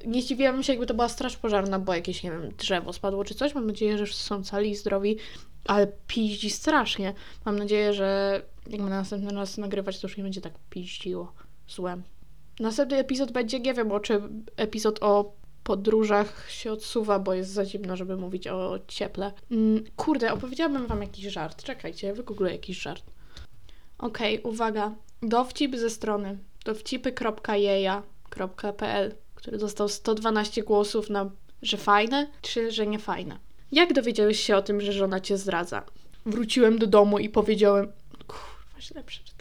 Nie 0.06 0.22
zdziwiłabym 0.22 0.62
się, 0.62 0.72
jakby 0.72 0.86
to 0.86 0.94
była 0.94 1.08
straż 1.08 1.36
pożarna, 1.36 1.78
bo 1.78 1.94
jakieś, 1.94 2.22
nie 2.22 2.30
wiem, 2.30 2.52
drzewo 2.58 2.92
spadło 2.92 3.24
czy 3.24 3.34
coś. 3.34 3.54
Mam 3.54 3.66
nadzieję, 3.66 3.98
że 3.98 4.06
są 4.06 4.44
cali 4.44 4.70
i 4.70 4.76
zdrowi, 4.76 5.16
ale 5.64 5.92
piździ 6.06 6.50
strasznie. 6.50 7.14
Mam 7.44 7.58
nadzieję, 7.58 7.92
że 7.92 8.42
jak 8.66 8.80
będę 8.80 8.96
następny 8.96 9.30
raz 9.30 9.58
nagrywać, 9.58 10.00
to 10.00 10.08
już 10.08 10.16
nie 10.16 10.22
będzie 10.22 10.40
tak 10.40 10.52
piździło 10.70 11.32
złem. 11.68 12.02
Następny 12.60 12.96
epizod 12.96 13.32
będzie, 13.32 13.60
nie 13.60 13.74
wiem, 13.74 13.92
o 13.92 14.00
czym 14.00 14.44
epizod 14.56 15.02
o 15.02 15.32
podróżach 15.64 16.50
się 16.50 16.72
odsuwa, 16.72 17.18
bo 17.18 17.34
jest 17.34 17.50
za 17.50 17.64
zimno, 17.64 17.96
żeby 17.96 18.16
mówić 18.16 18.48
o 18.48 18.78
cieple. 18.88 19.32
Mm, 19.50 19.84
kurde, 19.96 20.32
opowiedziałabym 20.32 20.86
wam 20.86 21.02
jakiś 21.02 21.24
żart. 21.24 21.62
Czekajcie, 21.62 22.12
wygoogluję 22.12 22.52
jakiś 22.52 22.78
żart. 22.78 23.04
Okej, 23.98 24.40
okay, 24.40 24.52
uwaga. 24.52 24.94
Dowcip 25.22 25.76
ze 25.76 25.90
strony 25.90 26.38
dowcipy.jeja.pl, 26.64 29.14
który 29.46 29.58
dostał 29.58 29.88
112 29.88 30.62
głosów 30.62 31.10
na 31.10 31.30
że 31.62 31.76
fajne, 31.76 32.30
czy 32.42 32.70
że 32.70 32.86
nie 32.86 32.98
fajne. 32.98 33.38
Jak 33.72 33.92
dowiedziałeś 33.92 34.40
się 34.40 34.56
o 34.56 34.62
tym, 34.62 34.80
że 34.80 34.92
żona 34.92 35.20
cię 35.20 35.38
zdradza? 35.38 35.82
Wróciłem 36.26 36.78
do 36.78 36.86
domu 36.86 37.18
i 37.18 37.28
powiedziałem... 37.28 37.92
Kurwa, 38.26 38.80
źle 38.80 39.04
przeczytałem. 39.04 39.35